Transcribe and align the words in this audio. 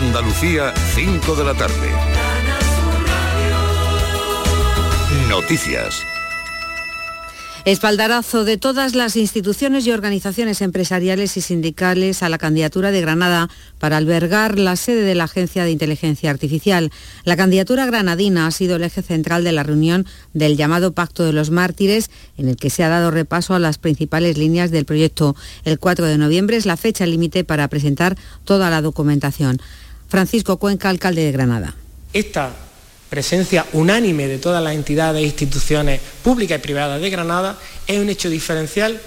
Andalucía, 0.00 0.72
5 0.94 1.34
de 1.34 1.44
la 1.44 1.54
tarde. 1.54 1.90
Noticias. 5.28 6.04
Espaldarazo 7.64 8.44
de 8.44 8.58
todas 8.58 8.94
las 8.94 9.16
instituciones 9.16 9.84
y 9.86 9.90
organizaciones 9.90 10.62
empresariales 10.62 11.36
y 11.36 11.40
sindicales 11.40 12.22
a 12.22 12.28
la 12.28 12.38
candidatura 12.38 12.92
de 12.92 13.00
Granada 13.00 13.50
para 13.80 13.96
albergar 13.96 14.56
la 14.56 14.76
sede 14.76 15.02
de 15.02 15.16
la 15.16 15.24
Agencia 15.24 15.64
de 15.64 15.72
Inteligencia 15.72 16.30
Artificial. 16.30 16.92
La 17.24 17.36
candidatura 17.36 17.84
granadina 17.84 18.46
ha 18.46 18.52
sido 18.52 18.76
el 18.76 18.84
eje 18.84 19.02
central 19.02 19.42
de 19.42 19.50
la 19.50 19.64
reunión 19.64 20.06
del 20.32 20.56
llamado 20.56 20.92
Pacto 20.92 21.24
de 21.24 21.32
los 21.32 21.50
Mártires, 21.50 22.08
en 22.36 22.48
el 22.48 22.54
que 22.56 22.70
se 22.70 22.84
ha 22.84 22.88
dado 22.88 23.10
repaso 23.10 23.54
a 23.54 23.58
las 23.58 23.78
principales 23.78 24.38
líneas 24.38 24.70
del 24.70 24.84
proyecto. 24.84 25.34
El 25.64 25.80
4 25.80 26.06
de 26.06 26.18
noviembre 26.18 26.56
es 26.56 26.66
la 26.66 26.76
fecha 26.76 27.04
límite 27.04 27.42
para 27.42 27.66
presentar 27.66 28.16
toda 28.44 28.70
la 28.70 28.80
documentación. 28.80 29.60
Francisco 30.08 30.58
Cuenca, 30.58 30.88
alcalde 30.88 31.24
de 31.24 31.32
Granada. 31.32 31.74
Esta 32.12 32.50
presencia 33.08 33.66
unánime 33.72 34.26
de 34.26 34.38
todas 34.38 34.62
las 34.62 34.74
entidades 34.74 35.22
e 35.22 35.26
instituciones 35.26 36.00
públicas 36.22 36.58
y 36.58 36.62
privadas 36.62 37.00
de 37.00 37.10
Granada 37.10 37.58
es 37.86 37.98
un 37.98 38.08
hecho 38.08 38.28
diferencial 38.28 39.00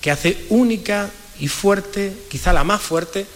que 0.00 0.10
hace 0.10 0.46
única 0.50 1.10
y 1.38 1.48
fuerte, 1.48 2.12
quizá 2.30 2.52
la 2.52 2.64
más 2.64 2.80
fuerte, 2.80 3.26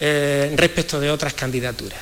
eh, 0.00 0.52
respecto 0.56 1.00
de 1.00 1.10
otras 1.10 1.34
candidaturas. 1.34 2.00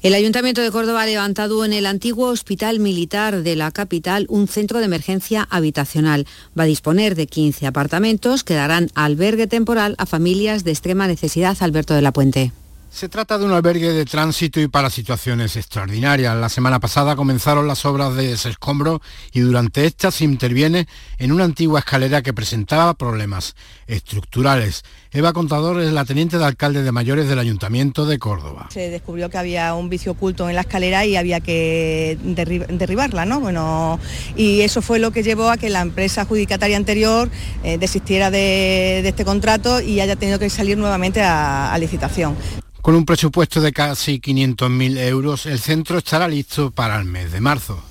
El 0.00 0.14
Ayuntamiento 0.14 0.60
de 0.60 0.70
Córdoba 0.70 1.02
ha 1.02 1.06
levantado 1.06 1.64
en 1.64 1.72
el 1.72 1.84
antiguo 1.84 2.28
Hospital 2.28 2.78
Militar 2.78 3.42
de 3.42 3.56
la 3.56 3.72
capital 3.72 4.26
un 4.28 4.46
centro 4.46 4.78
de 4.78 4.84
emergencia 4.84 5.48
habitacional. 5.50 6.24
Va 6.56 6.62
a 6.62 6.66
disponer 6.66 7.16
de 7.16 7.26
15 7.26 7.66
apartamentos 7.66 8.44
que 8.44 8.54
darán 8.54 8.90
albergue 8.94 9.48
temporal 9.48 9.96
a 9.98 10.06
familias 10.06 10.62
de 10.62 10.70
extrema 10.70 11.08
necesidad. 11.08 11.56
Alberto 11.60 11.94
de 11.94 12.02
la 12.02 12.12
Puente. 12.12 12.52
Se 12.98 13.08
trata 13.08 13.38
de 13.38 13.44
un 13.44 13.52
albergue 13.52 13.92
de 13.92 14.04
tránsito 14.04 14.58
y 14.58 14.66
para 14.66 14.90
situaciones 14.90 15.54
extraordinarias. 15.54 16.34
La 16.36 16.48
semana 16.48 16.80
pasada 16.80 17.14
comenzaron 17.14 17.68
las 17.68 17.84
obras 17.84 18.16
de 18.16 18.26
desescombro 18.26 19.00
y 19.32 19.38
durante 19.38 19.84
estas 19.84 20.16
se 20.16 20.24
interviene 20.24 20.88
en 21.16 21.30
una 21.30 21.44
antigua 21.44 21.78
escalera 21.78 22.22
que 22.22 22.32
presentaba 22.32 22.94
problemas 22.94 23.54
estructurales. 23.86 24.82
Eva 25.12 25.32
Contador 25.32 25.80
es 25.80 25.92
la 25.92 26.04
teniente 26.04 26.38
de 26.38 26.44
alcalde 26.44 26.82
de 26.82 26.90
mayores 26.90 27.28
del 27.28 27.38
Ayuntamiento 27.38 28.04
de 28.04 28.18
Córdoba. 28.18 28.66
Se 28.70 28.90
descubrió 28.90 29.30
que 29.30 29.38
había 29.38 29.74
un 29.74 29.88
vicio 29.88 30.10
oculto 30.10 30.48
en 30.48 30.56
la 30.56 30.62
escalera 30.62 31.06
y 31.06 31.14
había 31.14 31.38
que 31.38 32.18
derribarla, 32.20 33.24
¿no? 33.26 33.38
Bueno, 33.38 34.00
y 34.34 34.62
eso 34.62 34.82
fue 34.82 34.98
lo 34.98 35.12
que 35.12 35.22
llevó 35.22 35.50
a 35.50 35.56
que 35.56 35.70
la 35.70 35.82
empresa 35.82 36.22
adjudicataria 36.22 36.76
anterior 36.76 37.30
eh, 37.62 37.78
desistiera 37.78 38.32
de, 38.32 39.06
este 39.06 39.24
contrato 39.24 39.80
y 39.80 40.00
haya 40.00 40.16
tenido 40.16 40.40
que 40.40 40.50
salir 40.50 40.76
nuevamente 40.76 41.22
a 41.22 41.78
licitación. 41.78 42.36
Con 42.82 42.94
un 42.94 43.04
presupuesto 43.04 43.60
de 43.60 43.72
casi 43.72 44.20
500.000 44.20 44.98
euros, 44.98 45.46
el 45.46 45.58
centro 45.58 45.98
estará 45.98 46.28
listo 46.28 46.70
para 46.70 46.98
el 46.98 47.04
mes 47.04 47.32
de 47.32 47.40
marzo. 47.40 47.82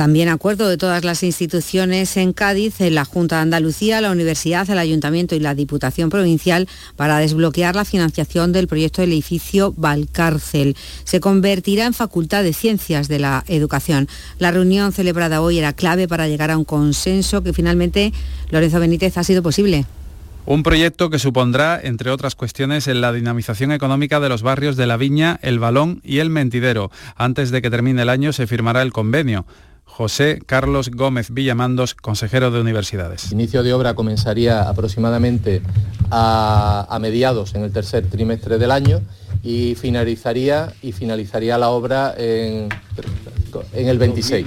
También 0.00 0.30
acuerdo 0.30 0.66
de 0.70 0.78
todas 0.78 1.04
las 1.04 1.22
instituciones 1.22 2.16
en 2.16 2.32
Cádiz, 2.32 2.80
en 2.80 2.94
la 2.94 3.04
Junta 3.04 3.36
de 3.36 3.42
Andalucía, 3.42 4.00
la 4.00 4.10
Universidad, 4.10 4.68
el 4.70 4.78
Ayuntamiento 4.78 5.34
y 5.34 5.40
la 5.40 5.54
Diputación 5.54 6.08
Provincial 6.08 6.68
para 6.96 7.18
desbloquear 7.18 7.76
la 7.76 7.84
financiación 7.84 8.50
del 8.52 8.66
proyecto 8.66 9.02
del 9.02 9.12
edificio 9.12 9.74
Valcárcel. 9.76 10.74
Se 11.04 11.20
convertirá 11.20 11.84
en 11.84 11.92
Facultad 11.92 12.42
de 12.42 12.54
Ciencias 12.54 13.08
de 13.08 13.18
la 13.18 13.44
Educación. 13.46 14.08
La 14.38 14.50
reunión 14.50 14.92
celebrada 14.92 15.42
hoy 15.42 15.58
era 15.58 15.74
clave 15.74 16.08
para 16.08 16.28
llegar 16.28 16.50
a 16.50 16.56
un 16.56 16.64
consenso 16.64 17.42
que 17.42 17.52
finalmente 17.52 18.14
Lorenzo 18.48 18.80
Benítez 18.80 19.18
ha 19.18 19.24
sido 19.24 19.42
posible. 19.42 19.84
Un 20.46 20.62
proyecto 20.62 21.10
que 21.10 21.18
supondrá, 21.18 21.78
entre 21.80 22.10
otras 22.10 22.34
cuestiones, 22.34 22.88
en 22.88 23.00
la 23.00 23.12
dinamización 23.12 23.72
económica 23.72 24.20
de 24.20 24.30
los 24.30 24.42
barrios 24.42 24.76
de 24.76 24.86
La 24.86 24.96
Viña, 24.96 25.38
El 25.42 25.58
Balón 25.58 26.00
y 26.02 26.18
El 26.18 26.30
Mentidero. 26.30 26.90
Antes 27.14 27.50
de 27.50 27.60
que 27.60 27.70
termine 27.70 28.02
el 28.02 28.08
año 28.08 28.32
se 28.32 28.46
firmará 28.46 28.82
el 28.82 28.92
convenio. 28.92 29.46
José 29.84 30.40
Carlos 30.46 30.90
Gómez 30.90 31.30
Villamandos, 31.30 31.94
consejero 31.94 32.50
de 32.50 32.60
universidades. 32.60 33.26
El 33.26 33.32
inicio 33.32 33.62
de 33.62 33.74
obra 33.74 33.94
comenzaría 33.94 34.62
aproximadamente 34.62 35.60
a, 36.10 36.98
mediados 37.00 37.54
en 37.54 37.62
el 37.62 37.72
tercer 37.72 38.06
trimestre 38.06 38.56
del 38.56 38.70
año 38.70 39.02
y 39.42 39.74
finalizaría, 39.74 40.72
y 40.80 40.92
finalizaría 40.92 41.58
la 41.58 41.68
obra 41.68 42.14
en, 42.16 42.70
el 43.74 43.98
26. 43.98 44.46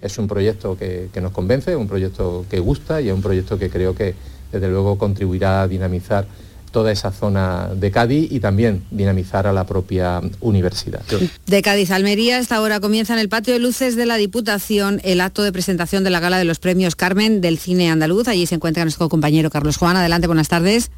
Es 0.00 0.18
un 0.18 0.28
proyecto 0.28 0.76
que, 0.76 1.08
que 1.12 1.20
nos 1.20 1.32
convence, 1.32 1.74
un 1.74 1.88
proyecto 1.88 2.44
que 2.48 2.60
gusta 2.60 3.00
y 3.00 3.08
es 3.08 3.14
un 3.14 3.22
proyecto 3.22 3.58
que 3.58 3.70
creo 3.70 3.94
que 3.94 4.14
desde 4.52 4.68
luego 4.68 4.98
contribuirá 4.98 5.62
a 5.62 5.68
dinamizar 5.68 6.26
toda 6.72 6.90
esa 6.90 7.12
zona 7.12 7.68
de 7.76 7.90
Cádiz 7.90 8.32
y 8.32 8.40
también 8.40 8.82
dinamizar 8.90 9.46
a 9.46 9.52
la 9.52 9.64
propia 9.64 10.20
universidad. 10.40 11.02
De 11.46 11.62
Cádiz 11.62 11.90
a 11.90 11.96
Almería, 11.96 12.38
esta 12.38 12.60
hora 12.60 12.80
comienza 12.80 13.12
en 13.12 13.20
el 13.20 13.28
patio 13.28 13.52
de 13.52 13.60
luces 13.60 13.94
de 13.94 14.06
la 14.06 14.16
Diputación 14.16 15.00
el 15.04 15.20
acto 15.20 15.42
de 15.42 15.52
presentación 15.52 16.02
de 16.02 16.10
la 16.10 16.18
gala 16.18 16.38
de 16.38 16.44
los 16.44 16.58
premios 16.58 16.96
Carmen 16.96 17.40
del 17.40 17.58
cine 17.58 17.90
andaluz. 17.90 18.26
Allí 18.26 18.46
se 18.46 18.56
encuentra 18.56 18.84
nuestro 18.84 19.08
compañero 19.08 19.50
Carlos 19.50 19.76
Juan. 19.76 19.96
Adelante, 19.96 20.26
buenas 20.26 20.48
tardes. 20.48 20.90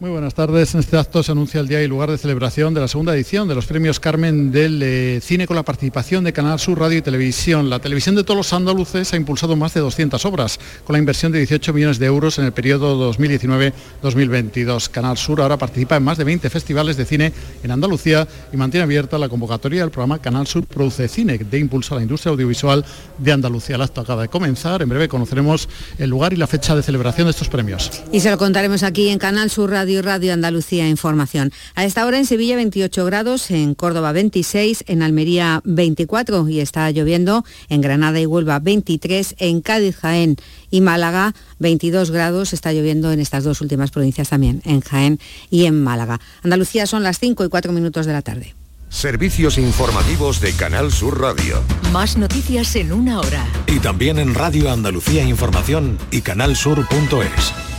Muy 0.00 0.08
buenas 0.08 0.32
tardes. 0.32 0.72
En 0.72 0.80
este 0.80 0.96
acto 0.96 1.22
se 1.22 1.30
anuncia 1.30 1.60
el 1.60 1.68
día 1.68 1.82
y 1.82 1.86
lugar 1.86 2.10
de 2.10 2.16
celebración 2.16 2.72
de 2.72 2.80
la 2.80 2.88
segunda 2.88 3.14
edición 3.14 3.46
de 3.48 3.54
los 3.54 3.66
premios 3.66 4.00
Carmen 4.00 4.50
del 4.50 4.82
eh, 4.82 5.20
cine 5.20 5.46
con 5.46 5.56
la 5.56 5.62
participación 5.62 6.24
de 6.24 6.32
Canal 6.32 6.58
Sur 6.58 6.80
Radio 6.80 6.96
y 6.96 7.02
Televisión. 7.02 7.68
La 7.68 7.80
televisión 7.80 8.14
de 8.14 8.24
todos 8.24 8.38
los 8.38 8.52
andaluces 8.54 9.12
ha 9.12 9.16
impulsado 9.18 9.56
más 9.56 9.74
de 9.74 9.80
200 9.80 10.24
obras 10.24 10.58
con 10.84 10.94
la 10.94 10.98
inversión 10.98 11.32
de 11.32 11.38
18 11.40 11.74
millones 11.74 11.98
de 11.98 12.06
euros 12.06 12.38
en 12.38 12.46
el 12.46 12.52
periodo 12.52 13.12
2019-2022. 13.12 14.88
Canal 14.88 15.18
Sur 15.18 15.42
ahora 15.42 15.58
participa 15.58 15.96
en 15.96 16.02
más 16.02 16.16
de 16.16 16.24
20 16.24 16.48
festivales 16.48 16.96
de 16.96 17.04
cine 17.04 17.34
en 17.62 17.70
Andalucía 17.70 18.26
y 18.54 18.56
mantiene 18.56 18.84
abierta 18.84 19.18
la 19.18 19.28
convocatoria 19.28 19.82
del 19.82 19.90
programa 19.90 20.18
Canal 20.18 20.46
Sur 20.46 20.64
Produce 20.64 21.08
Cine 21.08 21.36
de 21.36 21.58
impulso 21.58 21.94
a 21.94 21.98
la 21.98 22.02
industria 22.04 22.30
audiovisual 22.30 22.86
de 23.18 23.32
Andalucía. 23.32 23.76
El 23.76 23.82
acto 23.82 24.00
acaba 24.00 24.22
de 24.22 24.28
comenzar. 24.28 24.80
En 24.80 24.88
breve 24.88 25.08
conoceremos 25.08 25.68
el 25.98 26.08
lugar 26.08 26.32
y 26.32 26.36
la 26.36 26.46
fecha 26.46 26.74
de 26.74 26.82
celebración 26.82 27.26
de 27.26 27.32
estos 27.32 27.50
premios. 27.50 27.90
Y 28.12 28.20
se 28.20 28.30
lo 28.30 28.38
contaremos 28.38 28.82
aquí 28.82 29.10
en 29.10 29.18
Canal 29.18 29.50
Sur 29.50 29.68
Radio 29.68 29.89
Radio 29.98 30.32
Andalucía 30.32 30.88
Información. 30.88 31.52
A 31.74 31.84
esta 31.84 32.06
hora 32.06 32.18
en 32.18 32.26
Sevilla 32.26 32.56
28 32.56 33.04
grados, 33.04 33.50
en 33.50 33.74
Córdoba 33.74 34.12
26, 34.12 34.84
en 34.86 35.02
Almería 35.02 35.60
24 35.64 36.48
y 36.48 36.60
está 36.60 36.90
lloviendo, 36.90 37.44
en 37.68 37.80
Granada 37.80 38.20
y 38.20 38.26
Huelva 38.26 38.60
23, 38.60 39.34
en 39.38 39.60
Cádiz, 39.60 39.96
Jaén 39.96 40.36
y 40.70 40.80
Málaga 40.80 41.34
22 41.58 42.10
grados, 42.10 42.52
está 42.52 42.72
lloviendo 42.72 43.12
en 43.12 43.20
estas 43.20 43.44
dos 43.44 43.60
últimas 43.60 43.90
provincias 43.90 44.28
también, 44.28 44.62
en 44.64 44.80
Jaén 44.80 45.18
y 45.50 45.64
en 45.64 45.82
Málaga. 45.82 46.20
Andalucía 46.42 46.86
son 46.86 47.02
las 47.02 47.18
5 47.18 47.44
y 47.44 47.48
4 47.48 47.72
minutos 47.72 48.06
de 48.06 48.12
la 48.12 48.22
tarde. 48.22 48.54
Servicios 48.90 49.56
informativos 49.56 50.40
de 50.40 50.52
Canal 50.52 50.90
Sur 50.90 51.20
Radio. 51.20 51.62
Más 51.92 52.16
noticias 52.16 52.74
en 52.74 52.92
una 52.92 53.20
hora. 53.20 53.46
Y 53.68 53.78
también 53.78 54.18
en 54.18 54.34
Radio 54.34 54.70
Andalucía 54.70 55.22
Información 55.22 55.96
y 56.10 56.22
canalsur.es. 56.22 57.69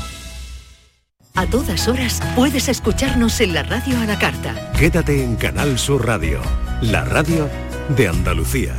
A 1.35 1.45
todas 1.45 1.87
horas 1.87 2.21
puedes 2.35 2.67
escucharnos 2.67 3.39
en 3.39 3.53
la 3.53 3.63
radio 3.63 3.97
a 3.99 4.05
la 4.05 4.19
carta. 4.19 4.53
Quédate 4.77 5.23
en 5.23 5.37
Canal 5.37 5.79
Sur 5.79 6.05
Radio, 6.05 6.41
la 6.81 7.05
radio 7.05 7.49
de 7.95 8.07
Andalucía. 8.09 8.73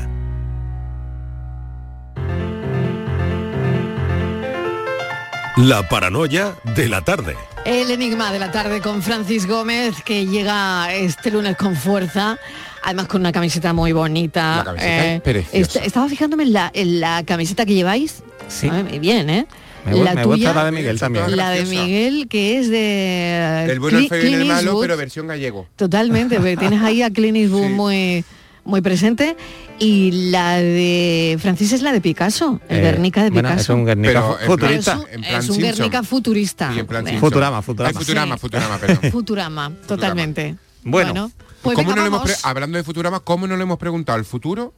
La 5.56 5.88
paranoia 5.88 6.54
de 6.76 6.88
la 6.88 7.00
tarde. 7.02 7.36
El 7.64 7.90
enigma 7.90 8.32
de 8.32 8.38
la 8.38 8.50
tarde 8.50 8.80
con 8.80 9.02
Francis 9.02 9.46
Gómez, 9.46 10.02
que 10.02 10.26
llega 10.26 10.92
este 10.94 11.30
lunes 11.30 11.56
con 11.56 11.74
fuerza. 11.74 12.38
Además 12.82 13.06
con 13.06 13.22
una 13.22 13.32
camiseta 13.32 13.72
muy 13.72 13.92
bonita. 13.92 14.58
La 14.58 14.64
camiseta 14.64 15.30
eh, 15.30 15.66
estaba 15.84 16.08
fijándome 16.08 16.42
en 16.42 16.52
la, 16.52 16.70
en 16.74 17.00
la 17.00 17.22
camiseta 17.24 17.64
que 17.64 17.74
lleváis. 17.74 18.22
Sí. 18.48 18.70
Muy 18.70 18.98
bien, 18.98 19.30
¿eh? 19.30 19.46
Me, 19.84 20.24
gusta 20.24 20.54
la 20.54 20.64
de 20.64 20.72
Miguel 20.72 20.98
también. 20.98 21.36
La 21.36 21.50
de 21.50 21.64
Miguel, 21.64 22.28
que 22.28 22.58
es 22.58 22.70
de... 22.70 23.66
El 23.68 23.80
bueno, 23.80 23.98
el 23.98 24.08
feo 24.08 24.28
y 24.28 24.34
el 24.34 24.44
malo, 24.44 24.78
pero 24.80 24.96
versión 24.96 25.26
gallego. 25.26 25.66
Totalmente, 25.76 26.36
porque 26.36 26.56
tienes 26.56 26.82
ahí 26.82 27.02
a 27.02 27.10
Clint 27.10 27.36
Eastwood 27.36 27.68
muy 27.70 28.24
muy 28.64 28.80
presente 28.80 29.36
y 29.78 30.30
la 30.30 30.56
de 30.56 31.36
Francis 31.40 31.72
es 31.72 31.82
la 31.82 31.92
de 31.92 32.00
Picasso, 32.00 32.60
el 32.68 32.78
eh, 32.78 32.82
Guernica 32.82 33.24
de 33.24 33.32
Picasso. 33.32 33.56
es 33.56 33.68
un 33.70 33.84
Guernica 33.84 34.22
futurista. 34.46 35.00
Es 35.28 35.48
un, 35.48 35.58
Guernica 35.58 36.02
futurista. 36.02 36.72
Futurama, 37.18 37.62
Futurama. 37.62 37.98
Futurama, 37.98 38.36
Futurama, 38.38 38.78
perdón. 38.78 39.10
Futurama, 39.12 39.72
totalmente. 39.86 40.56
Bueno, 40.84 41.30
pues 41.62 41.76
¿cómo 41.76 41.94
no 41.94 42.02
le 42.02 42.08
hemos 42.08 42.44
hablando 42.44 42.78
de 42.78 42.84
Futurama, 42.84 43.20
¿cómo 43.20 43.46
no 43.46 43.56
le 43.56 43.62
hemos 43.62 43.78
preguntado 43.78 44.18
al 44.18 44.24
futuro 44.24 44.72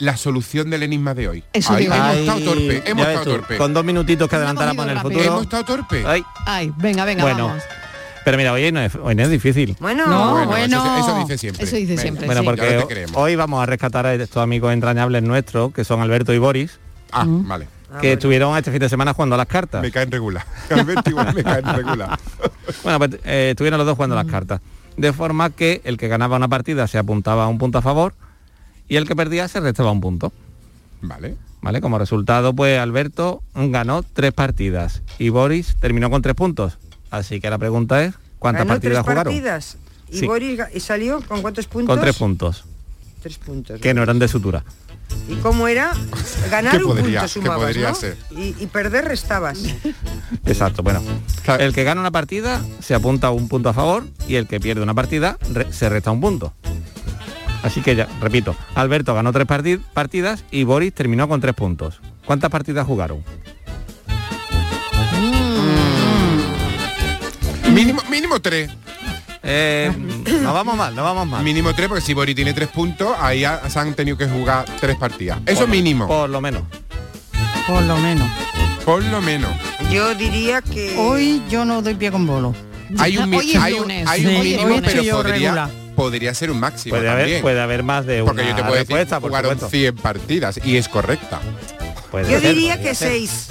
la 0.00 0.16
solución 0.16 0.70
del 0.70 0.82
enigma 0.82 1.14
de 1.14 1.28
hoy. 1.28 1.44
Eso 1.52 1.76
hemos 1.76 2.16
estado 2.16 2.40
torpe, 2.40 2.82
hemos 2.84 3.06
estado 3.06 3.24
torpe. 3.24 3.56
Con 3.56 3.72
dos 3.72 3.84
minutitos 3.84 4.28
que 4.28 4.36
adelantar 4.36 4.68
a 4.68 4.92
el 4.92 4.98
futuro. 4.98 5.22
Hemos 5.22 5.42
estado 5.42 5.64
torpe. 5.64 6.04
Ay, 6.46 6.72
venga, 6.76 7.04
venga, 7.04 7.22
bueno. 7.22 7.48
vamos. 7.48 7.62
Pero 8.24 8.36
mira, 8.36 8.52
hoy 8.52 8.70
no, 8.70 8.80
es, 8.80 8.94
hoy 8.96 9.14
no 9.14 9.22
es 9.22 9.30
difícil. 9.30 9.76
Bueno, 9.80 10.06
no, 10.06 10.46
bueno, 10.46 10.98
Eso, 10.98 11.18
dice 11.20 11.38
siempre. 11.38 11.64
Eso 11.64 11.76
dice 11.76 11.96
siempre. 11.96 12.26
Bueno, 12.26 12.44
porque 12.44 13.06
hoy 13.14 13.36
vamos 13.36 13.62
a 13.62 13.66
rescatar 13.66 14.06
a 14.06 14.14
estos 14.14 14.42
amigos 14.42 14.72
entrañables 14.72 15.22
nuestros, 15.22 15.72
que 15.72 15.84
son 15.84 16.00
Alberto 16.00 16.32
y 16.34 16.38
Boris. 16.38 16.78
Ah, 17.12 17.24
vale. 17.26 17.68
Que 18.00 18.12
estuvieron 18.12 18.56
este 18.56 18.70
fin 18.70 18.78
de 18.78 18.88
semana 18.88 19.14
jugando 19.14 19.34
a 19.34 19.38
las 19.38 19.46
cartas. 19.46 19.82
Me 19.82 19.90
caen 19.90 20.10
regular. 20.10 20.44
Alberto 20.70 21.10
igual 21.10 21.34
me 21.34 21.42
caen 21.42 21.64
regular. 21.64 22.18
bueno, 22.84 22.98
pues 22.98 23.10
eh, 23.24 23.48
estuvieron 23.50 23.78
los 23.78 23.86
dos 23.86 23.96
jugando 23.96 24.16
a 24.16 24.22
las 24.22 24.30
cartas. 24.30 24.60
de 24.96 25.12
forma 25.12 25.50
que 25.50 25.80
el 25.84 25.96
que 25.96 26.06
ganaba 26.06 26.36
una 26.36 26.46
partida 26.46 26.86
se 26.86 26.98
apuntaba 26.98 27.44
a 27.44 27.48
un 27.48 27.58
punto 27.58 27.78
a 27.78 27.82
favor 27.82 28.14
y 28.90 28.96
el 28.96 29.06
que 29.08 29.16
perdía 29.16 29.48
se 29.48 29.60
restaba 29.60 29.90
un 29.90 30.02
punto. 30.02 30.30
Vale. 31.00 31.36
¿Vale? 31.62 31.80
Como 31.80 31.98
resultado, 31.98 32.54
pues 32.54 32.78
Alberto 32.78 33.42
ganó 33.54 34.02
tres 34.02 34.32
partidas 34.34 35.02
y 35.18 35.28
Boris 35.30 35.76
terminó 35.80 36.10
con 36.10 36.20
tres 36.22 36.34
puntos. 36.34 36.76
Así 37.10 37.40
que 37.40 37.48
la 37.50 37.58
pregunta 37.58 38.02
es, 38.04 38.14
¿cuántas 38.38 38.60
Ganó 38.66 38.74
partidas 38.74 38.96
tres 38.96 39.02
jugaron? 39.04 39.24
partidas. 39.32 39.76
Y 40.10 40.18
Sí. 40.18 40.26
Boris 40.26 40.60
y 40.74 40.80
salió 40.80 41.20
con 41.22 41.40
cuántos 41.42 41.66
puntos? 41.66 41.94
Con 41.94 42.02
tres 42.02 42.16
puntos, 42.16 42.64
Tres 43.22 43.38
puntos. 43.38 43.80
que 43.80 43.94
no 43.94 44.02
eran 44.02 44.18
de 44.18 44.28
sutura. 44.28 44.64
¿Y 45.28 45.34
cómo 45.36 45.68
era? 45.68 45.92
Ganar 46.50 46.72
¿Qué 46.78 46.84
un 46.84 46.90
podría- 46.96 47.04
punto 47.04 47.22
qué 47.22 47.28
sumabas, 47.28 47.60
podría 47.66 47.88
¿no? 47.90 47.94
ser? 47.94 48.16
Y, 48.30 48.54
y 48.58 48.66
perder 48.66 49.04
restabas. 49.06 49.60
Exacto, 50.46 50.82
bueno. 50.82 51.02
El 51.58 51.72
que 51.74 51.84
gana 51.84 52.00
una 52.00 52.10
partida 52.10 52.62
se 52.80 52.94
apunta 52.94 53.30
un 53.30 53.48
punto 53.48 53.68
a 53.68 53.72
favor 53.72 54.04
y 54.28 54.36
el 54.36 54.46
que 54.46 54.60
pierde 54.60 54.82
una 54.82 54.94
partida 54.94 55.36
re- 55.52 55.72
se 55.72 55.88
resta 55.88 56.10
un 56.10 56.20
punto. 56.20 56.52
Así 57.62 57.80
que 57.82 57.94
ya, 57.96 58.08
repito, 58.20 58.56
Alberto 58.74 59.14
ganó 59.14 59.32
tres 59.32 59.46
parti- 59.46 59.78
partidas 59.92 60.44
y 60.50 60.64
Boris 60.64 60.92
terminó 60.94 61.28
con 61.28 61.40
tres 61.40 61.54
puntos. 61.54 62.00
¿Cuántas 62.24 62.50
partidas 62.50 62.86
jugaron? 62.86 63.22
Mínimo, 67.72 68.02
mínimo 68.10 68.40
tres. 68.40 68.70
Eh, 69.42 69.90
no 70.42 70.52
vamos 70.52 70.76
mal, 70.76 70.94
no 70.94 71.02
vamos 71.02 71.26
mal. 71.26 71.42
Mínimo 71.44 71.74
tres, 71.74 71.88
porque 71.88 72.02
si 72.02 72.14
Boris 72.14 72.34
tiene 72.34 72.52
tres 72.52 72.68
puntos, 72.68 73.08
ahí 73.20 73.44
ha- 73.44 73.68
se 73.68 73.78
han 73.78 73.94
tenido 73.94 74.16
que 74.16 74.26
jugar 74.26 74.64
tres 74.80 74.96
partidas. 74.96 75.38
Eso 75.46 75.60
Por- 75.60 75.68
mínimo. 75.68 76.06
Por 76.06 76.28
lo 76.30 76.40
menos. 76.40 76.62
Por 77.66 77.82
lo 77.82 77.96
menos. 77.98 78.28
Por 78.84 79.04
lo 79.04 79.20
menos. 79.22 79.50
Yo 79.90 80.14
diría 80.14 80.62
que... 80.62 80.96
Hoy 80.98 81.42
yo 81.48 81.64
no 81.64 81.80
doy 81.82 81.94
pie 81.94 82.10
con 82.10 82.26
bolo. 82.26 82.54
Hay 82.98 83.16
un, 83.18 83.32
Hoy 83.32 83.52
es 83.52 83.56
hay 83.62 83.74
un, 83.74 83.90
hay 83.90 84.26
un 84.26 84.32
Sí, 84.32 84.38
mínimo, 84.38 84.62
hoy 84.64 84.80
pero 84.84 85.02
podría, 85.16 85.22
regular. 85.22 85.70
Podría 85.96 86.32
ser 86.34 86.50
un 86.50 86.60
máximo 86.60 86.96
Puede 86.96 87.08
haber, 87.08 87.40
puede 87.42 87.60
haber 87.60 87.82
más 87.82 88.06
de 88.06 88.22
una 88.22 88.32
Porque 88.32 88.48
yo 88.48 88.54
te 88.56 88.62
puedo 88.62 88.74
decir 88.84 89.20
jugaron 89.20 89.52
supuesto. 89.52 89.68
100 89.70 89.96
partidas 89.96 90.60
y 90.64 90.76
es 90.76 90.88
correcta. 90.88 91.40
Puede 92.10 92.30
Yo 92.32 92.40
ser, 92.40 92.54
diría 92.54 92.76
que 92.80 92.94
ser. 92.94 93.08
seis. 93.10 93.46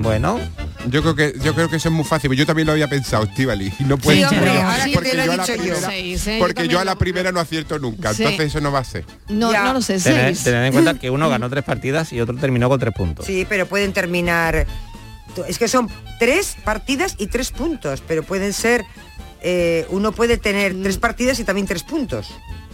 Bueno, 0.00 0.40
Yo 0.88 1.00
creo 1.02 1.14
que 1.14 1.34
yo 1.42 1.54
creo 1.54 1.68
que 1.70 1.76
eso 1.76 1.88
es 1.88 1.94
muy 1.94 2.04
fácil. 2.04 2.32
Yo 2.32 2.44
también 2.44 2.66
lo 2.66 2.72
había 2.72 2.88
pensado, 2.88 3.22
Estivali. 3.24 3.72
Y 3.78 3.84
no 3.84 3.96
puede 3.98 4.18
Sí, 4.18 4.24
hombre, 4.24 4.50
ahora 4.50 4.84
porque 4.92 5.10
te 5.10 5.16
lo 5.16 5.22
he 5.22 5.26
yo 5.26 5.32
a 5.32 5.36
la 5.36 5.46
yo. 5.46 5.54
primera, 5.54 5.80
Seis, 5.88 6.26
¿eh? 6.26 6.32
Yo 6.34 6.38
porque 6.40 6.62
yo 6.62 6.62
también 6.62 6.80
a 6.80 6.84
la 6.84 6.92
lo- 6.92 6.98
primera 6.98 7.32
no 7.32 7.40
acierto 7.40 7.78
nunca. 7.78 8.12
Sí. 8.12 8.22
Entonces 8.24 8.46
eso 8.46 8.60
no 8.60 8.72
va 8.72 8.80
a 8.80 8.84
ser. 8.84 9.04
No, 9.28 9.52
Ya. 9.52 9.62
no 9.64 9.74
lo 9.74 9.80
sé, 9.82 9.98
tened, 10.00 10.36
tened 10.42 10.64
en 10.66 10.72
cuenta 10.72 10.94
que 10.98 11.10
uno 11.10 11.28
ganó 11.28 11.48
tres 11.50 11.62
partidas 11.64 12.12
y 12.12 12.20
otro 12.20 12.34
terminó 12.36 12.68
con 12.68 12.80
tres 12.80 12.94
puntos. 12.94 13.26
Sí, 13.26 13.46
pero 13.48 13.66
pueden 13.66 13.92
terminar... 13.92 14.66
Es 15.48 15.58
que 15.58 15.68
son 15.68 15.88
tres 16.18 16.56
partidas 16.64 17.14
y 17.18 17.28
tres 17.28 17.52
puntos, 17.52 18.02
pero 18.06 18.22
pueden 18.24 18.52
ser... 18.52 18.84
eh, 19.42 19.86
uno 19.90 20.12
puede 20.12 20.38
tener 20.38 20.74
tres 20.82 20.98
partidas 20.98 21.38
y 21.40 21.44
también 21.44 21.66
tres 21.66 21.82
puntos. 21.82 22.28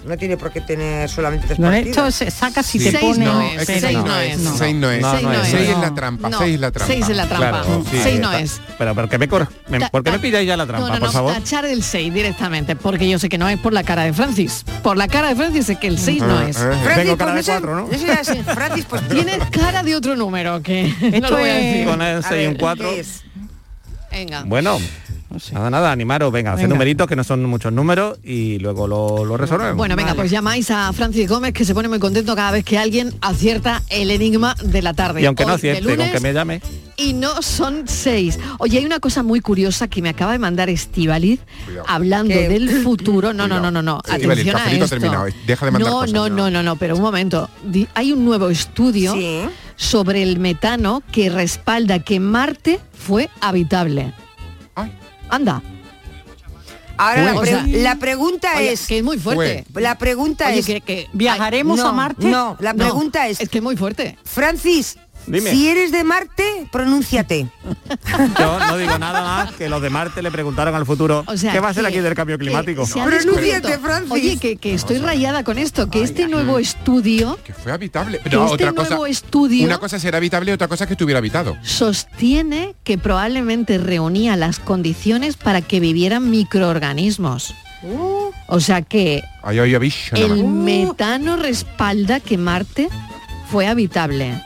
No 0.07 0.17
tiene 0.17 0.37
por 0.37 0.53
qué 0.53 0.61
tener 0.61 1.11
solamente 1.11 1.49
tres 1.49 1.59
Lo 1.59 1.67
partidas. 1.67 1.89
hecho 1.89 2.11
se 2.13 2.31
saca 2.31 2.63
si 2.63 2.79
Sí. 2.79 2.85
te 2.85 2.93
Seis 2.93 3.03
pone... 3.03 3.25
no 3.27 3.43
es 3.43 3.59
que 3.59 3.65
Seis 3.67 3.81
seis 3.83 3.99
no 3.99 4.07
no 4.07 4.19
es. 4.21 4.39
No. 4.39 4.57
Seis 4.57 4.75
no 4.77 4.91
es. 4.91 5.03
No, 5.03 5.21
no 5.21 5.33
es. 5.33 5.49
Seis 5.49 5.69
es 5.69 5.77
No. 5.77 5.83
la 5.83 5.95
trampa. 5.95 6.29
No, 6.31 6.39
Seis 6.39 6.55
es 6.55 6.61
la 6.61 6.71
trampa. 6.71 6.95
seis 6.95 7.09
es 7.09 7.17
la 7.17 7.27
trampa. 7.27 7.63
Claro, 7.63 7.85
sí, 7.91 7.99
seis 8.03 8.21
no 8.21 8.33
es. 8.33 8.61
Pero 8.79 8.95
¿por 8.95 9.09
qué 9.09 9.19
me, 9.19 9.29
cor- 9.29 9.49
¿por 9.91 10.05
qué 10.05 10.11
me 10.13 10.19
pilláis 10.21 10.47
ya 10.47 10.57
la 10.57 10.67
trampa, 10.67 10.87
no, 10.87 10.95
no, 10.95 11.01
por 11.01 11.09
no, 11.09 11.13
favor? 11.13 11.33
tachar 11.35 11.67
el 11.67 11.83
6 11.83 12.15
directamente, 12.15 12.77
porque 12.77 13.09
yo 13.09 13.19
sé 13.19 13.29
que 13.29 13.39
no 13.39 13.49
es 13.49 13.59
por 13.59 13.73
la 13.73 13.83
cara 13.83 14.05
de 14.05 14.13
Francis. 14.13 14.65
Por 14.85 14.97
la 14.97 15.09
cara 15.09 15.31
de 15.31 15.35
Francis 15.37 15.69
es 15.69 15.79
que 15.79 15.89
el 15.89 15.99
6 15.99 16.23
no 16.23 16.39
Ah, 16.39 16.49
es. 16.49 16.57
ah, 16.59 16.71
Francis, 16.85 16.95
Tengo 16.95 17.17
pues 17.17 17.19
cara 17.19 17.35
de 17.35 17.41
no 17.41 17.47
cuatro, 17.47 17.75
¿no? 17.75 17.89
no 17.93 17.99
sé, 17.99 18.13
así, 18.13 18.43
Francis, 18.55 18.85
pues 18.89 19.09
Tienes 19.09 19.39
cara 19.51 19.83
de 19.83 19.97
otro 19.97 20.15
número 20.17 20.63
que 20.63 20.95
no 21.01 21.09
Esto 21.09 21.31
lo 21.31 21.39
voy 21.39 21.49
a 21.51 21.59
es- 21.59 21.65
decir. 21.73 21.87
Con 21.89 22.03
el 22.03 22.23
6 22.23 22.33
y 22.33 22.47
un 22.47 22.53
ver, 22.53 22.61
4. 22.61 22.91
¿qué 22.91 23.05
Bueno, 25.31 25.45
nada, 25.53 25.71
nada, 25.71 25.93
animaros, 25.93 26.33
venga, 26.33 26.53
hacer 26.53 26.65
Venga. 26.65 26.75
numeritos 26.77 27.07
que 27.07 27.15
no 27.15 27.23
son 27.23 27.45
muchos 27.45 27.71
números 27.71 28.19
y 28.25 28.59
luego 28.61 28.87
lo, 28.87 29.25
lo 29.27 29.37
resolvemos. 29.37 29.77
Bueno, 29.77 29.95
venga, 29.95 30.15
pues 30.15 30.31
llamáis 30.31 30.71
a 30.71 30.91
Francis 30.95 31.29
Gómez 31.29 31.53
que 31.53 31.67
se 31.67 31.75
pone 31.75 31.87
muy 31.89 31.99
contento 31.99 32.35
cada 32.35 32.51
vez 32.51 32.65
que 32.65 32.79
alguien 32.79 33.13
acierta 33.21 33.83
el 33.91 34.11
enigma 34.11 34.55
de 34.65 34.81
la 34.81 34.95
tarde. 34.95 35.21
y 35.21 35.27
aunque 35.27 35.45
no 35.45 35.55
Hoy 35.55 35.61
de 35.61 35.71
acierte, 35.73 35.97
con 35.97 36.11
que 36.13 36.21
me 36.21 36.33
llame. 36.33 36.63
Y 36.97 37.13
no 37.13 37.43
son 37.43 37.85
seis. 37.87 38.39
Oye, 38.59 38.79
hay 38.79 38.87
una 38.87 39.01
cosa 39.01 39.23
muy 39.23 39.41
curiosa 39.41 39.87
que 39.87 40.01
me 40.01 40.09
acaba 40.09 40.33
de 40.33 40.39
mandar 40.39 40.71
Estivaliz 40.71 41.41
hablando 41.87 42.33
¿Qué? 42.35 42.49
del 42.49 42.69
futuro. 42.83 43.35
No, 43.35 43.47
no, 43.47 43.61
no, 43.61 43.71
no, 43.71 43.83
no. 43.83 43.99
Atención 44.09 44.57
a 44.57 44.73
esto. 44.73 44.89
terminado. 44.89 45.27
Deja 45.47 45.67
de 45.67 45.73
mandar 45.73 45.91
no, 45.93 45.99
cosas, 45.99 46.13
no, 46.15 46.29
no, 46.31 46.51
no, 46.51 46.63
no, 46.63 46.77
pero 46.77 46.97
un 46.97 47.03
momento. 47.03 47.51
Di- 47.65 47.87
Hay 47.95 48.13
un 48.13 48.25
nuevo 48.25 48.49
estudio 48.49 49.13
Sí. 49.13 49.43
sobre 49.77 50.23
el 50.23 50.39
metano 50.39 51.03
que 51.13 51.29
respalda 51.29 51.99
que 51.99 52.19
Marte 52.19 52.81
fue 52.93 53.29
habitable. 53.43 54.15
Anda. 55.29 55.63
Ahora 57.01 57.23
la, 57.27 57.35
O 57.37 57.41
pre- 57.43 57.51
sea, 57.51 57.65
la 57.67 57.95
pregunta 57.97 58.49
Oye, 58.57 58.73
es... 58.73 58.87
que 58.89 58.99
es 58.99 59.05
muy 59.05 59.19
fuerte. 59.19 59.65
La 59.75 59.97
pregunta 59.99 60.49
Oye, 60.49 60.59
es... 60.59 60.67
que, 60.67 60.81
que- 60.81 61.07
¿Viajaremos 61.13 61.79
no, 61.79 61.87
a 61.89 61.93
Marte? 61.93 62.27
No, 62.27 62.57
la 62.59 62.73
No, 62.73 62.85
pregunta 62.85 63.29
es... 63.29 63.41
es 63.41 63.49
que 63.49 63.59
es 63.59 63.65
muy 63.65 63.77
fuerte. 63.77 64.19
Francis, 64.25 64.99
Dime. 65.29 65.51
si 65.51 65.69
eres 65.69 65.93
de 65.93 66.05
Marte, 66.05 66.67
pronúnciate. 66.73 67.49
Yo 68.39 68.59
no 68.59 68.77
digo 68.79 68.99
nada 68.99 69.21
más 69.23 69.53
que 69.53 69.69
los 69.69 69.81
de 69.83 69.91
Marte 69.91 70.23
le 70.23 70.31
preguntaron 70.31 70.75
al 70.75 70.87
futuro 70.87 71.25
O 71.27 71.37
sea, 71.37 71.53
qué 71.53 71.61
va 71.61 71.69
a 71.69 71.75
ser 71.75 71.85
aquí 71.87 71.99
del 71.99 72.15
cambio 72.15 72.39
climático. 72.39 72.85
Pronúnciate, 72.87 73.79
Francis. 73.79 74.11
Oye, 74.13 74.37
que, 74.39 74.57
que 74.57 74.75
estoy 74.75 74.99
rayada 74.99 75.45
con 75.45 75.59
esto, 75.59 75.91
que 75.91 76.03
este 76.03 76.29
nuevo 76.29 76.59
estudio 76.59 77.39
Que 77.45 77.53
fue 77.53 77.73
habitable. 77.73 78.21
que 78.21 78.31
No, 78.31 78.45
este 78.45 78.55
otra 78.67 78.73
nuevo 78.73 78.97
cosa. 78.99 79.09
estudio 79.11 79.65
Una 79.67 79.79
cosa 79.79 79.99
será 79.99 80.19
habitable 80.19 80.51
y 80.51 80.55
otra 80.55 80.69
cosa 80.69 80.85
es 80.85 80.89
que 80.89 80.95
estuviera 80.95 81.19
habitado. 81.19 81.57
sostiene 81.63 82.75
que 82.85 82.99
probablemente 82.99 83.79
reunía 83.79 84.37
las 84.37 84.59
condiciones 84.59 85.37
para 85.37 85.61
que 85.63 85.81
vivieran 85.81 86.31
microorganismos. 86.31 87.55
O 88.49 88.61
sea 88.61 88.83
que 88.83 89.23
Ay, 89.43 89.59
ay, 89.61 89.75
el 90.15 90.45
metano 90.45 91.37
respalda 91.37 92.19
que 92.21 92.37
Marte 92.37 92.89
fue 93.51 93.67
habitable. 93.67 94.43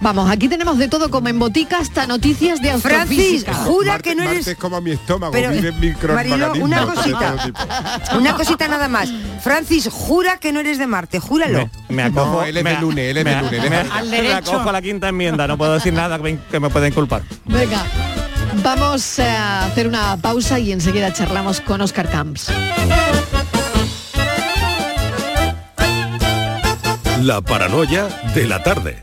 Vamos, 0.00 0.30
aquí 0.30 0.48
tenemos 0.48 0.76
de 0.78 0.88
todo 0.88 1.10
como 1.10 1.28
en 1.28 1.38
botica 1.38 1.78
hasta 1.78 2.06
noticias 2.06 2.60
de 2.60 2.78
Francis, 2.78 3.44
jura 3.64 3.94
Marte- 3.94 4.02
que 4.10 4.14
no 4.14 4.22
eres... 4.24 4.46
es 4.46 4.56
como 4.56 4.80
mi 4.80 4.90
estómago, 4.92 5.32
Pero, 5.32 5.50
vive 5.50 5.68
en 5.68 5.74
Marilo, 5.74 5.94
microorganismos 5.94 6.58
una 6.62 6.86
cosita. 6.86 7.52
Una 8.18 8.34
cosita 8.36 8.68
nada 8.68 8.88
más. 8.88 9.08
Francis, 9.42 9.88
jura 9.90 10.36
que 10.36 10.52
no 10.52 10.60
eres 10.60 10.78
de 10.78 10.86
Marte, 10.86 11.18
júralo. 11.18 11.70
Me, 11.88 11.96
me 11.96 12.02
acojo, 12.04 12.32
No, 12.40 12.42
él 12.44 12.56
es 12.58 12.62
me- 12.64 12.74
de 12.74 12.80
lunes, 12.80 13.10
él 13.10 13.16
es 13.16 13.24
de 13.24 13.30
me- 13.34 13.42
lunes, 13.42 13.70
me-. 13.70 13.76
Al 13.76 14.08
me 14.10 14.16
derecho. 14.22 14.52
acojo 14.52 14.68
a 14.68 14.72
la 14.72 14.82
quinta 14.82 15.08
enmienda, 15.08 15.46
no 15.46 15.56
puedo 15.56 15.72
decir 15.74 15.92
nada 15.94 16.18
que 16.18 16.22
me, 16.22 16.38
que 16.50 16.60
me 16.60 16.68
pueden 16.70 16.92
culpar. 16.92 17.22
Venga, 17.46 17.82
vamos 18.62 19.18
a 19.18 19.64
hacer 19.64 19.88
una 19.88 20.16
pausa 20.18 20.58
y 20.58 20.72
enseguida 20.72 21.12
charlamos 21.12 21.60
con 21.62 21.80
Oscar 21.80 22.08
Camps. 22.10 22.48
La 27.22 27.40
paranoia 27.40 28.06
de 28.34 28.46
la 28.46 28.62
tarde. 28.62 29.02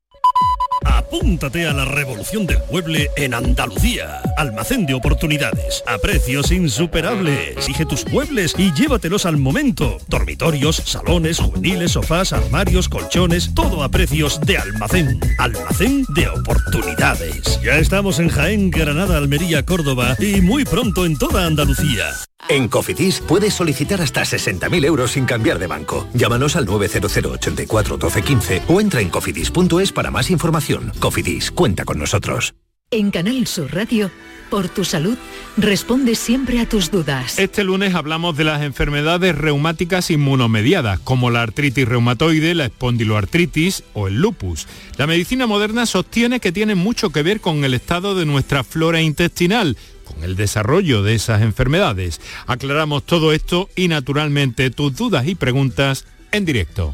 Apúntate 0.83 1.67
a 1.67 1.73
la 1.73 1.85
revolución 1.85 2.47
del 2.47 2.59
mueble 2.71 3.09
en 3.15 3.33
Andalucía. 3.33 4.21
Almacén 4.37 4.85
de 4.85 4.93
oportunidades. 4.93 5.83
A 5.85 5.97
precios 5.97 6.51
insuperables. 6.51 7.57
Exige 7.57 7.85
tus 7.85 8.07
muebles 8.07 8.55
y 8.57 8.71
llévatelos 8.73 9.25
al 9.25 9.37
momento. 9.37 9.97
Dormitorios, 10.07 10.77
salones, 10.77 11.39
juveniles, 11.39 11.91
sofás, 11.91 12.33
armarios, 12.33 12.89
colchones. 12.89 13.53
Todo 13.53 13.83
a 13.83 13.89
precios 13.89 14.39
de 14.41 14.57
almacén. 14.57 15.19
Almacén 15.37 16.05
de 16.15 16.27
oportunidades. 16.29 17.59
Ya 17.61 17.77
estamos 17.77 18.19
en 18.19 18.29
Jaén, 18.29 18.71
Granada, 18.71 19.17
Almería, 19.17 19.65
Córdoba 19.65 20.15
y 20.19 20.41
muy 20.41 20.65
pronto 20.65 21.05
en 21.05 21.17
toda 21.17 21.45
Andalucía. 21.45 22.05
En 22.49 22.67
Cofidis 22.67 23.21
puedes 23.21 23.53
solicitar 23.53 24.01
hasta 24.01 24.21
60.000 24.21 24.85
euros 24.85 25.11
sin 25.11 25.25
cambiar 25.25 25.59
de 25.59 25.67
banco. 25.67 26.07
Llámanos 26.13 26.55
al 26.55 26.65
900 26.65 27.17
84 27.17 27.97
12 27.97 28.21
15 28.21 28.61
o 28.67 28.81
entra 28.81 29.01
en 29.01 29.09
cofidis.es 29.09 29.91
para 29.91 30.11
más 30.11 30.29
información. 30.31 30.70
Cofidis, 30.99 31.51
cuenta 31.51 31.85
con 31.85 31.99
nosotros. 31.99 32.53
En 32.93 33.09
Canal 33.09 33.47
Sur 33.47 33.73
Radio, 33.73 34.11
por 34.49 34.67
tu 34.67 34.83
salud, 34.83 35.17
responde 35.55 36.15
siempre 36.15 36.59
a 36.59 36.67
tus 36.67 36.91
dudas. 36.91 37.39
Este 37.39 37.63
lunes 37.63 37.95
hablamos 37.95 38.35
de 38.35 38.43
las 38.43 38.61
enfermedades 38.61 39.33
reumáticas 39.33 40.11
inmunomediadas, 40.11 40.99
como 40.99 41.29
la 41.29 41.41
artritis 41.41 41.87
reumatoide, 41.87 42.53
la 42.53 42.65
espondiloartritis 42.65 43.83
o 43.93 44.09
el 44.09 44.15
lupus. 44.21 44.67
La 44.97 45.07
medicina 45.07 45.47
moderna 45.47 45.85
sostiene 45.85 46.41
que 46.41 46.51
tiene 46.51 46.75
mucho 46.75 47.11
que 47.11 47.23
ver 47.23 47.39
con 47.39 47.63
el 47.63 47.73
estado 47.73 48.13
de 48.13 48.25
nuestra 48.25 48.65
flora 48.65 49.01
intestinal, 49.01 49.77
con 50.03 50.21
el 50.23 50.35
desarrollo 50.35 51.01
de 51.01 51.15
esas 51.15 51.41
enfermedades. 51.41 52.19
Aclaramos 52.45 53.05
todo 53.05 53.31
esto 53.31 53.69
y 53.77 53.87
naturalmente 53.87 54.69
tus 54.69 54.97
dudas 54.97 55.27
y 55.27 55.35
preguntas 55.35 56.05
en 56.33 56.43
directo. 56.43 56.93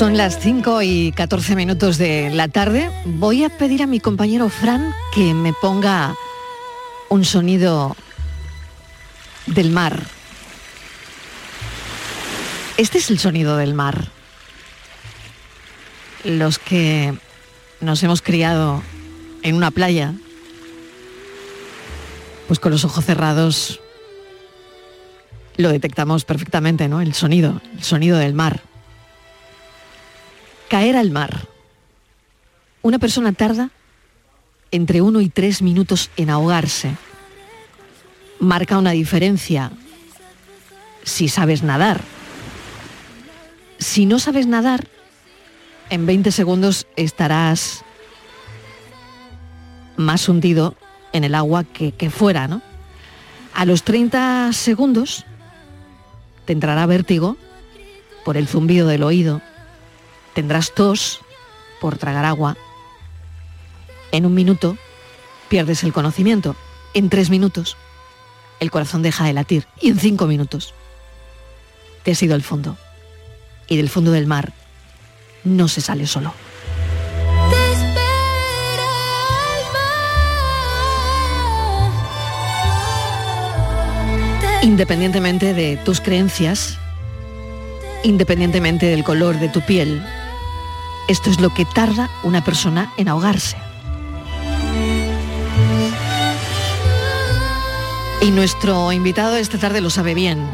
Son 0.00 0.16
las 0.16 0.38
5 0.38 0.80
y 0.80 1.12
14 1.12 1.54
minutos 1.56 1.98
de 1.98 2.30
la 2.30 2.48
tarde. 2.48 2.90
Voy 3.04 3.44
a 3.44 3.50
pedir 3.50 3.82
a 3.82 3.86
mi 3.86 4.00
compañero 4.00 4.48
Fran 4.48 4.94
que 5.14 5.34
me 5.34 5.52
ponga 5.52 6.14
un 7.10 7.22
sonido 7.26 7.94
del 9.44 9.70
mar. 9.70 10.02
Este 12.78 12.96
es 12.96 13.10
el 13.10 13.18
sonido 13.18 13.58
del 13.58 13.74
mar. 13.74 14.08
Los 16.24 16.58
que 16.58 17.12
nos 17.82 18.02
hemos 18.02 18.22
criado 18.22 18.82
en 19.42 19.54
una 19.54 19.70
playa, 19.70 20.14
pues 22.48 22.58
con 22.58 22.72
los 22.72 22.86
ojos 22.86 23.04
cerrados 23.04 23.80
lo 25.58 25.68
detectamos 25.68 26.24
perfectamente, 26.24 26.88
¿no? 26.88 27.02
El 27.02 27.12
sonido, 27.12 27.60
el 27.76 27.82
sonido 27.82 28.16
del 28.16 28.32
mar. 28.32 28.69
Caer 30.70 30.96
al 30.96 31.10
mar. 31.10 31.48
Una 32.80 33.00
persona 33.00 33.32
tarda 33.32 33.70
entre 34.70 35.02
uno 35.02 35.20
y 35.20 35.28
tres 35.28 35.62
minutos 35.62 36.10
en 36.16 36.30
ahogarse. 36.30 36.94
Marca 38.38 38.78
una 38.78 38.92
diferencia 38.92 39.72
si 41.02 41.26
sabes 41.26 41.64
nadar. 41.64 42.00
Si 43.78 44.06
no 44.06 44.20
sabes 44.20 44.46
nadar, 44.46 44.86
en 45.88 46.06
20 46.06 46.30
segundos 46.30 46.86
estarás 46.94 47.84
más 49.96 50.28
hundido 50.28 50.76
en 51.12 51.24
el 51.24 51.34
agua 51.34 51.64
que, 51.64 51.90
que 51.90 52.10
fuera, 52.10 52.46
¿no? 52.46 52.62
A 53.54 53.64
los 53.64 53.82
30 53.82 54.52
segundos 54.52 55.26
te 56.44 56.52
entrará 56.52 56.86
vértigo 56.86 57.36
por 58.24 58.36
el 58.36 58.46
zumbido 58.46 58.86
del 58.86 59.02
oído, 59.02 59.42
tendrás 60.34 60.72
tos 60.74 61.20
por 61.80 61.98
tragar 61.98 62.24
agua. 62.24 62.56
En 64.12 64.26
un 64.26 64.34
minuto 64.34 64.76
pierdes 65.48 65.82
el 65.84 65.92
conocimiento. 65.92 66.56
En 66.94 67.08
tres 67.08 67.30
minutos 67.30 67.76
el 68.60 68.70
corazón 68.70 69.02
deja 69.02 69.24
de 69.24 69.32
latir. 69.32 69.66
Y 69.80 69.88
en 69.88 69.98
cinco 69.98 70.26
minutos 70.26 70.74
te 72.02 72.12
has 72.12 72.22
ido 72.22 72.34
al 72.34 72.42
fondo. 72.42 72.76
Y 73.66 73.76
del 73.76 73.88
fondo 73.88 74.12
del 74.12 74.26
mar 74.26 74.52
no 75.44 75.68
se 75.68 75.80
sale 75.80 76.06
solo. 76.06 76.34
Independientemente 84.62 85.54
de 85.54 85.78
tus 85.78 86.00
creencias, 86.02 86.78
independientemente 88.02 88.86
del 88.86 89.04
color 89.04 89.38
de 89.38 89.48
tu 89.48 89.60
piel, 89.60 90.02
esto 91.08 91.30
es 91.30 91.40
lo 91.40 91.52
que 91.52 91.64
tarda 91.64 92.08
una 92.22 92.44
persona 92.44 92.92
en 92.96 93.08
ahogarse. 93.08 93.56
Y 98.22 98.30
nuestro 98.30 98.92
invitado 98.92 99.36
esta 99.36 99.58
tarde 99.58 99.80
lo 99.80 99.90
sabe 99.90 100.14
bien. 100.14 100.46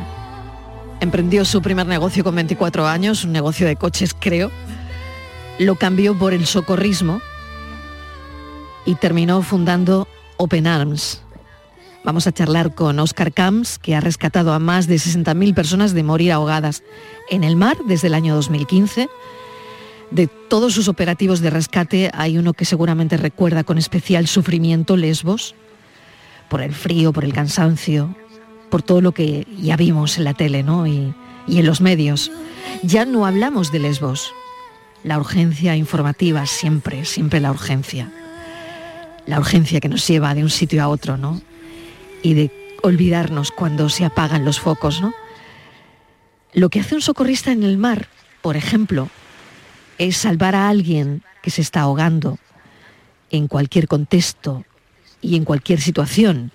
Emprendió 1.00 1.44
su 1.44 1.60
primer 1.60 1.86
negocio 1.86 2.24
con 2.24 2.34
24 2.34 2.86
años, 2.86 3.24
un 3.24 3.32
negocio 3.32 3.66
de 3.66 3.76
coches 3.76 4.14
creo. 4.18 4.50
Lo 5.58 5.74
cambió 5.74 6.16
por 6.16 6.32
el 6.32 6.46
socorrismo 6.46 7.20
y 8.84 8.94
terminó 8.94 9.42
fundando 9.42 10.08
Open 10.36 10.66
Arms. 10.66 11.25
Vamos 12.06 12.28
a 12.28 12.32
charlar 12.32 12.72
con 12.72 13.00
Oscar 13.00 13.32
Camps, 13.32 13.80
que 13.80 13.96
ha 13.96 14.00
rescatado 14.00 14.52
a 14.52 14.60
más 14.60 14.86
de 14.86 14.94
60.000 14.94 15.54
personas 15.54 15.92
de 15.92 16.04
morir 16.04 16.30
ahogadas 16.30 16.84
en 17.30 17.42
el 17.42 17.56
mar 17.56 17.76
desde 17.84 18.06
el 18.06 18.14
año 18.14 18.36
2015. 18.36 19.08
De 20.12 20.28
todos 20.28 20.72
sus 20.72 20.86
operativos 20.86 21.40
de 21.40 21.50
rescate 21.50 22.12
hay 22.14 22.38
uno 22.38 22.52
que 22.52 22.64
seguramente 22.64 23.16
recuerda 23.16 23.64
con 23.64 23.76
especial 23.76 24.28
sufrimiento, 24.28 24.96
Lesbos, 24.96 25.56
por 26.48 26.62
el 26.62 26.74
frío, 26.74 27.12
por 27.12 27.24
el 27.24 27.32
cansancio, 27.32 28.14
por 28.70 28.82
todo 28.82 29.00
lo 29.00 29.10
que 29.10 29.44
ya 29.60 29.76
vimos 29.76 30.16
en 30.16 30.22
la 30.22 30.34
tele 30.34 30.62
¿no? 30.62 30.86
y, 30.86 31.12
y 31.48 31.58
en 31.58 31.66
los 31.66 31.80
medios. 31.80 32.30
Ya 32.84 33.04
no 33.04 33.26
hablamos 33.26 33.72
de 33.72 33.80
Lesbos. 33.80 34.32
La 35.02 35.18
urgencia 35.18 35.74
informativa, 35.74 36.46
siempre, 36.46 37.04
siempre 37.04 37.40
la 37.40 37.50
urgencia. 37.50 38.12
La 39.26 39.40
urgencia 39.40 39.80
que 39.80 39.88
nos 39.88 40.06
lleva 40.06 40.36
de 40.36 40.44
un 40.44 40.50
sitio 40.50 40.84
a 40.84 40.88
otro, 40.88 41.16
¿no? 41.16 41.40
Y 42.26 42.34
de 42.34 42.50
olvidarnos 42.82 43.52
cuando 43.52 43.88
se 43.88 44.04
apagan 44.04 44.44
los 44.44 44.58
focos, 44.58 45.00
¿no? 45.00 45.14
Lo 46.54 46.70
que 46.70 46.80
hace 46.80 46.96
un 46.96 47.00
socorrista 47.00 47.52
en 47.52 47.62
el 47.62 47.78
mar, 47.78 48.08
por 48.42 48.56
ejemplo, 48.56 49.10
es 49.98 50.16
salvar 50.16 50.56
a 50.56 50.68
alguien 50.68 51.22
que 51.40 51.52
se 51.52 51.62
está 51.62 51.82
ahogando 51.82 52.40
en 53.30 53.46
cualquier 53.46 53.86
contexto 53.86 54.64
y 55.20 55.36
en 55.36 55.44
cualquier 55.44 55.80
situación. 55.80 56.50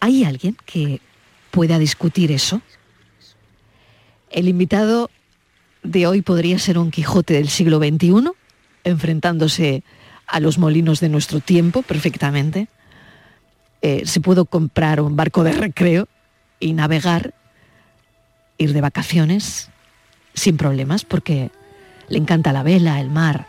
¿Hay 0.00 0.24
alguien 0.24 0.56
que 0.64 1.02
pueda 1.50 1.78
discutir 1.78 2.32
eso? 2.32 2.62
El 4.30 4.48
invitado 4.48 5.10
de 5.82 6.06
hoy 6.06 6.22
podría 6.22 6.58
ser 6.58 6.78
un 6.78 6.90
Quijote 6.90 7.34
del 7.34 7.50
siglo 7.50 7.76
XXI, 7.76 8.30
enfrentándose 8.84 9.82
a 10.26 10.40
los 10.40 10.56
molinos 10.56 11.00
de 11.00 11.10
nuestro 11.10 11.40
tiempo 11.40 11.82
perfectamente. 11.82 12.68
Eh, 13.80 14.02
se 14.06 14.20
puede 14.20 14.44
comprar 14.44 15.00
un 15.00 15.16
barco 15.16 15.44
de 15.44 15.52
recreo 15.52 16.08
y 16.58 16.72
navegar, 16.72 17.34
ir 18.58 18.72
de 18.72 18.80
vacaciones 18.80 19.70
sin 20.34 20.56
problemas 20.56 21.04
porque 21.04 21.50
le 22.08 22.18
encanta 22.18 22.52
la 22.52 22.62
vela, 22.62 23.00
el 23.00 23.10
mar, 23.10 23.46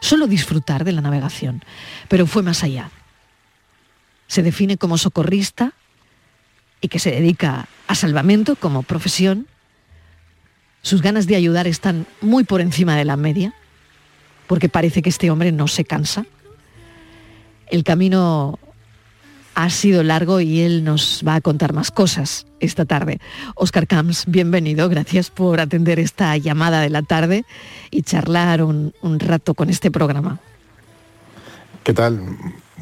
solo 0.00 0.26
disfrutar 0.26 0.84
de 0.84 0.92
la 0.92 1.00
navegación. 1.00 1.62
Pero 2.08 2.26
fue 2.26 2.42
más 2.42 2.64
allá. 2.64 2.90
Se 4.26 4.42
define 4.42 4.76
como 4.76 4.98
socorrista 4.98 5.72
y 6.80 6.88
que 6.88 6.98
se 6.98 7.10
dedica 7.10 7.68
a 7.86 7.94
salvamento 7.94 8.56
como 8.56 8.82
profesión. 8.82 9.46
Sus 10.82 11.02
ganas 11.02 11.26
de 11.26 11.36
ayudar 11.36 11.66
están 11.66 12.06
muy 12.20 12.44
por 12.44 12.60
encima 12.60 12.96
de 12.96 13.04
la 13.04 13.16
media, 13.16 13.54
porque 14.46 14.68
parece 14.68 15.02
que 15.02 15.08
este 15.08 15.30
hombre 15.30 15.52
no 15.52 15.68
se 15.68 15.84
cansa. 15.84 16.24
El 17.66 17.84
camino 17.84 18.58
ha 19.58 19.70
sido 19.70 20.04
largo 20.04 20.40
y 20.40 20.60
él 20.60 20.84
nos 20.84 21.24
va 21.26 21.34
a 21.34 21.40
contar 21.40 21.72
más 21.72 21.90
cosas 21.90 22.46
esta 22.60 22.84
tarde. 22.84 23.18
Oscar 23.56 23.88
Camps, 23.88 24.26
bienvenido, 24.28 24.88
gracias 24.88 25.30
por 25.30 25.60
atender 25.60 25.98
esta 25.98 26.36
llamada 26.36 26.80
de 26.80 26.90
la 26.90 27.02
tarde 27.02 27.44
y 27.90 28.02
charlar 28.02 28.62
un, 28.62 28.94
un 29.02 29.18
rato 29.18 29.54
con 29.54 29.68
este 29.68 29.90
programa. 29.90 30.38
¿Qué 31.82 31.92
tal? 31.92 32.20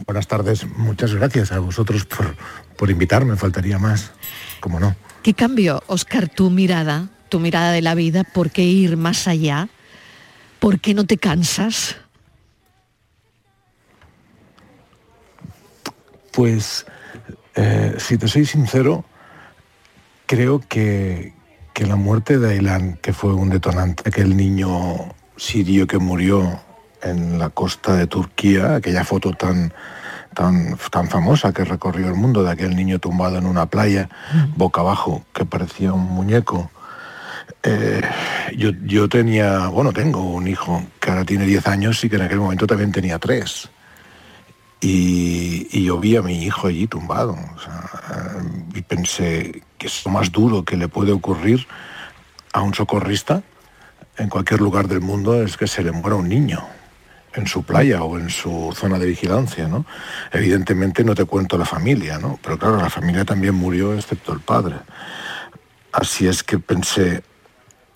Buenas 0.05 0.29
tardes, 0.29 0.67
muchas 0.77 1.15
gracias 1.15 1.51
a 1.51 1.61
vosotros 1.61 2.05
por, 2.05 2.37
por 2.77 2.91
invitarme, 2.91 3.37
faltaría 3.37 3.79
más, 3.79 4.13
como 4.61 4.79
no. 4.79 4.95
¿Qué 5.23 5.33
cambio, 5.33 5.83
Oscar, 5.87 6.29
tu 6.29 6.51
mirada, 6.51 7.09
tu 7.31 7.41
mirada 7.41 7.73
de 7.73 7.81
la 7.81 7.95
vida? 7.95 8.23
¿Por 8.23 8.51
qué 8.51 8.65
ir 8.65 8.99
más 8.99 9.27
allá? 9.29 9.71
¿Por 10.59 10.79
qué 10.81 10.93
no 10.93 11.07
te 11.07 11.17
cansas? 11.17 11.97
Pues, 16.37 16.85
eh, 17.55 17.95
si 17.97 18.19
te 18.19 18.29
soy 18.29 18.45
sincero, 18.45 19.07
creo 20.27 20.61
que, 20.61 21.33
que 21.73 21.87
la 21.87 21.97
muerte 21.97 22.39
de 22.39 22.59
Aylan, 22.59 22.99
que 23.01 23.15
fue 23.15 23.33
un 23.33 23.49
detonante, 23.49 24.03
aquel 24.07 24.37
niño 24.37 25.15
sirio 25.39 25.87
que 25.87 25.97
murió 25.97 26.61
en 27.01 27.39
la 27.39 27.49
costa 27.49 27.97
de 27.97 28.07
Turquía, 28.07 28.75
aquella 28.75 29.03
foto 29.03 29.33
tan, 29.33 29.73
tan, 30.35 30.77
tan 30.91 31.09
famosa 31.09 31.55
que 31.55 31.65
recorrió 31.65 32.09
el 32.09 32.17
mundo 32.17 32.45
de 32.45 32.51
aquel 32.51 32.77
niño 32.77 32.99
tumbado 32.99 33.39
en 33.39 33.47
una 33.47 33.65
playa, 33.65 34.11
boca 34.57 34.83
abajo, 34.83 35.25
que 35.33 35.47
parecía 35.47 35.95
un 35.95 36.05
muñeco. 36.05 36.71
Eh, 37.63 38.03
yo, 38.55 38.73
yo 38.85 39.09
tenía, 39.09 39.69
bueno, 39.69 39.91
tengo 39.91 40.23
un 40.23 40.49
hijo 40.49 40.85
que 41.01 41.09
ahora 41.09 41.25
tiene 41.25 41.47
10 41.47 41.67
años 41.67 42.05
y 42.05 42.11
que 42.11 42.17
en 42.17 42.23
aquel 42.23 42.41
momento 42.41 42.67
también 42.67 42.93
tenía 42.93 43.19
3. 43.19 43.71
Y, 44.81 45.85
yo 45.85 45.99
vi 45.99 46.17
a 46.17 46.23
mi 46.23 46.45
hijo 46.45 46.67
allí 46.67 46.87
tumbado. 46.87 47.37
sea, 47.63 48.43
y 48.75 48.83
pensé 48.83 49.63
que 49.79 49.87
es 49.87 50.05
lo 50.05 50.11
más 50.11 50.31
duro 50.33 50.65
que 50.65 50.77
le 50.77 50.89
puede 50.89 51.13
ocurrir 51.13 51.67
a 52.53 52.63
un 52.63 52.75
socorrista 52.75 53.43
en 54.19 54.29
cualquier 54.29 54.61
lugar 54.61 54.89
del 54.89 55.01
mundo 55.01 55.43
es 55.43 55.57
que 55.57 55.67
se 55.67 55.83
le 55.83 55.93
muera 55.93 56.17
un 56.17 56.29
niño 56.29 56.67
en 57.35 57.47
su 57.47 57.63
playa 57.63 58.03
o 58.03 58.19
en 58.19 58.31
su 58.31 58.73
zona 58.75 58.99
de 58.99 59.07
vigilancia, 59.07 59.69
¿no? 59.69 59.85
Evidentemente 60.33 61.05
no 61.05 61.15
te 61.15 61.27
cuento 61.27 61.59
la 61.59 61.67
familia, 61.67 62.19
¿no? 62.19 62.39
Pero 62.43 62.59
claro, 62.59 62.79
la 62.79 62.89
familia 62.89 63.27
también 63.27 63.55
murió 63.55 63.95
excepto 63.95 64.33
el 64.33 64.41
padre. 64.41 64.77
Así 65.93 66.27
es 66.27 66.43
que 66.43 66.59
pensé, 66.59 67.23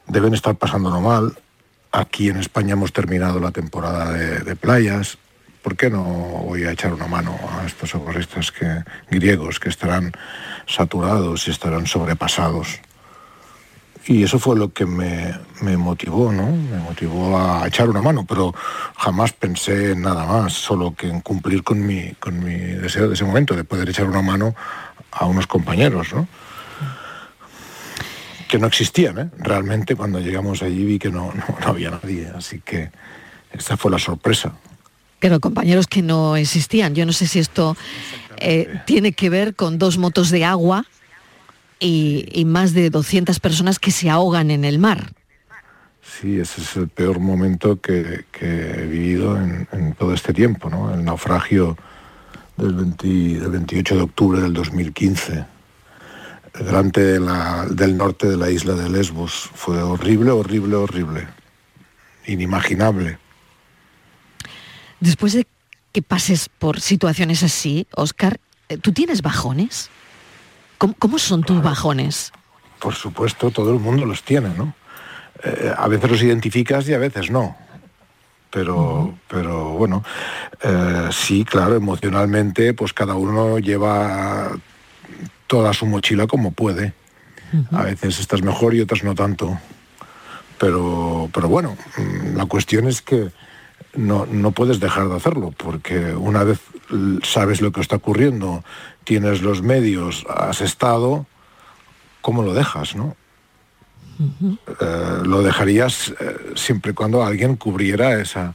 deben 0.06 0.34
estar 0.34 0.54
pasándolo 0.56 1.00
mal. 1.00 1.38
Aquí 1.90 2.28
en 2.28 2.36
España 2.36 2.74
hemos 2.74 2.92
terminado 2.92 3.40
la 3.40 3.50
temporada 3.50 4.12
de 4.12 4.56
playas. 4.56 5.16
¿Por 5.62 5.76
qué 5.76 5.90
no 5.90 6.02
voy 6.02 6.64
a 6.64 6.72
echar 6.72 6.92
una 6.94 7.06
mano 7.06 7.38
a 7.58 7.66
estos 7.66 7.90
socorristas 7.90 8.50
que, 8.50 8.82
griegos 9.10 9.60
que 9.60 9.68
estarán 9.68 10.12
saturados 10.66 11.46
y 11.48 11.50
estarán 11.50 11.86
sobrepasados? 11.86 12.80
Y 14.06 14.22
eso 14.22 14.38
fue 14.38 14.56
lo 14.56 14.72
que 14.72 14.86
me, 14.86 15.36
motivó, 15.76 16.32
¿no? 16.32 16.46
Me 16.46 16.78
motivó 16.78 17.38
a 17.38 17.66
echar 17.66 17.90
una 17.90 18.00
mano, 18.00 18.24
pero 18.26 18.54
jamás 18.96 19.32
pensé 19.32 19.92
en 19.92 20.02
nada 20.02 20.24
más, 20.24 20.54
solo 20.54 20.94
que 20.94 21.06
en 21.06 21.20
cumplir 21.20 21.62
con 21.62 21.86
mi, 21.86 22.14
con 22.14 22.42
mi 22.42 22.54
deseo 22.54 23.08
de 23.08 23.14
ese 23.14 23.24
momento, 23.24 23.54
de 23.54 23.64
poder 23.64 23.88
echar 23.88 24.06
una 24.06 24.22
mano 24.22 24.54
a 25.12 25.26
unos 25.26 25.46
compañeros, 25.46 26.14
¿no? 26.14 26.26
Que 28.48 28.58
no 28.58 28.66
existían, 28.66 29.18
¿eh? 29.18 29.30
Realmente 29.38 29.94
cuando 29.94 30.18
llegamos 30.18 30.62
allí 30.62 30.84
vi 30.84 30.98
que 30.98 31.10
no, 31.10 31.32
no, 31.34 31.68
había 31.68 31.90
nadie, 31.90 32.32
así 32.34 32.60
que 32.60 32.90
esta 33.52 33.76
fue 33.76 33.90
la 33.90 33.98
sorpresa. 33.98 34.54
Claro, 35.20 35.38
compañeros 35.38 35.86
que 35.86 36.00
no 36.02 36.36
existían. 36.36 36.94
Yo 36.94 37.04
no 37.04 37.12
sé 37.12 37.26
si 37.26 37.38
esto 37.38 37.76
eh, 38.38 38.80
tiene 38.86 39.12
que 39.12 39.28
ver 39.28 39.54
con 39.54 39.78
dos 39.78 39.98
motos 39.98 40.30
de 40.30 40.46
agua 40.46 40.86
y, 41.78 42.26
y, 42.32 42.46
más 42.46 42.72
de 42.72 42.88
200 42.88 43.38
personas 43.38 43.78
que 43.78 43.90
se 43.90 44.08
ahogan 44.08 44.50
en 44.50 44.64
el 44.64 44.78
mar. 44.78 45.12
Sí, 46.02 46.40
ese 46.40 46.62
es 46.62 46.76
el 46.76 46.88
peor 46.88 47.20
momento 47.20 47.80
que, 47.80 48.24
que 48.32 48.46
he 48.46 48.86
vivido 48.86 49.36
en, 49.36 49.68
en, 49.72 49.92
todo 49.94 50.14
este 50.14 50.32
tiempo, 50.32 50.70
¿no? 50.70 50.92
El 50.92 51.04
naufragio 51.04 51.76
del, 52.56 52.74
20, 52.74 53.06
del 53.06 53.50
28 53.50 53.96
de 53.96 54.02
octubre 54.02 54.40
del 54.40 54.54
2015, 54.54 55.44
delante 56.58 57.00
de 57.02 57.20
la, 57.20 57.66
del 57.70 57.96
norte 57.96 58.26
de 58.26 58.38
la 58.38 58.50
isla 58.50 58.74
de 58.74 58.88
Lesbos. 58.88 59.50
Fue 59.54 59.82
horrible, 59.82 60.30
horrible, 60.30 60.76
horrible. 60.76 61.28
Inimaginable. 62.26 63.18
Después 65.00 65.32
de 65.32 65.46
que 65.92 66.02
pases 66.02 66.48
por 66.48 66.80
situaciones 66.80 67.42
así, 67.42 67.86
Oscar, 67.94 68.38
¿tú 68.82 68.92
tienes 68.92 69.22
bajones? 69.22 69.90
¿Cómo, 70.78 70.94
cómo 70.98 71.18
son 71.18 71.42
tus 71.42 71.62
bajones? 71.62 72.32
Por 72.78 72.94
supuesto, 72.94 73.50
todo 73.50 73.72
el 73.72 73.80
mundo 73.80 74.06
los 74.06 74.22
tiene, 74.22 74.50
¿no? 74.50 74.74
Eh, 75.42 75.72
a 75.76 75.88
veces 75.88 76.10
los 76.10 76.22
identificas 76.22 76.88
y 76.88 76.94
a 76.94 76.98
veces 76.98 77.30
no. 77.30 77.56
Pero, 78.50 78.76
uh 78.76 79.08
-huh. 79.08 79.18
pero 79.28 79.70
bueno, 79.70 80.04
eh, 80.62 81.08
sí, 81.12 81.44
claro, 81.44 81.76
emocionalmente, 81.76 82.74
pues 82.74 82.92
cada 82.92 83.14
uno 83.14 83.58
lleva 83.58 84.50
toda 85.46 85.72
su 85.72 85.86
mochila 85.86 86.26
como 86.26 86.50
puede. 86.52 86.92
Uh 87.52 87.56
-huh. 87.56 87.78
A 87.78 87.82
veces 87.84 88.18
estás 88.18 88.42
mejor 88.42 88.74
y 88.74 88.80
otras 88.80 89.02
no 89.04 89.14
tanto. 89.14 89.58
Pero, 90.58 91.30
pero 91.32 91.48
bueno, 91.48 91.76
mm, 91.96 92.36
la 92.36 92.46
cuestión 92.46 92.86
es 92.86 93.00
que 93.00 93.30
no, 93.94 94.26
no 94.26 94.52
puedes 94.52 94.80
dejar 94.80 95.08
de 95.08 95.16
hacerlo, 95.16 95.52
porque 95.56 96.14
una 96.14 96.44
vez 96.44 96.60
sabes 97.22 97.60
lo 97.60 97.72
que 97.72 97.80
está 97.80 97.96
ocurriendo, 97.96 98.64
tienes 99.04 99.42
los 99.42 99.62
medios, 99.62 100.26
has 100.28 100.60
estado, 100.60 101.26
¿cómo 102.20 102.42
lo 102.42 102.54
dejas, 102.54 102.94
no? 102.94 103.16
Eh, 104.20 105.22
lo 105.24 105.42
dejarías 105.42 106.14
eh, 106.20 106.52
siempre 106.54 106.92
y 106.92 106.94
cuando 106.94 107.24
alguien 107.24 107.56
cubriera 107.56 108.20
esa, 108.20 108.54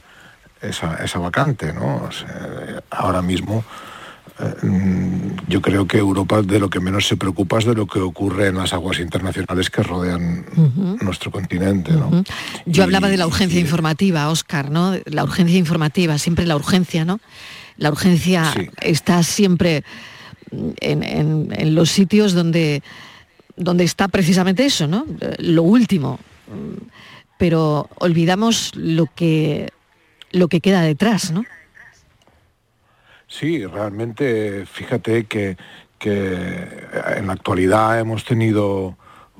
esa, 0.60 0.96
esa 1.04 1.18
vacante, 1.18 1.72
¿no? 1.72 2.04
O 2.04 2.12
sea, 2.12 2.82
ahora 2.90 3.20
mismo 3.20 3.64
yo 5.48 5.62
creo 5.62 5.86
que 5.86 5.98
Europa 5.98 6.42
de 6.42 6.58
lo 6.58 6.68
que 6.68 6.80
menos 6.80 7.06
se 7.06 7.16
preocupa 7.16 7.58
es 7.58 7.64
de 7.64 7.74
lo 7.74 7.86
que 7.86 7.98
ocurre 8.00 8.48
en 8.48 8.56
las 8.56 8.72
aguas 8.72 8.98
internacionales 9.00 9.70
que 9.70 9.82
rodean 9.82 10.44
nuestro 11.00 11.30
continente. 11.30 11.92
¿no? 11.92 12.22
Yo 12.66 12.82
hablaba 12.84 13.08
de 13.08 13.16
la 13.16 13.26
urgencia 13.26 13.60
informativa, 13.60 14.28
Oscar, 14.28 14.70
¿no? 14.70 14.94
La 15.06 15.24
urgencia 15.24 15.58
informativa, 15.58 16.18
siempre 16.18 16.46
la 16.46 16.56
urgencia, 16.56 17.04
¿no? 17.04 17.20
La 17.78 17.90
urgencia 17.90 18.52
está 18.80 19.22
siempre 19.22 19.84
en, 20.80 21.02
en- 21.02 21.48
en 21.52 21.74
los 21.74 21.90
sitios 21.90 22.32
donde, 22.32 22.82
donde 23.56 23.84
está 23.84 24.08
precisamente 24.08 24.64
eso, 24.66 24.86
¿no? 24.86 25.06
Lo 25.38 25.62
último. 25.62 26.18
Mm, 26.48 26.84
Pero 27.38 27.88
olvidamos 27.96 28.72
lo 28.76 29.06
que 29.14 29.70
lo 30.32 30.48
que 30.48 30.60
queda 30.60 30.82
detrás, 30.82 31.30
¿no? 31.30 31.44
Sí, 33.38 33.64
realmente, 33.66 34.64
fíjate 34.66 35.24
que, 35.24 35.56
que 35.98 36.68
en 37.16 37.26
la 37.26 37.34
actualidad 37.34 37.98
hemos 38.00 38.24
tenido, 38.24 38.96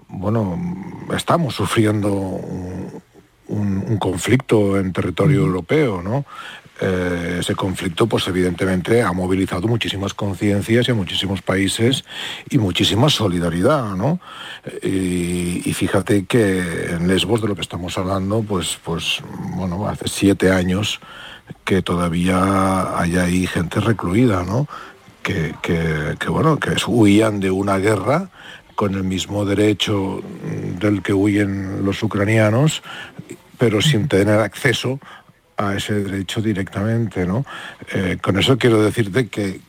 bueno, 0.09 0.59
estamos 1.17 1.55
sufriendo 1.55 2.13
un, 2.13 3.03
un- 3.49 3.85
un 3.89 3.97
conflicto 3.99 4.79
en 4.79 4.93
territorio 4.93 5.41
europeo, 5.41 6.03
¿no? 6.03 6.25
Eh, 6.79 7.39
ese 7.41 7.55
conflicto, 7.55 8.07
pues 8.07 8.29
evidentemente 8.29 9.01
ha 9.03 9.13
movilizado 9.13 9.67
muchísimas 9.67 10.13
conciencias 10.13 10.87
y 10.87 10.91
a 10.91 10.95
muchísimos 10.95 11.41
países 11.41 12.05
y 12.51 12.59
muchísima 12.59 13.09
solidaridad, 13.09 13.95
¿no? 13.95 14.21
Y, 14.83 15.63
y 15.65 15.73
fíjate 15.73 16.27
que 16.27 16.91
en 16.91 17.09
Lesbos, 17.09 17.41
de 17.41 17.49
lo 17.49 17.55
que 17.55 17.63
estamos 17.63 17.97
hablando, 17.97 18.43
pues, 18.43 18.79
pues, 18.85 19.23
bueno, 19.57 19.89
hace 19.89 20.07
siete 20.09 20.51
años 20.53 21.01
que 21.65 21.83
todavía 21.83 22.99
hay 22.99 23.17
ahí 23.17 23.47
gente 23.47 23.81
recluida, 23.81 24.43
¿no? 24.45 24.69
Que, 25.23 25.55
que- 25.63 26.17
que, 26.19 26.29
bueno, 26.29 26.59
que 26.59 26.71
huían 26.87 27.41
de 27.41 27.51
una 27.51 27.79
guerra 27.79 28.31
con 28.75 28.95
el 28.95 29.05
mismo 29.05 29.45
derecho 29.45 30.21
mm, 30.23 30.79
del 30.79 31.03
que 31.03 31.13
huyen 31.13 31.85
los 31.85 32.03
ucranianos, 32.03 32.83
pero 33.59 33.81
sin 33.81 34.07
tener 34.09 34.39
acceso 34.41 35.01
a 35.57 35.75
ese 35.75 35.95
derecho 35.95 36.43
directamente, 36.43 37.27
¿no? 37.27 37.45
Eh, 37.93 38.19
con 38.21 38.39
eso 38.39 38.59
quiero 38.59 38.83
decirte 38.83 39.29
que, 39.29 39.61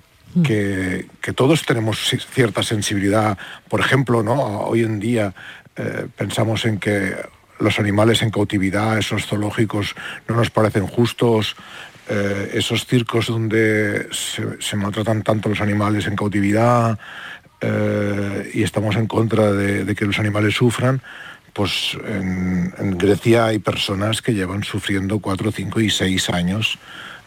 que, 0.43 1.07
que 1.21 1.33
todos 1.33 1.63
tenemos 1.65 1.97
ci- 2.13 2.19
cierta 2.21 2.61
sensibilidad. 2.61 3.37
Por 3.69 3.79
ejemplo, 3.79 4.21
¿no? 4.21 4.33
Hoy 4.67 4.83
en 4.83 4.99
día 4.99 5.33
eh, 5.77 6.07
pensamos 6.17 6.65
en 6.65 6.77
que 6.79 7.15
los 7.59 7.79
animales 7.79 8.21
en 8.21 8.31
cautividad, 8.31 8.97
esos 8.97 9.25
zoológicos, 9.25 9.95
no 10.27 10.35
nos 10.35 10.49
parecen 10.49 10.87
justos. 10.87 11.55
eh, 12.09 12.51
esos 12.53 12.85
circos 12.85 13.27
donde 13.27 14.07
se, 14.11 14.75
maltratan 14.77 15.23
tanto 15.23 15.49
los 15.49 15.59
animales 15.59 16.07
en 16.07 16.15
cautividad 16.15 16.97
eh, 17.59 18.51
y 18.53 18.63
estamos 18.63 18.95
en 18.95 19.07
contra 19.07 19.51
de, 19.51 19.93
que 19.93 20.05
los 20.05 20.17
animales 20.19 20.55
sufran, 20.55 21.01
pues 21.51 21.97
en, 22.07 22.97
Grecia 22.97 23.45
hay 23.45 23.59
personas 23.59 24.21
que 24.21 24.33
llevan 24.33 24.63
sufriendo 24.63 25.19
cuatro, 25.19 25.51
cinco 25.51 25.81
y 25.81 25.89
seis 25.89 26.29
años 26.29 26.77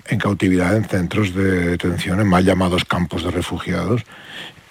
en 0.06 0.18
cautividad 0.18 0.76
en 0.76 0.84
centros 0.84 1.34
de 1.34 1.70
detención, 1.70 2.20
en 2.20 2.28
mal 2.28 2.44
llamados 2.44 2.84
campos 2.84 3.24
de 3.24 3.30
refugiados. 3.30 4.02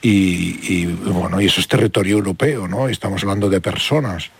Y, 0.01 0.85
bueno, 0.85 1.41
y 1.41 1.45
eso 1.47 1.59
es 1.59 1.67
territorio 1.67 2.15
europeo, 2.17 2.69
¿no? 2.69 2.87
Estamos 2.87 3.21
hablando 3.23 3.49
de 3.49 3.59
personas 3.59 4.31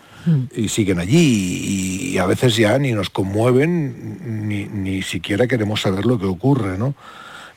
y 0.54 0.68
siguen 0.68 0.98
allí 1.00 2.12
y, 2.12 2.18
a 2.18 2.26
veces 2.26 2.56
ya 2.56 2.78
ni 2.78 2.92
nos 2.92 3.08
conmueven 3.10 4.48
ni, 4.48 4.64
ni 4.66 5.02
siquiera 5.02 5.46
queremos 5.46 5.80
saber 5.80 6.04
lo 6.06 6.18
que 6.18 6.26
ocurre, 6.26 6.76
¿no? 6.78 6.94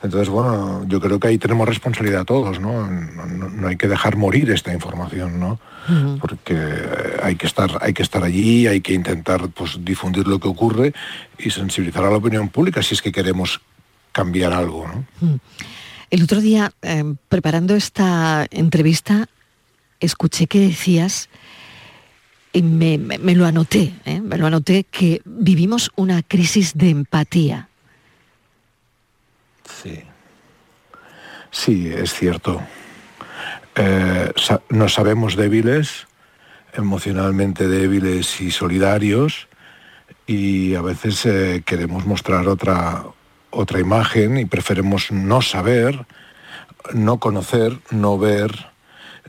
Entonces, 0.02 0.28
bueno, 0.28 0.84
yo 0.86 1.00
creo 1.00 1.18
que 1.18 1.28
ahí 1.28 1.38
tenemos 1.38 1.66
responsabilidad 1.66 2.24
todos, 2.26 2.60
¿no? 2.60 2.86
No, 2.90 3.26
no- 3.26 3.48
no 3.48 3.68
hay 3.68 3.76
que 3.76 3.88
dejar 3.88 4.16
morir 4.16 4.50
esta 4.50 4.72
información, 4.72 5.40
¿no? 5.40 5.58
Porque 6.20 6.54
eh, 6.56 7.16
hay 7.22 7.36
que 7.36 7.46
estar, 7.46 7.78
hay 7.80 7.92
que 7.94 8.02
estar 8.02 8.22
allí, 8.22 8.66
hay 8.66 8.80
que 8.80 8.92
intentar 8.94 9.48
pues, 9.48 9.78
difundir 9.84 10.26
lo 10.26 10.38
que 10.38 10.48
ocurre 10.48 10.92
y 11.38 11.50
sensibilizar 11.50 12.04
a 12.04 12.10
la 12.10 12.16
opinión 12.16 12.48
pública 12.50 12.82
si 12.82 12.94
es 12.94 13.02
que 13.02 13.12
queremos 13.12 13.60
cambiar 14.12 14.52
algo, 14.52 14.86
¿no? 15.20 15.38
El 16.10 16.22
otro 16.22 16.40
día, 16.40 16.72
eh, 16.82 17.02
preparando 17.28 17.74
esta 17.74 18.46
entrevista, 18.50 19.28
escuché 20.00 20.46
que 20.46 20.60
decías, 20.60 21.28
y 22.54 22.62
me, 22.62 22.96
me- 22.98 23.34
lo 23.34 23.44
anoté, 23.44 23.92
¿eh? 24.06 24.20
me 24.20 24.38
lo 24.38 24.46
anoté, 24.46 24.84
que 24.84 25.20
vivimos 25.24 25.90
una 25.96 26.22
crisis 26.22 26.72
de 26.74 26.88
empatía. 26.90 27.68
Sí. 29.82 30.00
Sí, 31.50 31.88
es 31.88 32.14
cierto. 32.14 32.62
Eh, 33.74 34.32
nos 34.70 34.94
sabemos 34.94 35.36
débiles, 35.36 36.06
emocionalmente 36.74 37.66
débiles 37.68 38.40
y 38.40 38.50
solidarios, 38.52 39.48
y 40.26 40.74
a 40.76 40.80
veces 40.82 41.26
eh, 41.26 41.62
queremos 41.66 42.06
mostrar 42.06 42.46
otra, 42.46 43.04
otra 43.50 43.80
imagen 43.80 44.38
y 44.38 44.44
preferimos 44.44 45.10
no 45.10 45.42
saber, 45.42 46.06
no 46.92 47.18
conocer, 47.18 47.78
no 47.90 48.16
ver, 48.16 48.68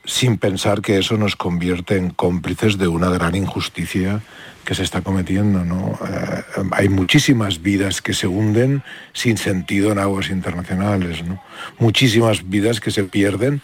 sin 0.04 0.38
pensar 0.38 0.82
que 0.82 0.98
eso 0.98 1.18
nos 1.18 1.36
convierte 1.36 1.98
en 1.98 2.10
cómplices 2.10 2.78
de 2.78 2.88
una 2.88 3.10
gran 3.10 3.36
injusticia 3.36 4.22
que 4.66 4.76
se 4.76 4.84
está 4.84 5.02
cometiendo. 5.02 5.64
¿no? 5.64 5.98
Eh, 6.08 6.44
hay 6.72 6.90
muchísimas 6.90 7.62
vidas 7.62 8.02
que 8.02 8.14
se 8.14 8.28
hunden 8.28 8.84
sin 9.14 9.38
sentido 9.38 9.92
en 9.92 10.00
aguas 10.00 10.30
internacionales, 10.30 11.24
¿no? 11.24 11.42
muchísimas 11.80 12.50
vidas 12.50 12.82
que 12.82 12.92
se 12.92 13.04
pierden 13.04 13.62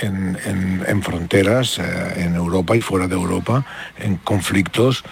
en, 0.00 1.02
fronteras, 1.02 1.78
eh, 1.78 2.24
en 2.24 2.34
Europa 2.34 2.76
y 2.76 2.80
fuera 2.80 3.08
de 3.08 3.14
Europa, 3.14 3.64
en 3.98 4.16
conflictos 4.16 5.04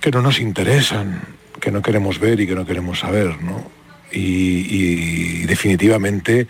que 0.00 0.10
no 0.10 0.22
nos 0.22 0.40
interesan, 0.40 1.22
que 1.60 1.70
no 1.70 1.82
queremos 1.82 2.18
ver 2.18 2.40
y 2.40 2.46
que 2.46 2.54
no 2.54 2.66
queremos 2.66 3.00
saber. 3.00 3.42
¿no? 3.42 3.70
Y 4.12 5.44
definitivamente 5.46 6.46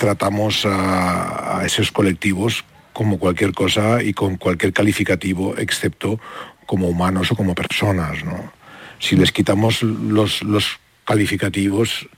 tratamos 0.00 0.64
a, 0.64 1.62
esos 1.66 1.92
colectivos 1.92 2.64
como 2.94 3.18
cualquier 3.18 3.52
cosa 3.52 4.02
y 4.02 4.14
con 4.14 4.38
cualquier 4.38 4.72
calificativo, 4.72 5.56
excepto 5.58 6.18
como 6.64 6.88
humanos 6.88 7.30
o 7.30 7.36
como 7.36 7.54
personas. 7.54 8.24
¿no? 8.24 8.50
Si 8.98 9.14
les 9.14 9.30
quitamos 9.30 9.82
los, 9.82 10.42
los 10.42 10.80
calificativos 11.04 12.08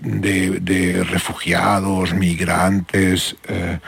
de, 0.00 1.02
refugiados, 1.02 2.12
migrantes, 2.12 3.36
eh, 3.48 3.78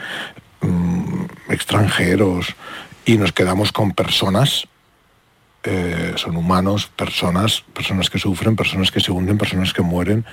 mm, 0.62 1.24
extranjeros, 1.50 2.56
y 3.04 3.18
nos 3.18 3.32
quedamos 3.32 3.70
con 3.70 3.92
personas, 3.92 4.66
eh, 5.62 6.14
son 6.16 6.36
humanos, 6.36 6.86
personas, 6.86 7.62
personas 7.74 8.08
que 8.08 8.18
sufren, 8.18 8.56
personas 8.56 8.90
que 8.90 9.00
se 9.00 9.12
hunden, 9.12 9.36
personas 9.36 9.74
que 9.74 9.82
mueren, 9.82 10.24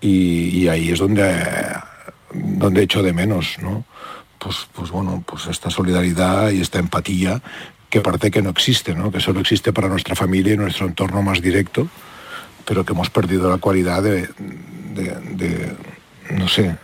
y, 0.00 0.68
ahí 0.68 0.90
es 0.90 0.98
donde, 0.98 1.32
donde 2.34 2.82
echo 2.82 3.02
de 3.02 3.12
menos, 3.12 3.56
¿no? 3.62 3.84
Pues, 4.38 4.68
pues 4.74 4.90
bueno, 4.90 5.22
pues 5.26 5.46
esta 5.46 5.70
solidaridad 5.70 6.50
y 6.50 6.60
esta 6.60 6.78
empatía 6.78 7.40
que 7.88 8.00
parece 8.00 8.30
que 8.30 8.42
no 8.42 8.50
existe, 8.50 8.94
¿no? 8.94 9.10
Que 9.12 9.20
solo 9.20 9.40
existe 9.40 9.72
para 9.72 9.88
nuestra 9.88 10.14
familia 10.16 10.54
y 10.54 10.56
nuestro 10.56 10.86
entorno 10.86 11.22
más 11.22 11.40
directo, 11.40 11.88
pero 12.64 12.84
que 12.84 12.92
hemos 12.92 13.08
perdido 13.10 13.48
la 13.50 13.58
cualidad 13.58 14.02
de, 14.02 14.28
de- 14.94 15.18
de, 15.34 15.76
no 16.36 16.48
sé, 16.48 16.76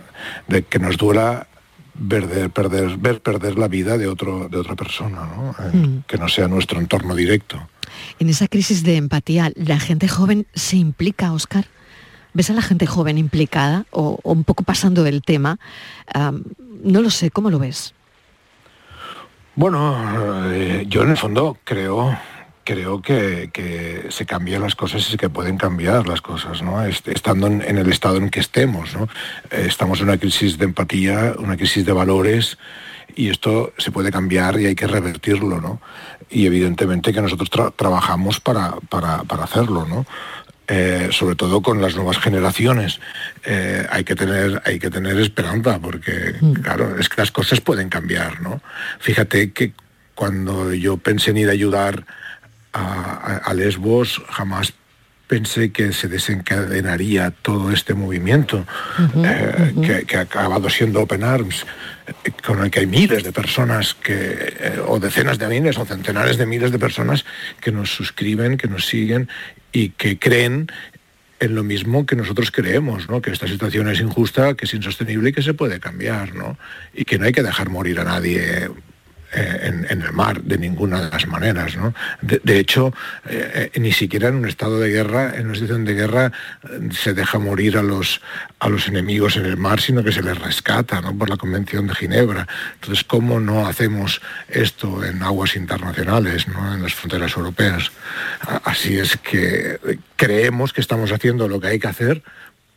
de 0.48 0.62
que 0.62 0.78
nos 0.78 0.96
duela 0.96 1.46
ver 1.94 2.50
perder, 2.50 2.96
ver 2.96 3.20
perder 3.20 3.58
la 3.58 3.68
vida 3.68 3.98
de, 3.98 4.06
otro, 4.06 4.48
de 4.48 4.56
otra 4.58 4.74
persona, 4.76 5.26
¿no? 5.26 5.50
Eh, 5.58 5.76
Mm. 5.76 6.02
que 6.06 6.16
no 6.16 6.28
sea 6.28 6.48
nuestro 6.48 6.78
entorno 6.80 7.14
directo. 7.14 7.68
En 8.18 8.28
esa 8.30 8.46
crisis 8.48 8.82
de 8.84 8.96
empatía, 8.96 9.50
¿la 9.56 9.78
gente 9.80 10.06
joven 10.08 10.46
se 10.54 10.76
implica, 10.76 11.32
Oscar? 11.32 11.66
¿Ves 12.32 12.50
a 12.50 12.54
la 12.54 12.62
gente 12.62 12.86
joven 12.86 13.18
implicada 13.18 13.86
o, 13.90 14.18
un 14.22 14.44
poco 14.44 14.62
pasando 14.64 15.02
del 15.02 15.22
tema? 15.22 15.58
No 16.82 17.02
lo 17.02 17.10
sé, 17.10 17.30
¿cómo 17.30 17.50
lo 17.50 17.58
ves? 17.58 17.94
Bueno, 19.56 20.50
eh, 20.52 20.84
yo 20.88 21.02
en 21.02 21.10
el 21.10 21.16
fondo 21.16 21.58
creo, 21.64 22.16
creo 22.64 23.02
que, 23.02 23.50
que 23.52 24.06
se 24.10 24.24
cambian 24.24 24.62
las 24.62 24.74
cosas 24.74 25.12
y 25.12 25.16
que 25.16 25.28
pueden 25.28 25.58
cambiar 25.58 26.06
las 26.08 26.20
cosas, 26.22 26.62
¿no? 26.62 26.82
Est- 26.84 27.08
Estando 27.08 27.46
en, 27.48 27.60
el 27.62 27.90
estado 27.90 28.16
en 28.16 28.30
que 28.30 28.40
estemos, 28.40 28.94
¿no? 28.94 29.04
Eh, 29.50 29.64
Estamos 29.66 29.98
en 30.00 30.04
una 30.08 30.18
crisis 30.18 30.56
de 30.56 30.64
empatía, 30.66 31.34
una 31.38 31.56
crisis 31.56 31.84
de 31.84 31.92
valores 31.92 32.58
y 33.16 33.28
esto 33.28 33.72
se 33.76 33.90
puede 33.90 34.12
cambiar 34.12 34.58
y 34.60 34.66
hay 34.66 34.74
que 34.76 34.86
revertirlo, 34.86 35.60
¿no? 35.60 35.80
Y 36.30 36.46
evidentemente 36.46 37.12
que 37.12 37.20
nosotros 37.20 37.50
tra- 37.50 37.72
trabajamos 37.76 38.40
para, 38.40 38.76
para, 38.88 39.24
para 39.24 39.44
hacerlo, 39.44 39.84
¿no? 39.84 40.06
Eh, 40.70 41.08
sobre 41.10 41.34
todo 41.34 41.60
con 41.62 41.82
las 41.82 41.96
nuevas 41.96 42.18
generaciones. 42.18 43.00
Eh, 43.44 43.84
hay, 43.90 44.04
que 44.04 44.14
tener, 44.14 44.62
hay 44.64 44.78
que 44.78 44.88
tener 44.88 45.18
esperanza, 45.18 45.78
porque, 45.80 46.36
claro, 46.62 46.96
es 46.98 47.08
que 47.08 47.20
las 47.20 47.32
cosas 47.32 47.60
pueden 47.60 47.88
cambiar, 47.88 48.40
¿no? 48.40 48.62
Fíjate 49.00 49.50
que 49.52 49.72
cuando 50.14 50.72
yo 50.72 50.96
pensé 50.96 51.30
en 51.32 51.38
ir 51.38 51.48
a 51.48 51.52
ayudar 51.52 52.06
a, 52.72 52.82
a- 52.82 53.36
a 53.50 53.54
Lesbos, 53.54 54.22
jamás 54.30 54.72
pensé 55.30 55.70
que 55.70 55.92
se 55.92 56.08
desencadenaría 56.08 57.30
todo 57.30 57.70
este 57.70 57.94
movimiento 57.94 58.66
eh, 59.24 59.72
que, 59.80 60.04
que 60.04 60.16
ha 60.16 60.22
acabado 60.22 60.68
siendo 60.68 61.00
Open 61.02 61.22
Arms, 61.22 61.64
eh, 62.08 62.32
con 62.44 62.64
el 62.64 62.68
que 62.68 62.80
hay 62.80 62.88
miles 62.88 63.22
de 63.22 63.30
personas 63.30 63.94
que, 63.94 64.16
eh, 64.16 64.82
o 64.84 64.98
decenas 64.98 65.38
de 65.38 65.46
miles 65.46 65.78
o 65.78 65.86
centenares 65.86 66.36
de 66.36 66.46
miles 66.46 66.72
de 66.72 66.80
personas 66.80 67.24
que 67.60 67.70
nos 67.70 67.94
suscriben, 67.94 68.58
que 68.58 68.66
nos 68.66 68.88
siguen 68.88 69.28
y 69.70 69.90
que 69.90 70.18
creen 70.18 70.66
en 71.38 71.54
lo 71.54 71.62
mismo 71.62 72.06
que 72.06 72.16
nosotros 72.16 72.50
creemos, 72.50 73.08
¿no? 73.08 73.22
que 73.22 73.30
esta 73.30 73.46
situación 73.46 73.88
es 73.88 74.00
injusta, 74.00 74.54
que 74.54 74.64
es 74.64 74.74
insostenible 74.74 75.30
y 75.30 75.32
que 75.32 75.42
se 75.42 75.54
puede 75.54 75.78
cambiar, 75.78 76.34
¿no? 76.34 76.58
y 76.92 77.04
que 77.04 77.20
no 77.20 77.26
hay 77.26 77.32
que 77.32 77.44
dejar 77.44 77.70
morir 77.70 78.00
a 78.00 78.04
nadie 78.04 78.68
en, 79.32 79.86
en 79.88 80.02
el 80.02 80.12
mar 80.12 80.42
de 80.42 80.58
ninguna 80.58 81.02
de 81.02 81.10
las 81.10 81.26
maneras. 81.26 81.76
¿no? 81.76 81.94
De, 82.20 82.58
hecho, 82.58 82.92
eh, 83.28 83.70
eh, 83.74 83.80
ni 83.80 83.92
siquiera 83.92 84.28
en 84.28 84.36
un 84.36 84.48
estado 84.48 84.80
de 84.80 84.90
guerra, 84.90 85.34
en 85.36 85.46
una 85.46 85.54
situación 85.54 85.84
de 85.84 85.94
guerra, 85.94 86.32
eh, 86.64 86.88
se 86.92 87.14
deja 87.14 87.38
morir 87.38 87.76
a 87.76 87.82
los, 87.82 88.20
a 88.58 88.68
los 88.68 88.88
enemigos 88.88 89.36
en 89.36 89.46
el 89.46 89.56
mar, 89.56 89.80
sino 89.80 90.02
que 90.02 90.12
se 90.12 90.22
les 90.22 90.38
rescata 90.38 91.00
¿no? 91.00 91.16
por 91.16 91.30
la 91.30 91.36
Convención 91.36 91.86
de 91.86 91.94
Ginebra. 91.94 92.46
Entonces, 92.74 93.04
¿cómo 93.04 93.40
no 93.40 93.66
hacemos 93.66 94.20
esto 94.48 95.04
en 95.04 95.22
aguas 95.22 95.56
internacionales, 95.56 96.48
¿no? 96.48 96.74
en 96.74 96.82
las 96.82 96.94
fronteras 96.94 97.36
europeas? 97.36 97.90
Así 98.64 98.98
es 98.98 99.16
que 99.16 99.78
eh, 99.84 99.98
creemos 100.16 100.72
que 100.72 100.80
estamos 100.80 101.12
haciendo 101.12 101.48
lo 101.48 101.60
que 101.60 101.68
hay 101.68 101.78
que 101.78 101.88
hacer. 101.88 102.22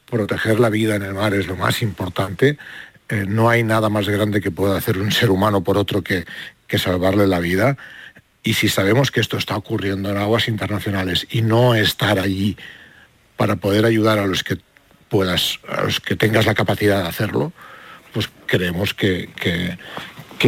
Proteger 0.10 0.60
la 0.60 0.70
vida 0.70 0.96
en 0.96 1.04
el 1.04 1.14
mar 1.14 1.34
es 1.34 1.48
lo 1.48 1.56
más 1.56 1.82
importante. 1.82 2.58
Eh, 3.10 3.26
no 3.28 3.50
hay 3.50 3.64
nada 3.64 3.90
más 3.90 4.08
grande 4.08 4.42
que 4.42 4.52
pueda 4.52 4.78
hacer 4.78 4.98
un 4.98 5.12
ser 5.12 5.30
humano 5.30 5.64
por 5.64 5.78
otro 5.78 6.02
que, 6.02 6.26
que 6.68 6.78
salvarle 6.80 7.28
la 7.28 7.40
vida. 7.40 7.78
Y 8.44 8.54
si 8.56 8.70
sabemos 8.70 9.12
que 9.12 9.20
esto 9.22 9.38
está 9.38 9.56
ocurriendo 9.56 10.10
en 10.10 10.18
aguas 10.18 10.48
internacionales 10.48 11.28
y 11.30 11.42
no 11.42 11.76
estar 11.76 12.20
allí 12.20 12.58
para 13.38 13.56
poder 13.56 13.86
ayudar 13.86 14.20
a 14.20 14.28
los 14.28 14.44
que 14.44 14.58
puedas, 15.10 15.60
a 15.68 15.84
los 15.84 16.00
que 16.00 16.16
tengas 16.16 16.46
la 16.46 16.54
capacidad 16.54 17.04
de 17.04 17.08
hacerlo, 17.10 17.52
pues 18.14 18.30
creemos 18.46 18.94
que, 18.94 19.30
que- 19.36 19.78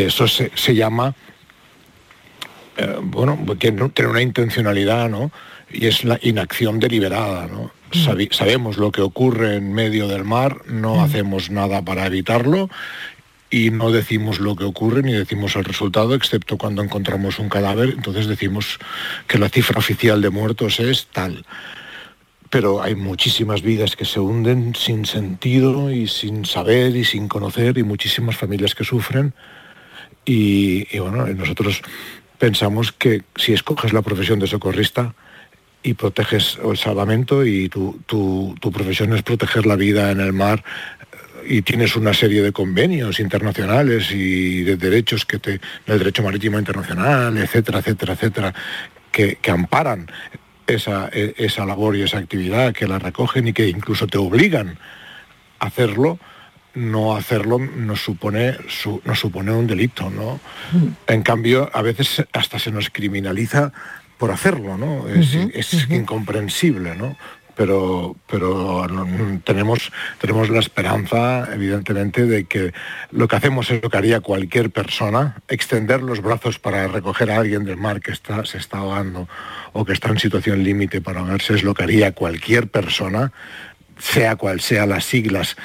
eso 0.05 0.27
se, 0.27 0.51
llama 0.75 1.15
eh, 2.75 2.97
bueno, 3.01 3.39
que 3.57 3.71
no 3.71 3.87
tiene 3.89 4.11
una 4.11 4.21
intencionalidad, 4.21 5.07
¿no? 5.09 5.31
Y 5.71 5.87
es 5.87 6.03
la 6.03 6.19
inacción 6.21 6.81
deliberada, 6.81 7.47
¿no? 7.47 7.71
Sabi- 7.91 8.29
sabemos 8.31 8.77
lo 8.77 8.91
que 8.91 9.01
ocurre 9.01 9.55
en 9.55 9.73
medio 9.73 10.07
del 10.07 10.23
mar, 10.23 10.61
no 10.67 11.01
hacemos 11.03 11.49
nada 11.49 11.81
para 11.83 12.05
evitarlo 12.05 12.69
y 13.49 13.69
no 13.69 13.91
decimos 13.91 14.39
lo 14.39 14.55
que 14.55 14.63
ocurre 14.65 15.01
ni 15.03 15.13
decimos 15.13 15.55
el 15.55 15.63
resultado, 15.63 16.13
excepto 16.15 16.57
cuando 16.57 16.81
encontramos 16.81 17.39
un 17.39 17.47
cadáver, 17.47 17.89
entonces 17.89 18.27
decimos 18.27 18.79
que 19.27 19.37
la 19.37 19.49
cifra 19.49 19.79
oficial 19.79 20.21
de 20.21 20.29
muertos 20.29 20.79
es 20.79 21.07
tal. 21.07 21.45
Pero 22.49 22.81
hay 22.81 22.95
muchísimas 22.95 23.61
vidas 23.61 23.95
que 23.95 24.05
se 24.05 24.19
hunden 24.19 24.75
sin 24.75 25.05
sentido 25.05 25.91
y 25.91 26.07
sin 26.07 26.45
saber 26.45 26.95
y 26.95 27.03
sin 27.05 27.27
conocer 27.27 27.77
y 27.77 27.83
muchísimas 27.83 28.35
familias 28.35 28.75
que 28.75 28.83
sufren. 28.83 29.33
Y, 30.25 30.87
y 30.95 30.99
bueno, 30.99 31.25
nosotros 31.27 31.81
pensamos 32.39 32.91
que 32.91 33.23
si 33.35 33.53
escoges 33.53 33.93
la 33.93 34.01
profesión 34.01 34.39
de 34.39 34.47
socorrista 34.47 35.15
y 35.85 35.93
proteges 35.93 36.57
el 36.63 36.77
salvamento 36.77 37.45
y 37.45 37.69
tu, 37.69 37.99
tu- 38.07 38.55
tu 38.59 38.71
profesión 38.71 39.13
es 39.13 39.21
proteger 39.21 39.65
la 39.67 39.75
vida 39.75 40.09
en 40.11 40.19
el 40.19 40.33
mar 40.33 40.63
eh, 41.43 41.55
y 41.57 41.61
tienes 41.61 41.95
una 41.95 42.13
serie 42.13 42.41
de 42.41 42.51
convenios 42.51 43.19
internacionales 43.19 44.11
y 44.11 44.63
de 44.63 44.77
derechos 44.77 45.25
que 45.25 45.37
te, 45.37 45.61
el 45.85 45.99
derecho 45.99 46.23
marítimo 46.23 46.57
internacional, 46.57 47.37
etcétera, 47.37 47.79
etcétera, 47.79 48.13
etcétera, 48.13 48.53
que, 49.11 49.37
que 49.41 49.51
amparan 49.51 50.07
esa, 50.65 51.09
e- 51.13 51.35
esa 51.37 51.65
labor 51.65 51.95
y 51.95 52.01
esa 52.01 52.17
actividad, 52.17 52.73
que 52.73 52.87
la 52.87 52.97
recogen 52.97 53.47
y 53.47 53.53
que 53.53 53.69
incluso 53.69 54.07
te 54.07 54.17
obligan 54.17 54.79
a 55.59 55.67
hacerlo, 55.67 56.17
no 56.73 57.15
hacerlo 57.15 57.59
nos 57.59 58.01
supone, 58.01 58.57
su- 58.67 59.01
nos 59.05 59.19
supone 59.19 59.51
un 59.51 59.67
delito, 59.67 60.09
¿no? 60.09 60.39
En 61.07 61.21
cambio, 61.21 61.69
a 61.73 61.81
veces 61.83 62.25
hasta 62.33 62.57
se 62.57 62.71
nos 62.71 62.89
criminaliza 62.89 63.71
por 64.17 64.31
hacerlo, 64.31 64.77
¿no? 64.77 65.07
Es, 65.09 65.33
es 65.35 65.89
incomprensible, 65.89 66.95
¿no? 66.95 67.17
Pero, 67.55 68.17
pero 68.27 68.85
tenemos, 69.45 69.91
tenemos 70.19 70.49
la 70.49 70.59
esperanza, 70.59 71.47
evidentemente, 71.53 72.25
de 72.25 72.43
que 72.45 72.73
lo 73.11 73.29
que 73.29 73.35
hacemos 73.37 73.71
es 73.71 73.81
lo 73.81 73.89
que 73.89 73.97
haría 73.97 74.19
cualquier 74.19 74.71
persona, 74.71 75.41
extender 75.47 76.01
los 76.01 76.21
brazos 76.21 76.59
para 76.59 76.87
recoger 76.87 77.31
a 77.31 77.37
alguien 77.37 77.63
del 77.63 77.77
mar 77.77 78.01
que 78.01 78.11
está, 78.11 78.43
se 78.45 78.57
está 78.57 78.79
ahogando 78.79 79.29
o 79.71 79.85
que 79.85 79.93
está 79.93 80.09
en 80.09 80.19
situación 80.19 80.63
límite 80.63 80.99
para 80.99 81.21
ahogarse, 81.21 81.53
es 81.53 81.63
lo 81.63 81.73
que 81.73 81.83
haría 81.83 82.11
cualquier 82.11 82.67
persona, 82.67 83.31
sea 83.97 84.35
cual 84.35 84.59
sea 84.59 84.85
las 84.85 85.05
siglas 85.05 85.55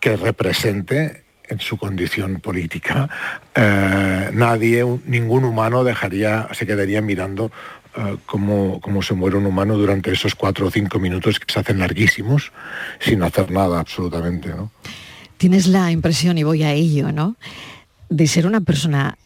que 0.00 0.16
represente 0.16 1.24
en 1.48 1.60
su 1.60 1.76
condición 1.76 2.40
política. 2.40 3.08
Eh, 3.54 4.30
nadie, 4.32 4.84
ningún 5.06 5.44
humano 5.44 5.84
dejaría, 5.84 6.48
se 6.52 6.66
quedaría 6.66 7.00
mirando 7.00 7.50
eh, 7.96 8.16
cómo, 8.26 8.80
cómo 8.80 9.02
se 9.02 9.14
muere 9.14 9.36
un 9.36 9.46
humano 9.46 9.76
durante 9.76 10.12
esos 10.12 10.34
cuatro 10.34 10.66
o 10.66 10.70
cinco 10.70 10.98
minutos 10.98 11.38
que 11.38 11.52
se 11.52 11.60
hacen 11.60 11.78
larguísimos 11.78 12.52
sin 13.00 13.22
hacer 13.22 13.50
nada 13.50 13.80
absolutamente. 13.80 14.48
¿no? 14.48 14.70
Tienes 15.36 15.66
la 15.66 15.90
impresión, 15.90 16.38
y 16.38 16.42
voy 16.42 16.62
a 16.62 16.72
ello, 16.72 17.12
¿no? 17.12 17.36
De 18.08 18.26
ser 18.26 18.46
una 18.46 18.60
persona 18.60 19.16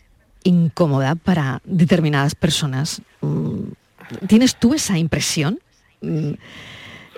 incómoda 0.44 1.14
para 1.14 1.60
determinadas 1.64 2.34
personas. 2.34 3.02
Mm, 3.20 4.26
¿Tienes 4.26 4.56
tú 4.56 4.74
esa 4.74 4.98
impresión? 4.98 5.60
Mm, 6.00 6.32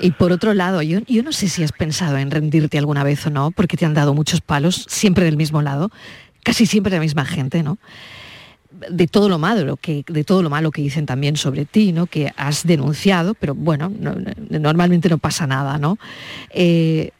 Y 0.00 0.10
por 0.10 0.32
otro 0.32 0.54
lado, 0.54 0.82
yo, 0.82 1.00
yo 1.06 1.22
no 1.22 1.30
sé 1.30 1.48
si 1.48 1.62
has 1.62 1.70
pensado 1.70 2.18
en 2.18 2.30
rendirte 2.30 2.78
alguna 2.78 3.04
vez 3.04 3.24
o 3.26 3.30
no, 3.30 3.52
porque 3.52 3.76
te 3.76 3.86
han 3.86 3.94
dado 3.94 4.12
muchos 4.12 4.40
palos, 4.40 4.86
siempre 4.88 5.24
del 5.24 5.36
mismo 5.36 5.62
lado, 5.62 5.90
casi 6.42 6.66
siempre 6.66 6.92
la 6.92 7.00
misma 7.00 7.24
gente, 7.24 7.62
¿no? 7.62 7.78
De 8.90 9.06
todo 9.06 9.28
lo 9.28 9.38
malo 9.38 9.76
que 9.76 10.04
de 10.06 10.24
todo 10.24 10.42
lo 10.42 10.50
malo 10.50 10.70
que 10.70 10.82
dicen 10.82 11.06
también 11.06 11.36
sobre 11.36 11.64
ti, 11.64 11.92
¿no? 11.92 12.06
Que 12.06 12.32
has 12.36 12.66
denunciado, 12.66 13.34
pero 13.34 13.54
bueno, 13.54 13.90
no- 13.98 14.14
no- 14.14 14.58
normalmente 14.58 15.08
no 15.08 15.18
pasa 15.18 15.46
nada, 15.46 15.78
¿no? 15.78 15.98
Eh, 16.50 17.10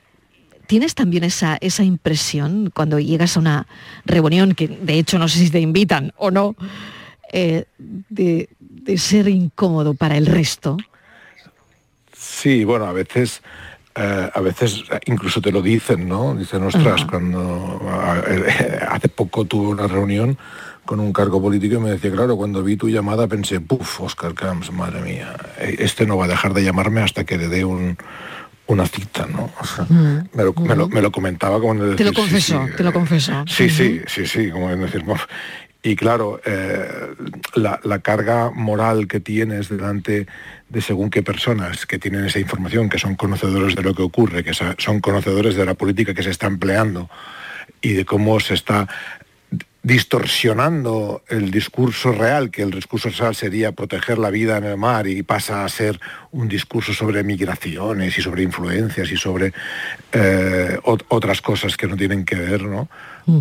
¿Tienes 0.67 0.95
también 0.95 1.25
esa, 1.25 1.59
esa 1.61 1.85
impresión 1.85 2.71
cuando 2.75 2.99
llegas 2.99 3.37
a 3.37 3.41
una 3.41 3.67
reunión, 4.07 4.55
que 4.55 4.67
de 4.67 4.99
hecho 4.99 5.19
no 5.19 5.29
sé 5.29 5.39
si 5.41 5.51
te 5.51 5.61
invitan 5.61 6.13
o 6.17 6.31
no, 6.31 6.57
eh, 7.33 7.65
de, 8.09 8.49
de 8.59 8.99
ser 8.99 9.29
incómodo 9.29 9.93
para 9.95 10.17
el 10.17 10.25
resto? 10.27 10.79
Sí, 12.17 12.65
bueno, 12.65 12.87
a 12.87 12.93
veces, 12.93 13.43
eh, 13.95 14.31
a 14.33 14.41
veces 14.41 14.85
incluso 15.07 15.41
te 15.43 15.53
lo 15.53 15.61
dicen, 15.61 16.09
¿no? 16.09 16.35
Dicen, 16.35 16.63
ostras, 16.63 17.03
Ajá. 17.03 17.07
cuando 17.11 17.81
hace 18.89 19.09
poco 19.09 19.45
tuve 19.45 19.69
una 19.69 19.87
reunión 19.87 20.39
con 20.85 21.01
un 21.01 21.13
cargo 21.13 21.41
político 21.41 21.77
y 21.77 21.79
me 21.79 21.91
decía, 21.91 22.11
claro, 22.13 22.37
cuando 22.37 22.63
vi 22.63 22.77
tu 22.77 22.89
llamada 22.89 23.27
pensé, 23.27 23.61
puf, 23.61 24.01
Oscar 24.03 24.35
Camps, 24.35 24.71
madre 24.73 25.01
mía, 25.01 25.35
eh, 25.59 25.77
este 25.79 26.07
no 26.07 26.17
va 26.17 26.27
a 26.27 26.29
dejar 26.29 26.53
de 26.55 26.63
llamarme 26.65 27.01
hasta 27.01 27.25
que 27.25 27.39
le 27.39 27.49
dé 27.49 27.65
un, 27.65 27.97
una 28.67 28.87
cita, 28.87 29.27
¿no? 29.27 29.51
O 29.61 29.65
sea, 29.65 29.87
me, 29.89 30.45
lo, 30.45 30.53
me 30.55 30.75
lo- 30.77 30.89
me 30.89 31.03
lo 31.03 31.11
comentaba 31.13 31.59
como 31.61 31.73
en 31.75 31.97
Te 31.97 32.05
lo 32.05 32.11
decir, 32.11 32.15
sí, 32.15 32.15
confesó, 32.15 32.67
sí, 32.67 32.73
te 32.77 32.83
lo 32.85 32.93
confesó. 32.93 33.45
Sí, 33.47 33.71
sí, 33.71 34.01
sí, 34.07 34.27
sí, 34.27 34.51
como 34.51 34.71
en 34.71 34.81
decir, 34.81 35.03
"Buf". 35.05 35.25
y 35.83 35.97
claro, 35.97 36.41
eh, 36.47 36.87
la, 37.55 37.79
la 37.85 37.99
carga 37.99 38.51
moral 38.51 39.07
que 39.07 39.21
tienes 39.21 39.69
delante 39.69 40.27
de 40.71 40.81
según 40.81 41.11
qué 41.11 41.23
personas 41.23 41.85
que 41.87 41.99
tienen 41.99 42.25
esa 42.25 42.39
información, 42.41 42.89
que 42.89 42.99
son 42.99 43.17
conocedores 43.17 43.75
de 43.75 43.83
lo 43.83 43.95
que 43.95 44.01
ocurre, 44.03 44.43
que 44.45 44.53
son 44.55 45.01
conocedores 45.01 45.57
de 45.57 45.65
la 45.67 45.75
política 45.75 46.15
que 46.15 46.23
se 46.23 46.31
está 46.31 46.47
empleando 46.47 47.11
y 47.83 47.93
de 47.93 48.07
cómo 48.07 48.41
se 48.41 48.55
está 48.55 48.89
distorsionando 49.85 51.23
el 51.29 51.51
discurso 51.51 52.11
real, 52.11 52.51
que 52.51 52.63
el 52.63 52.71
discurso 52.71 53.11
real 53.11 53.35
sería 53.35 53.73
proteger 53.73 54.17
la 54.19 54.31
vida 54.31 54.57
en 54.57 54.65
el 54.65 54.79
mar 54.79 55.07
y 55.07 55.23
pasa 55.23 55.63
a 55.63 55.69
ser 55.69 56.01
un 56.33 56.49
discurso 56.49 56.95
sobre 56.95 57.23
migraciones 57.23 58.17
y 58.17 58.23
sobre 58.23 58.43
influencias 58.43 59.13
y 59.13 59.17
sobre 59.19 59.53
eh, 60.13 60.79
ot- 60.85 61.05
otras 61.09 61.43
cosas 61.43 61.77
que 61.77 61.87
no 61.87 61.97
tienen 61.99 62.25
que 62.25 62.35
ver, 62.37 62.63
¿no? 62.63 62.89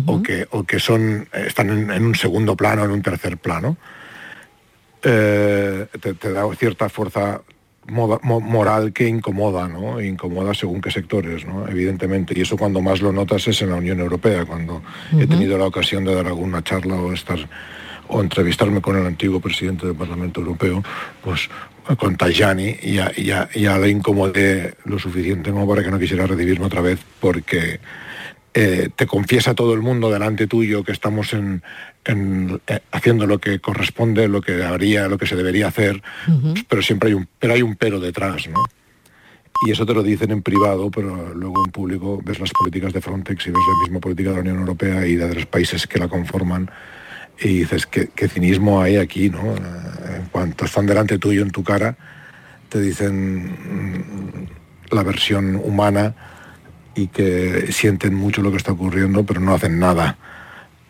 o, 0.06 0.22
que, 0.22 0.46
o 0.50 0.64
que 0.64 0.78
son, 0.78 1.26
están 1.32 1.70
en, 1.70 1.90
en 1.90 2.04
un 2.04 2.14
segundo 2.14 2.54
plano, 2.56 2.84
en 2.84 2.90
un 2.90 3.00
tercer 3.02 3.38
plano, 3.38 3.78
eh, 5.02 5.86
te, 6.00 6.12
te 6.14 6.32
da 6.32 6.44
cierta 6.56 6.88
fuerza 6.90 7.40
moda- 7.88 8.20
mo- 8.22 8.40
moral 8.40 8.92
que 8.92 9.08
incomoda, 9.08 9.68
¿no? 9.68 10.00
Incomoda 10.00 10.54
según 10.54 10.80
qué 10.80 10.90
sectores, 10.90 11.44
¿no? 11.46 11.68
Evidentemente. 11.68 12.34
Y 12.36 12.42
eso 12.42 12.56
cuando 12.56 12.80
más 12.80 13.00
lo 13.00 13.12
notas 13.12 13.46
es 13.48 13.60
en 13.62 13.70
la 13.70 13.76
Unión 13.76 14.00
Europea, 14.00 14.44
cuando 14.44 14.82
he 15.18 15.26
tenido 15.26 15.58
la 15.58 15.66
ocasión 15.66 16.04
de 16.04 16.14
dar 16.14 16.26
alguna 16.26 16.62
charla 16.62 16.96
o 16.96 17.12
estar 17.12 17.38
o 18.08 18.20
entrevistarme 18.20 18.80
con 18.82 18.96
el 18.98 19.06
antiguo 19.06 19.40
presidente 19.40 19.86
del 19.86 19.96
Parlamento 19.96 20.40
Europeo, 20.40 20.82
pues 21.22 21.48
con 21.98 22.16
Tajani 22.16 22.76
y 22.82 22.94
ya, 22.94 23.12
ya, 23.16 23.48
ya 23.54 23.78
la 23.78 23.88
incomodé 23.88 24.74
lo 24.84 24.98
suficiente 24.98 25.50
como 25.50 25.66
para 25.68 25.82
que 25.82 25.90
no 25.90 25.98
quisiera 25.98 26.26
recibirme 26.26 26.66
otra 26.66 26.80
vez 26.80 26.98
porque 27.20 27.80
eh, 28.54 28.88
te 28.94 29.06
confiesa 29.06 29.54
todo 29.54 29.74
el 29.74 29.80
mundo 29.80 30.10
delante 30.10 30.46
tuyo 30.46 30.84
que 30.84 30.92
estamos 30.92 31.32
en, 31.32 31.62
en, 32.04 32.60
eh, 32.68 32.80
haciendo 32.92 33.26
lo 33.26 33.38
que 33.38 33.58
corresponde, 33.58 34.28
lo 34.28 34.40
que 34.40 34.62
haría, 34.62 35.08
lo 35.08 35.18
que 35.18 35.26
se 35.26 35.34
debería 35.34 35.66
hacer, 35.66 36.02
pero 36.68 36.80
siempre 36.80 37.08
hay 37.08 37.14
un, 37.14 37.28
pero 37.38 37.54
hay 37.54 37.62
un 37.62 37.74
pero 37.74 37.98
detrás, 37.98 38.48
¿no? 38.48 38.62
Y 39.66 39.70
eso 39.70 39.84
te 39.86 39.94
lo 39.94 40.02
dicen 40.02 40.30
en 40.30 40.42
privado, 40.42 40.90
pero 40.90 41.34
luego 41.34 41.64
en 41.64 41.72
público 41.72 42.20
ves 42.24 42.38
las 42.38 42.50
políticas 42.52 42.92
de 42.92 43.00
Frontex 43.00 43.46
y 43.46 43.50
ves 43.50 43.62
la 43.66 43.82
misma 43.84 44.00
política 44.00 44.30
de 44.30 44.34
la 44.36 44.42
Unión 44.42 44.58
Europea 44.58 45.06
y 45.06 45.16
de 45.16 45.34
los 45.34 45.46
países 45.46 45.86
que 45.86 45.98
la 45.98 46.08
conforman 46.08 46.70
y 47.40 47.60
dices, 47.60 47.86
¿qué, 47.86 48.10
qué 48.14 48.28
cinismo 48.28 48.80
hay 48.80 48.96
aquí, 48.96 49.30
¿no? 49.30 49.54
Eh, 49.54 50.16
En 50.18 50.26
cuanto 50.30 50.64
están 50.64 50.86
delante 50.86 51.18
tuyo 51.18 51.42
en 51.42 51.50
tu 51.50 51.64
cara, 51.64 51.96
te 52.68 52.80
dicen 52.80 53.46
mm, 53.46 54.94
la 54.94 55.02
versión 55.02 55.56
humana 55.56 56.14
y 56.94 57.08
que 57.08 57.72
sienten 57.72 58.14
mucho 58.14 58.42
lo 58.42 58.50
que 58.50 58.56
está 58.56 58.72
ocurriendo, 58.72 59.24
pero 59.24 59.40
no 59.40 59.54
hacen 59.54 59.78
nada 59.78 60.16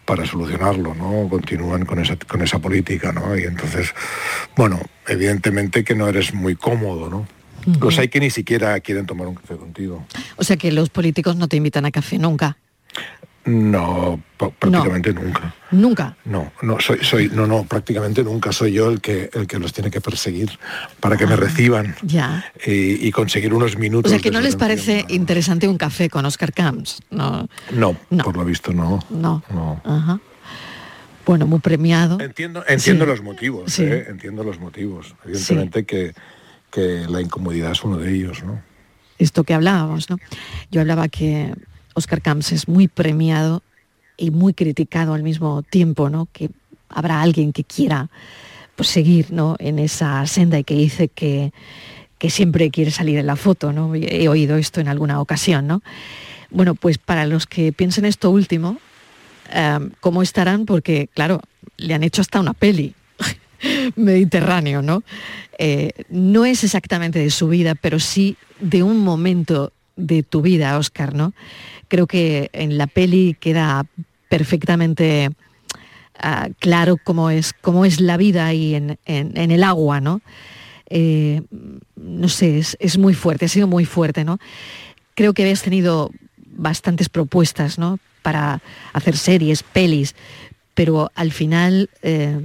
para 0.04 0.26
solucionarlo, 0.26 0.94
¿no? 0.94 1.28
Continúan 1.28 1.84
con 1.84 1.98
esa, 1.98 2.16
con 2.16 2.42
esa 2.42 2.58
política, 2.58 3.12
¿no? 3.12 3.36
Y 3.36 3.44
entonces, 3.44 3.94
bueno, 4.56 4.80
evidentemente 5.08 5.82
que 5.84 5.94
no 5.94 6.08
eres 6.08 6.34
muy 6.34 6.56
cómodo, 6.56 7.08
¿no? 7.08 7.26
Los 7.80 7.98
hay 7.98 8.08
que 8.08 8.20
ni 8.20 8.28
siquiera 8.28 8.78
quieren 8.80 9.06
tomar 9.06 9.26
un 9.26 9.36
café 9.36 9.56
contigo. 9.56 10.06
O 10.36 10.44
sea 10.44 10.56
que 10.58 10.70
los 10.70 10.90
políticos 10.90 11.36
no 11.36 11.48
te 11.48 11.56
invitan 11.56 11.86
a 11.86 11.90
café 11.90 12.18
nunca. 12.18 12.58
No, 13.46 14.20
prácticamente 14.38 15.12
nunca. 15.12 15.54
Nunca. 15.70 16.16
No, 16.24 16.50
no, 16.62 16.80
soy, 16.80 16.98
soy, 17.02 17.28
no, 17.28 17.46
no, 17.46 17.64
prácticamente 17.64 18.24
nunca 18.24 18.52
soy 18.52 18.72
yo 18.72 18.88
el 18.88 19.00
que, 19.02 19.28
el 19.34 19.46
que 19.46 19.58
los 19.58 19.72
tiene 19.72 19.90
que 19.90 20.00
perseguir 20.00 20.50
para 21.00 21.16
que 21.18 21.26
me 21.26 21.36
reciban 21.36 21.94
Ya. 22.02 22.44
y, 22.66 23.06
y 23.06 23.10
conseguir 23.10 23.52
unos 23.52 23.76
O 23.76 23.78
minutos. 23.78 24.10
sea 24.10 24.20
que 24.20 24.30
no 24.30 24.40
les 24.40 24.56
parece 24.56 25.04
interesante 25.08 25.68
un 25.68 25.76
café 25.76 26.08
con 26.08 26.24
Oscar 26.24 26.52
Camps. 26.54 27.02
No. 27.10 27.48
No, 27.70 27.96
por 28.24 28.36
lo 28.36 28.44
visto 28.46 28.72
no. 28.72 29.00
No. 29.10 29.42
No. 29.50 29.80
Ajá. 29.84 30.20
Bueno, 31.26 31.46
muy 31.46 31.58
premiado. 31.60 32.20
Entiendo, 32.20 32.64
entiendo 32.66 33.04
Sí. 33.04 33.10
los 33.10 33.22
motivos, 33.22 33.72
Sí. 33.72 33.82
¿eh? 33.84 34.06
entiendo 34.08 34.44
los 34.44 34.58
motivos. 34.58 35.14
Evidentemente 35.24 35.84
que, 35.84 36.14
que 36.70 37.04
la 37.08 37.20
incomodidad 37.20 37.72
es 37.72 37.82
uno 37.84 37.96
de 37.98 38.14
ellos, 38.14 38.42
¿no? 38.42 38.60
esto 39.16 39.44
que 39.44 39.54
hablábamos, 39.54 40.10
¿no? 40.10 40.18
Yo 40.72 40.80
hablaba 40.80 41.08
que 41.08 41.54
Oscar 41.94 42.20
Camps 42.20 42.52
es 42.52 42.68
muy 42.68 42.88
premiado 42.88 43.62
y 44.16 44.30
muy 44.30 44.54
criticado 44.54 45.14
al 45.14 45.22
mismo 45.22 45.62
tiempo, 45.62 46.10
¿no? 46.10 46.28
Que 46.32 46.50
habrá 46.88 47.22
alguien 47.22 47.52
que 47.52 47.64
quiera 47.64 48.10
pues, 48.76 48.88
seguir 48.88 49.32
¿no? 49.32 49.56
en 49.58 49.78
esa 49.78 50.26
senda 50.26 50.58
y 50.58 50.64
que 50.64 50.74
dice 50.74 51.08
que, 51.08 51.52
que 52.18 52.30
siempre 52.30 52.70
quiere 52.70 52.90
salir 52.90 53.18
en 53.18 53.26
la 53.26 53.36
foto, 53.36 53.72
¿no? 53.72 53.94
He 53.94 54.28
oído 54.28 54.56
esto 54.56 54.80
en 54.80 54.88
alguna 54.88 55.20
ocasión, 55.20 55.66
¿no? 55.66 55.82
Bueno, 56.50 56.74
pues 56.74 56.98
para 56.98 57.26
los 57.26 57.46
que 57.46 57.72
piensen 57.72 58.04
esto 58.04 58.30
último, 58.30 58.78
eh, 59.52 59.78
¿cómo 60.00 60.22
estarán? 60.22 60.66
Porque, 60.66 61.08
claro, 61.12 61.40
le 61.76 61.94
han 61.94 62.04
hecho 62.04 62.20
hasta 62.20 62.40
una 62.40 62.54
peli. 62.54 62.94
Mediterráneo, 63.96 64.82
¿no? 64.82 65.02
Eh, 65.58 65.92
no 66.08 66.44
es 66.44 66.64
exactamente 66.64 67.18
de 67.18 67.30
su 67.30 67.48
vida, 67.48 67.74
pero 67.74 67.98
sí 67.98 68.36
de 68.60 68.82
un 68.82 68.98
momento 68.98 69.72
de 69.96 70.22
tu 70.22 70.42
vida, 70.42 70.76
Oscar, 70.78 71.14
¿no? 71.14 71.32
Creo 71.88 72.06
que 72.06 72.50
en 72.52 72.78
la 72.78 72.86
peli 72.86 73.36
queda 73.38 73.86
perfectamente 74.28 75.30
ah, 76.18 76.48
claro 76.58 76.96
cómo 77.02 77.30
es, 77.30 77.52
cómo 77.52 77.84
es 77.84 78.00
la 78.00 78.16
vida 78.16 78.46
ahí 78.46 78.74
en, 78.74 78.98
en- 79.04 79.50
el 79.50 79.62
agua, 79.62 80.00
¿no? 80.00 80.20
Eh, 80.90 81.42
no 81.96 82.28
sé, 82.28 82.58
es, 82.58 82.76
es 82.80 82.98
muy 82.98 83.14
fuerte, 83.14 83.44
ha 83.46 83.48
sido 83.48 83.66
muy 83.66 83.84
fuerte, 83.84 84.24
¿no? 84.24 84.38
Creo 85.14 85.32
que 85.32 85.42
habías 85.42 85.62
tenido 85.62 86.10
bastantes 86.56 87.08
propuestas, 87.08 87.78
¿no? 87.78 87.98
Para 88.22 88.60
hacer 88.92 89.16
series, 89.16 89.62
pelis, 89.62 90.14
pero 90.74 91.10
al 91.14 91.30
final 91.32 91.88
eh, 92.02 92.40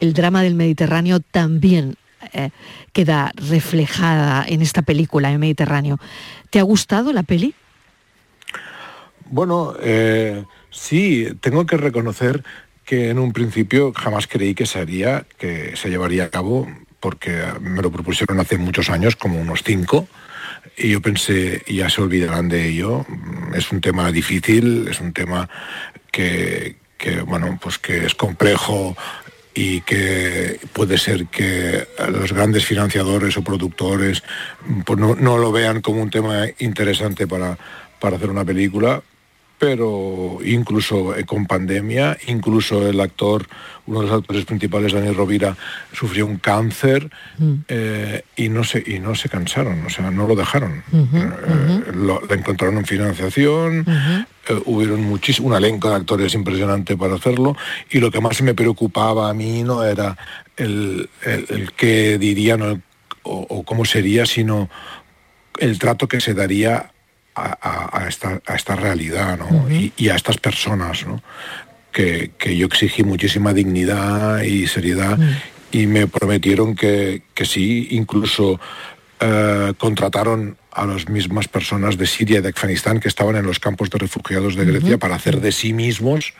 el 0.00 0.12
drama 0.12 0.42
del 0.42 0.54
Mediterráneo 0.54 1.20
también 1.20 1.96
eh, 2.32 2.50
queda 2.92 3.32
reflejada 3.36 4.44
en 4.46 4.62
esta 4.62 4.82
película, 4.82 5.30
en 5.30 5.40
Mediterráneo. 5.40 5.98
¿Te 6.50 6.58
ha 6.58 6.62
gustado 6.62 7.12
la 7.12 7.22
peli? 7.22 7.54
Bueno, 9.28 9.74
eh, 9.80 10.44
sí, 10.70 11.28
tengo 11.40 11.66
que 11.66 11.76
reconocer 11.76 12.44
que 12.84 13.10
en 13.10 13.18
un 13.18 13.32
principio 13.32 13.92
jamás 13.92 14.28
creí 14.28 14.54
que 14.54 14.66
se 14.66 14.78
haría, 14.78 15.26
que 15.38 15.76
se 15.76 15.90
llevaría 15.90 16.24
a 16.24 16.30
cabo, 16.30 16.68
porque 17.00 17.42
me 17.60 17.82
lo 17.82 17.90
propusieron 17.90 18.38
hace 18.38 18.58
muchos 18.58 18.88
años, 18.90 19.16
como 19.16 19.40
unos 19.40 19.62
cinco, 19.64 20.06
y 20.76 20.90
yo 20.90 21.02
pensé, 21.02 21.62
ya 21.66 21.90
se 21.90 22.02
olvidarán 22.02 22.48
de 22.48 22.68
ello. 22.68 23.04
Es 23.54 23.72
un 23.72 23.80
tema 23.80 24.12
difícil, 24.12 24.88
es 24.88 25.00
un 25.00 25.12
tema 25.12 25.48
que, 26.10 26.76
bueno, 27.26 27.58
pues 27.60 27.78
que 27.78 28.06
es 28.06 28.14
complejo 28.14 28.96
y 29.56 29.80
que 29.80 30.60
puede 30.74 30.98
ser 30.98 31.26
que 31.28 31.88
los 32.10 32.30
grandes 32.34 32.66
financiadores 32.66 33.38
o 33.38 33.42
productores 33.42 34.22
pues 34.84 34.98
no, 34.98 35.14
no 35.14 35.38
lo 35.38 35.50
vean 35.50 35.80
como 35.80 36.02
un 36.02 36.10
tema 36.10 36.44
interesante 36.58 37.26
para, 37.26 37.56
para 37.98 38.16
hacer 38.16 38.28
una 38.28 38.44
película, 38.44 39.02
pero 39.58 40.38
incluso 40.44 41.16
eh, 41.16 41.24
con 41.24 41.46
pandemia, 41.46 42.18
incluso 42.28 42.86
el 42.88 43.00
actor, 43.00 43.46
uno 43.86 44.00
de 44.02 44.06
los 44.08 44.18
actores 44.20 44.44
principales, 44.44 44.92
Daniel 44.92 45.14
Rovira, 45.14 45.56
sufrió 45.92 46.26
un 46.26 46.36
cáncer 46.36 47.10
eh, 47.68 48.22
y, 48.36 48.48
no 48.50 48.64
se, 48.64 48.82
y 48.86 48.98
no 48.98 49.14
se 49.14 49.28
cansaron, 49.28 49.84
o 49.86 49.90
sea, 49.90 50.10
no 50.10 50.26
lo 50.26 50.34
dejaron. 50.36 50.82
Eh, 50.92 51.92
lo, 51.94 52.20
le 52.28 52.34
encontraron 52.34 52.76
en 52.78 52.84
financiación, 52.84 53.84
eh, 54.48 54.60
hubieron 54.66 55.02
muchísimo, 55.04 55.48
un 55.48 55.54
elenco 55.54 55.88
de 55.88 55.96
actores 55.96 56.34
impresionante 56.34 56.96
para 56.96 57.14
hacerlo, 57.14 57.56
y 57.90 57.98
lo 58.00 58.10
que 58.10 58.20
más 58.20 58.42
me 58.42 58.54
preocupaba 58.54 59.30
a 59.30 59.34
mí 59.34 59.62
no 59.62 59.84
era 59.84 60.16
el, 60.56 61.08
el, 61.22 61.46
el 61.48 61.72
qué 61.72 62.18
dirían 62.18 62.60
o, 62.62 62.72
o- 63.22 63.46
o 63.48 63.62
cómo 63.64 63.84
sería, 63.84 64.26
sino 64.26 64.68
el 65.58 65.78
trato 65.78 66.06
que 66.08 66.20
se 66.20 66.34
daría 66.34 66.90
a, 67.36 67.58
a- 67.60 68.04
a 68.04 68.08
esta, 68.08 68.40
a 68.46 68.54
esta 68.54 68.74
realidad 68.76 69.38
¿no? 69.38 69.70
y, 69.70 69.92
y 69.96 70.08
a 70.08 70.16
estas 70.16 70.38
personas, 70.38 71.06
¿no? 71.06 71.22
que, 71.92 72.32
que 72.38 72.56
yo 72.56 72.66
exigí 72.66 73.02
muchísima 73.04 73.52
dignidad 73.52 74.42
y 74.42 74.66
seriedad 74.66 75.18
y 75.70 75.86
me 75.86 76.06
prometieron 76.06 76.74
que, 76.74 77.22
que 77.34 77.44
sí, 77.44 77.88
incluso 77.90 78.58
eh, 79.20 79.72
contrataron 79.78 80.56
a 80.72 80.84
las 80.86 81.08
mismas 81.08 81.48
personas 81.48 81.96
de 81.96 82.06
Siria 82.06 82.38
y 82.38 82.42
de 82.42 82.48
Afganistán 82.50 83.00
que 83.00 83.08
estaban 83.08 83.36
en 83.36 83.46
los 83.46 83.58
campos 83.60 83.88
de 83.90 83.98
refugiados 83.98 84.56
de 84.56 84.64
Grecia 84.66 84.98
para 84.98 85.14
hacer 85.16 85.40
de 85.40 85.52
sí 85.52 85.72
mismos 85.72 86.34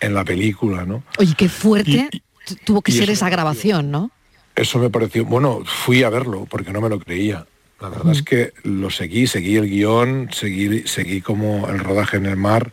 en 0.00 0.14
la 0.14 0.24
película, 0.24 0.84
¿no? 0.84 1.04
Oye, 1.18 1.34
qué 1.36 1.48
fuerte 1.48 2.08
tu- 2.44 2.56
tuvo 2.56 2.82
que 2.82 2.90
ser 2.90 3.08
esa 3.10 3.28
grabación, 3.30 3.90
¿no? 3.92 4.10
Eso 4.56 4.78
me 4.80 4.90
pareció, 4.90 5.24
bueno, 5.24 5.60
fui 5.64 6.02
a 6.02 6.10
verlo 6.10 6.46
porque 6.50 6.72
no 6.72 6.80
me 6.80 6.88
lo 6.88 6.98
creía. 6.98 7.46
La 7.82 7.88
verdad 7.88 8.12
es 8.12 8.22
que 8.22 8.52
lo 8.62 8.90
seguí, 8.90 9.26
seguí 9.26 9.56
el 9.56 9.68
guion, 9.68 10.28
seguí, 10.32 10.86
seguí 10.86 11.20
como 11.20 11.68
el 11.68 11.80
rodaje 11.80 12.16
en 12.16 12.26
el 12.26 12.36
mar 12.36 12.72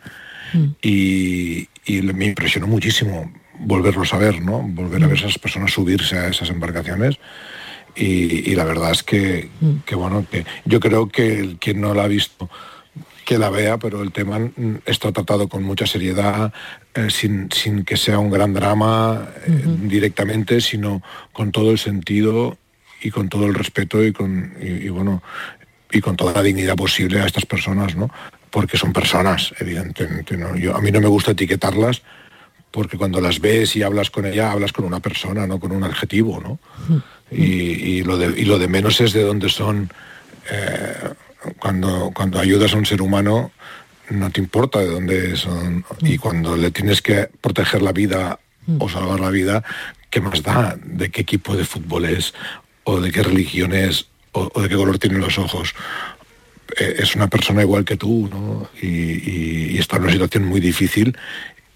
y, 0.80 1.68
y 1.84 2.02
me 2.02 2.26
impresionó 2.26 2.68
muchísimo 2.68 3.32
volverlos 3.58 4.14
a 4.14 4.18
ver, 4.18 4.40
¿no? 4.40 4.62
Volver 4.62 5.02
a 5.02 5.08
ver 5.08 5.16
a 5.16 5.20
esas 5.20 5.38
personas 5.38 5.72
subirse 5.72 6.16
a 6.16 6.28
esas 6.28 6.50
embarcaciones. 6.50 7.18
Y, 7.96 8.48
y 8.48 8.54
la 8.54 8.62
verdad 8.62 8.92
es 8.92 9.02
que, 9.02 9.50
que, 9.84 9.96
bueno, 9.96 10.24
que 10.30 10.46
yo 10.64 10.78
creo 10.78 11.08
que 11.08 11.40
el, 11.40 11.58
quien 11.58 11.80
no 11.80 11.92
la 11.92 12.04
ha 12.04 12.08
visto 12.08 12.48
que 13.24 13.36
la 13.36 13.50
vea, 13.50 13.78
pero 13.78 14.02
el 14.02 14.12
tema 14.12 14.38
mm, 14.38 14.82
está 14.86 15.10
tratado 15.10 15.48
con 15.48 15.64
mucha 15.64 15.86
seriedad, 15.86 16.52
eh, 16.94 17.10
sin, 17.10 17.50
sin 17.50 17.84
que 17.84 17.96
sea 17.96 18.20
un 18.20 18.30
gran 18.30 18.54
drama 18.54 19.28
eh, 19.44 19.64
directamente, 19.82 20.60
sino 20.60 21.02
con 21.32 21.50
todo 21.50 21.72
el 21.72 21.78
sentido 21.78 22.58
y 23.02 23.10
con 23.10 23.28
todo 23.28 23.46
el 23.46 23.54
respeto 23.54 24.04
y 24.04 24.12
con 24.12 24.54
y, 24.60 24.66
y, 24.66 24.88
bueno 24.88 25.22
y 25.90 26.00
con 26.00 26.16
toda 26.16 26.32
la 26.32 26.42
dignidad 26.42 26.76
posible 26.76 27.20
a 27.20 27.26
estas 27.26 27.46
personas, 27.46 27.96
¿no? 27.96 28.10
Porque 28.50 28.76
son 28.76 28.92
personas, 28.92 29.52
evidentemente. 29.58 30.36
¿no? 30.36 30.56
Yo, 30.56 30.76
a 30.76 30.80
mí 30.80 30.90
no 30.92 31.00
me 31.00 31.08
gusta 31.08 31.32
etiquetarlas 31.32 32.02
porque 32.70 32.96
cuando 32.96 33.20
las 33.20 33.40
ves 33.40 33.74
y 33.74 33.82
hablas 33.82 34.10
con 34.10 34.26
ella, 34.26 34.52
hablas 34.52 34.72
con 34.72 34.84
una 34.84 35.00
persona, 35.00 35.46
no 35.46 35.58
con 35.58 35.72
un 35.72 35.82
adjetivo, 35.82 36.40
¿no? 36.40 36.58
Y, 37.30 37.44
y 37.44 38.02
lo, 38.04 38.16
de, 38.16 38.40
y 38.40 38.44
lo 38.44 38.58
de 38.58 38.68
menos 38.68 39.00
es 39.00 39.12
de 39.12 39.22
dónde 39.22 39.48
son. 39.48 39.90
eh, 40.50 41.14
cuando, 41.58 42.12
cuando 42.14 42.38
ayudas 42.38 42.74
a 42.74 42.76
un 42.76 42.86
ser 42.86 43.02
humano, 43.02 43.50
no 44.10 44.30
te 44.30 44.40
importa 44.40 44.80
de 44.80 44.88
dónde 44.88 45.36
son. 45.36 45.84
Y 46.00 46.18
cuando 46.18 46.56
le 46.56 46.70
tienes 46.70 47.00
que 47.02 47.28
proteger 47.40 47.82
la 47.82 47.92
vida 47.92 48.38
o 48.78 48.88
salvar 48.88 49.20
la 49.20 49.30
vida, 49.30 49.64
¿qué 50.10 50.20
más 50.20 50.42
da 50.42 50.76
de 50.82 51.10
qué 51.10 51.22
equipo 51.22 51.56
de 51.56 51.64
fútbol 51.64 52.04
es? 52.04 52.34
¿O 52.84 53.00
de 53.00 53.10
qué 53.12 53.22
religión 53.22 53.72
es? 53.72 54.06
¿O, 54.32 54.50
o 54.54 54.62
de 54.62 54.68
qué 54.68 54.76
color 54.76 54.98
tienen 54.98 55.20
los 55.20 55.38
ojos? 55.38 55.74
Eh, 56.78 56.96
es 56.98 57.14
una 57.16 57.28
persona 57.28 57.62
igual 57.62 57.84
que 57.84 57.96
tú, 57.96 58.28
¿no? 58.30 58.68
Y, 58.80 58.86
y- 58.86 59.70
y 59.72 59.78
está 59.78 59.96
en 59.96 60.02
una 60.04 60.12
situación 60.12 60.44
muy 60.44 60.60
difícil 60.60 61.16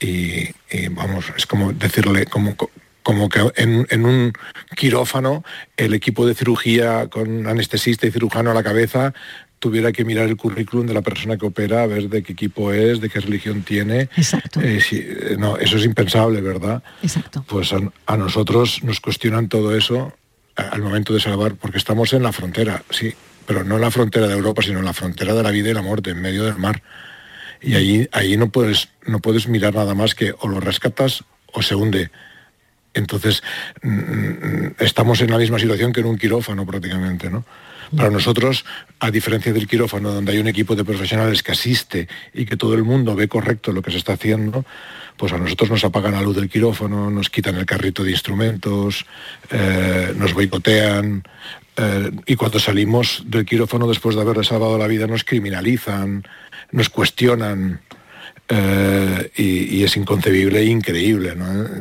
y, 0.01 0.45
y, 0.71 0.89
vamos, 0.91 1.27
es 1.37 1.47
como 1.47 1.73
decirle, 1.73 2.27
como 2.27 2.57
co- 2.57 2.71
como 3.03 3.29
que 3.29 3.41
en, 3.57 3.87
en 3.91 4.07
un 4.07 4.33
quirófano 4.77 5.45
el 5.77 5.93
equipo 5.95 6.27
de 6.27 6.35
cirugía 6.35 7.09
con 7.09 7.47
anestesista 7.47 8.07
y 8.07 8.11
cirujano 8.13 8.51
a 8.51 8.55
la 8.55 8.63
cabeza 8.63 9.13
tuviera 9.59 9.93
que 9.93 10.05
mirar 10.05 10.27
el 10.29 10.37
currículum 10.37 10.87
de 10.87 10.95
la 10.95 11.03
persona 11.03 11.37
que 11.37 11.47
opera, 11.47 11.83
a 11.83 11.87
ver 11.87 12.09
de 12.09 12.23
qué 12.23 12.33
equipo 12.33 12.73
es, 12.73 13.01
de 13.01 13.09
qué 13.11 13.21
religión 13.21 13.63
tiene. 13.63 14.09
Exacto. 14.17 14.61
Eh, 14.61 14.81
si- 14.81 14.99
eh, 15.05 15.37
no, 15.39 15.57
eso 15.59 15.77
es 15.77 15.85
impensable, 15.85 16.41
¿verdad? 16.41 16.83
Exacto. 17.03 17.45
Pues 17.47 17.73
a, 17.73 17.79
a 18.07 18.17
nosotros 18.17 18.83
nos 18.85 19.01
cuestionan 19.01 19.49
todo 19.49 19.77
eso 19.77 20.15
al 20.57 20.83
momento 20.83 21.13
de 21.13 21.21
salvar, 21.21 21.55
porque 21.55 21.79
estamos 21.79 22.13
en 22.13 22.23
la 22.23 22.33
frontera, 22.33 22.83
sí, 22.91 23.15
pero 23.47 23.65
no 23.65 23.77
en 23.77 23.81
la 23.81 23.91
frontera 23.91 24.27
de 24.27 24.35
Europa, 24.35 24.63
sino 24.63 24.79
en 24.79 24.85
la 24.85 24.93
frontera 24.93 25.35
de 25.35 25.43
la 25.43 25.51
vida 25.51 25.71
y 25.71 25.75
la 25.75 25.83
muerte, 25.83 26.11
en 26.11 26.21
medio 26.21 26.45
del 26.45 26.57
mar. 26.57 26.83
Y 27.61 27.75
ahí, 27.75 28.09
ahí 28.13 28.37
no, 28.37 28.51
puedes, 28.51 28.89
no 29.07 29.21
puedes 29.21 29.49
mirar 29.49 29.75
nada 29.75 29.95
más 29.95 30.15
que 30.15 30.35
o 30.39 30.49
lo 30.49 30.61
rescatas 30.61 31.25
o 31.53 31.63
se 31.63 31.75
hunde. 31.75 32.11
Entonces, 32.93 33.43
mm, 33.83 33.89
mm, 33.89 34.75
estamos 34.79 35.21
en 35.21 35.31
la 35.31 35.39
misma 35.39 35.59
situación 35.59 35.93
que 35.93 36.01
en 36.01 36.07
un 36.07 36.19
quirófano 36.19 36.65
prácticamente, 36.67 37.31
¿no? 37.31 37.45
Para 37.97 38.11
nosotros, 38.11 38.65
a 39.01 39.11
diferencia 39.11 39.53
del 39.53 39.67
quirófano, 39.67 40.13
donde 40.13 40.33
hay 40.33 40.39
un 40.39 40.49
equipo 40.49 40.75
de 40.75 40.85
profesionales 40.85 41.43
que 41.43 41.53
asiste 41.53 42.09
y 42.33 42.45
que 42.45 42.57
todo 42.57 42.75
el 42.75 42.83
mundo 42.83 43.15
ve 43.15 43.29
correcto 43.29 43.73
lo 43.73 43.83
que 43.83 43.91
se 43.91 43.99
está 43.99 44.15
haciendo, 44.15 44.65
pues 45.17 45.33
a 45.33 45.39
nosotros 45.39 45.71
nos 45.71 45.85
apagan 45.85 46.13
la 46.13 46.23
luz 46.23 46.37
del 46.37 46.49
quirófano, 46.49 47.11
nos 47.11 47.31
quitan 47.31 47.57
el 47.57 47.67
carrito 47.67 48.03
de 48.03 48.11
instrumentos, 48.11 49.07
eh, 49.51 50.13
nos 50.17 50.35
boicotean, 50.35 51.23
eh, 51.77 52.11
y 52.27 52.37
cuando 52.37 52.59
salimos 52.59 53.23
del 53.27 53.45
quirófano 53.45 53.89
después 53.89 54.15
de 54.15 54.23
haberle 54.23 54.45
salvado 54.45 54.79
la 54.79 54.87
vida 54.87 55.07
nos 55.07 55.25
criminalizan, 55.25 56.25
nos 56.71 56.89
cuestionan, 56.89 57.81
eh, 58.49 59.31
y, 59.37 59.83
es 59.83 59.97
inconcebible 59.97 60.61
e 60.61 60.67
increíble. 60.67 61.35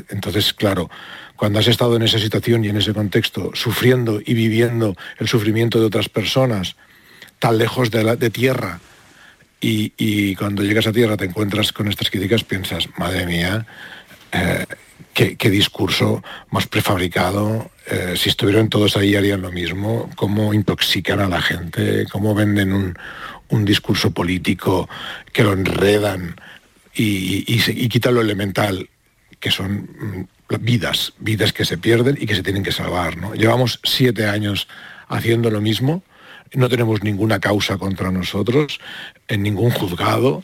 Entonces, 0.09 0.53
claro, 0.53 0.89
cuando 1.35 1.59
has 1.59 1.67
estado 1.67 1.95
en 1.95 2.03
esa 2.03 2.19
situación 2.19 2.63
y 2.63 2.69
en 2.69 2.77
ese 2.77 2.93
contexto, 2.93 3.51
sufriendo 3.53 4.21
y 4.23 4.33
viviendo 4.33 4.95
el 5.19 5.27
sufrimiento 5.27 5.79
de 5.79 5.85
otras 5.85 6.09
personas, 6.09 6.75
tan 7.39 7.57
lejos 7.57 7.91
de, 7.91 8.29
tierra, 8.29 8.79
y, 9.59 10.35
cuando 10.35 10.63
llegas 10.63 10.87
a 10.87 10.91
tierra 10.91 11.17
te 11.17 11.25
encuentras 11.25 11.71
con 11.71 11.87
estas 11.87 12.09
críticas, 12.09 12.43
piensas, 12.43 12.87
madre 12.97 13.25
mía, 13.25 13.65
eh, 14.31 14.65
qué, 15.13 15.49
discurso 15.49 16.23
más 16.51 16.67
prefabricado, 16.67 17.71
eh, 17.87 18.13
si 18.17 18.29
estuvieran 18.29 18.69
todos 18.69 18.97
ahí 18.97 19.15
harían 19.15 19.41
lo 19.41 19.51
mismo, 19.51 20.09
cómo 20.15 20.53
intoxican 20.53 21.19
a 21.19 21.27
la 21.27 21.41
gente, 21.41 22.05
cómo 22.11 22.33
venden 22.35 22.73
un, 22.73 22.95
discurso 23.65 24.09
político 24.09 24.89
que 25.31 25.43
lo 25.43 25.53
enredan 25.53 26.35
y, 26.95 27.45
y, 27.53 27.61
y 27.67 27.87
quitan 27.87 28.15
lo 28.15 28.21
elemental, 28.21 28.89
que 29.39 29.51
son 29.51 29.89
mm, 29.99 30.27
vidas, 30.59 31.13
vidas 31.19 31.53
que 31.53 31.65
se 31.65 31.77
pierden 31.77 32.17
y 32.19 32.25
que 32.25 32.35
se 32.35 32.43
tienen 32.43 32.63
que 32.63 32.71
salvar. 32.71 33.17
¿no? 33.17 33.33
Llevamos 33.35 33.79
siete 33.83 34.27
años 34.27 34.67
haciendo 35.07 35.49
lo 35.49 35.61
mismo, 35.61 36.03
no 36.53 36.69
tenemos 36.69 37.03
ninguna 37.03 37.39
causa 37.39 37.77
contra 37.77 38.11
nosotros, 38.11 38.79
en 39.27 39.43
ningún 39.43 39.71
juzgado. 39.71 40.43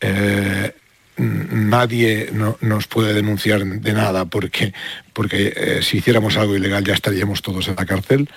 eh, 0.00 0.72
nadie 1.16 2.30
no- 2.32 2.56
nos 2.60 2.86
puede 2.86 3.12
denunciar 3.12 3.64
de 3.64 3.92
nada 3.92 4.26
porque, 4.26 4.72
porque 5.12 5.52
eh, 5.56 5.78
si 5.82 5.98
hiciéramos 5.98 6.36
algo 6.36 6.54
ilegal 6.56 6.84
ya 6.84 6.94
estaríamos 6.94 7.42
todos 7.42 7.66
en 7.68 7.74
la 7.76 7.86
cárcel. 7.86 8.28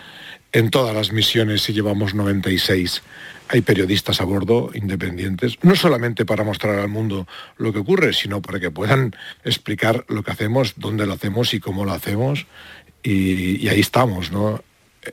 En 0.53 0.69
todas 0.69 0.93
las 0.93 1.11
misiones, 1.13 1.61
si 1.61 1.73
llevamos 1.73 2.13
96, 2.13 3.01
hay 3.47 3.61
periodistas 3.61 4.19
a 4.21 4.25
bordo 4.25 4.69
independientes, 4.73 5.57
no 5.61 5.75
solamente 5.75 6.25
para 6.25 6.43
mostrar 6.43 6.79
al 6.79 6.87
mundo 6.89 7.25
lo 7.57 7.71
que 7.71 7.79
ocurre, 7.79 8.11
sino 8.13 8.41
para 8.41 8.59
que 8.59 8.69
puedan 8.71 9.15
explicar 9.45 10.05
lo 10.09 10.23
que 10.23 10.31
hacemos, 10.31 10.73
dónde 10.77 11.05
lo 11.05 11.13
hacemos 11.13 11.53
y 11.53 11.59
cómo 11.59 11.85
lo 11.85 11.93
hacemos. 11.93 12.45
Y, 13.03 13.63
y 13.65 13.69
ahí 13.69 13.79
estamos, 13.79 14.31
¿no? 14.31 14.61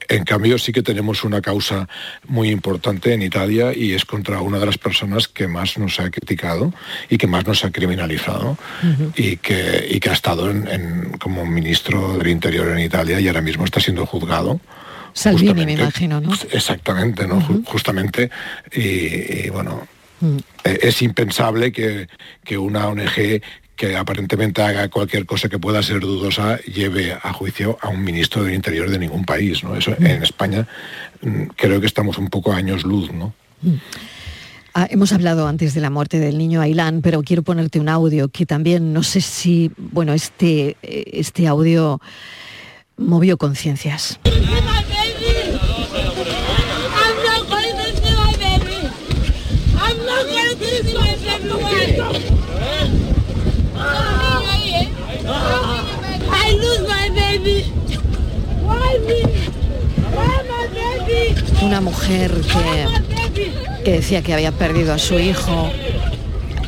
En 0.09 0.25
cambio, 0.25 0.59
sí 0.59 0.71
que 0.73 0.83
tenemos 0.83 1.25
una 1.25 1.41
causa 1.41 1.89
muy 2.27 2.51
importante 2.51 3.15
en 3.15 3.23
Italia 3.23 3.73
y 3.75 3.95
es 3.95 4.05
contra 4.05 4.43
una 4.43 4.59
de 4.59 4.67
las 4.67 4.77
personas 4.77 5.29
que 5.29 5.49
más 5.49 5.79
nos 5.79 5.99
ha 5.99 6.11
criticado 6.11 6.75
y 7.09 7.17
que 7.17 7.27
más 7.27 7.47
nos 7.47 7.65
ha 7.65 7.71
criminalizado 7.73 8.59
y, 9.17 9.39
que, 9.39 9.89
y 9.91 9.99
que 9.99 10.11
ha 10.11 10.13
estado 10.13 10.51
en- 10.51 10.69
en- 10.69 11.13
como 11.19 11.47
ministro 11.47 12.19
del 12.19 12.27
Interior 12.29 12.69
en 12.69 12.81
Italia 12.81 13.19
y 13.19 13.29
ahora 13.29 13.41
mismo 13.41 13.65
está 13.65 13.81
siendo 13.81 14.05
juzgado. 14.05 14.61
Salvini, 15.13 15.65
me 15.67 15.73
imagino, 15.73 16.21
¿no? 16.21 16.33
Exactamente, 16.53 17.27
¿no? 17.27 17.41
Ju- 17.41 17.65
Justamente. 17.65 18.31
Y, 18.73 18.81
y, 19.47 19.51
bueno, 19.51 19.87
Mm. 20.21 20.37
eh, 20.65 20.79
es 20.83 21.01
impensable 21.03 21.71
que, 21.71 22.09
que 22.45 22.59
una 22.59 22.89
ONG 22.89 23.41
que 23.77 23.97
aparentemente 23.97 24.61
haga 24.63 24.89
cualquier 24.89 25.25
cosa 25.27 25.49
que 25.49 25.61
pueda 25.61 25.81
ser 25.85 26.01
dudosa 26.01 26.59
lleve 26.63 27.13
a 27.13 27.33
juicio 27.33 27.79
a 27.81 27.89
un 27.89 28.03
ministro 28.03 28.43
del 28.43 28.55
Interior 28.55 28.91
de 28.91 28.99
ningún 28.99 29.25
país, 29.25 29.63
¿no? 29.63 29.77
Eso 29.77 29.95
en 30.01 30.21
España 30.25 30.67
mm, 31.23 31.43
creo 31.55 31.81
que 31.81 31.87
estamos 31.87 32.19
un 32.19 32.27
poco 32.31 32.51
a 32.53 32.57
años 32.57 32.83
luz, 32.83 33.13
¿no? 33.13 33.33
Ah, 34.75 34.89
hemos 34.91 35.13
hablado 35.13 35.47
antes 35.47 35.73
de 35.75 35.81
la 35.81 35.91
muerte 35.91 36.19
del 36.19 36.37
niño 36.37 36.61
Ailán, 36.61 37.01
pero 37.01 37.23
quiero 37.23 37.45
ponerte 37.45 37.79
un 37.79 37.89
audio 37.89 38.29
que 38.29 38.45
también 38.45 38.93
no 38.93 39.05
sé 39.05 39.21
si, 39.21 39.71
bueno, 39.77 40.13
este, 40.15 40.77
este 40.83 41.47
audio 41.47 42.01
movió 42.97 43.37
conciencias. 43.39 44.19
Una 61.69 61.83
mujer 61.83 62.33
que, 62.33 63.85
que 63.85 63.93
decía 63.93 64.23
que 64.23 64.33
había 64.33 64.53
perdido 64.53 64.95
a 64.95 64.99
su 64.99 65.19
hijo 65.19 65.71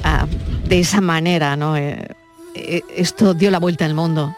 ah, 0.04 0.26
de 0.66 0.80
esa 0.80 1.00
manera, 1.00 1.56
¿no? 1.56 1.74
Eh, 1.74 2.06
eh, 2.54 2.82
esto 2.94 3.32
dio 3.32 3.50
la 3.50 3.58
vuelta 3.58 3.86
al 3.86 3.94
mundo. 3.94 4.36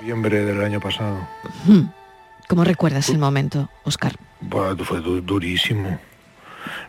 Noviembre 0.00 0.44
del 0.44 0.60
año 0.60 0.80
pasado. 0.80 1.28
Hmm. 1.64 1.82
¿Cómo 2.48 2.64
recuerdas 2.64 3.10
el 3.10 3.18
momento, 3.18 3.70
Oscar? 3.84 4.16
Buah, 4.40 4.74
fue 4.82 5.00
du- 5.00 5.20
durísimo, 5.20 6.00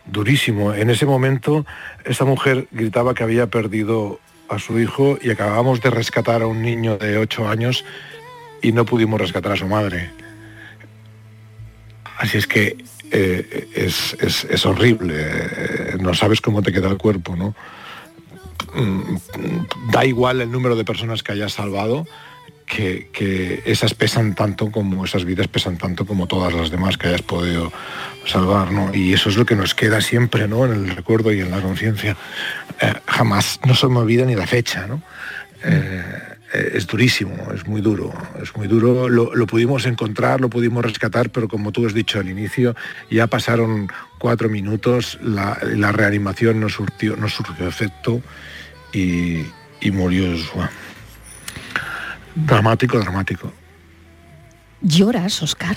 durísimo. 0.06 0.74
En 0.74 0.90
ese 0.90 1.06
momento, 1.06 1.64
esta 2.04 2.24
mujer 2.24 2.66
gritaba 2.72 3.14
que 3.14 3.22
había 3.22 3.46
perdido 3.46 4.18
a 4.48 4.58
su 4.58 4.80
hijo 4.80 5.18
y 5.22 5.30
acabábamos 5.30 5.80
de 5.82 5.90
rescatar 5.90 6.42
a 6.42 6.48
un 6.48 6.62
niño 6.62 6.98
de 6.98 7.16
8 7.16 7.48
años 7.48 7.84
y 8.60 8.72
no 8.72 8.84
pudimos 8.84 9.20
rescatar 9.20 9.52
a 9.52 9.56
su 9.56 9.68
madre. 9.68 10.10
Así 12.20 12.36
es 12.38 12.46
que 12.46 12.76
eh, 13.10 13.68
es, 13.74 14.14
es- 14.20 14.44
es 14.44 14.66
horrible, 14.66 15.14
eh, 15.18 15.96
no 15.98 16.12
sabes 16.14 16.40
cómo 16.42 16.60
te 16.62 16.70
queda 16.70 16.88
el 16.88 16.98
cuerpo, 16.98 17.34
¿no? 17.34 17.54
Mm, 18.74 19.16
Da 19.90 20.04
igual 20.04 20.40
el 20.42 20.52
número 20.52 20.76
de 20.76 20.84
personas 20.84 21.22
que 21.22 21.32
hayas 21.32 21.54
salvado, 21.54 22.06
que, 22.66 23.08
que 23.12 23.62
esas 23.64 23.94
pesan 23.94 24.34
tanto 24.34 24.70
como 24.70 25.04
esas 25.04 25.24
vidas 25.24 25.48
pesan 25.48 25.76
tanto 25.78 26.06
como 26.06 26.26
todas 26.28 26.52
las 26.52 26.70
demás 26.70 26.96
que 26.98 27.08
hayas 27.08 27.22
podido 27.22 27.72
salvar, 28.26 28.70
¿no? 28.70 28.94
Y 28.94 29.12
eso 29.14 29.28
es 29.30 29.36
lo 29.36 29.44
que 29.46 29.56
nos 29.56 29.74
queda 29.74 30.00
siempre, 30.02 30.46
¿no? 30.46 30.66
En 30.66 30.72
el 30.72 30.90
recuerdo 30.94 31.32
y 31.32 31.40
en 31.40 31.50
la 31.50 31.60
conciencia. 31.62 32.16
Eh, 32.82 32.92
jamás 33.06 33.58
no 33.66 33.74
se 33.74 33.88
me 33.88 33.98
ni 34.26 34.34
la 34.36 34.46
fecha, 34.46 34.86
¿no? 34.86 35.02
Es 36.52 36.86
durísimo, 36.86 37.36
es 37.54 37.66
muy 37.66 37.80
duro, 37.80 38.12
es 38.42 38.54
muy 38.56 38.66
duro. 38.66 39.08
Lo, 39.08 39.34
lo 39.34 39.46
pudimos 39.46 39.86
encontrar, 39.86 40.40
lo 40.40 40.50
pudimos 40.50 40.84
rescatar, 40.84 41.30
pero 41.30 41.48
como 41.48 41.72
tú 41.72 41.86
has 41.86 41.94
dicho 41.94 42.18
al 42.18 42.28
inicio, 42.28 42.74
ya 43.10 43.26
pasaron 43.26 43.88
cuatro 44.18 44.48
minutos, 44.48 45.18
la, 45.22 45.58
la 45.62 45.92
reanimación 45.92 46.60
no 46.60 46.68
surtió, 46.68 47.16
no 47.16 47.28
surgió 47.28 47.68
efecto 47.68 48.20
y, 48.92 49.44
y 49.80 49.90
murió 49.90 50.30
Josué. 50.32 50.68
Dramático, 52.34 52.98
dramático. 52.98 53.52
¿Lloras, 54.80 55.42
Oscar? 55.42 55.76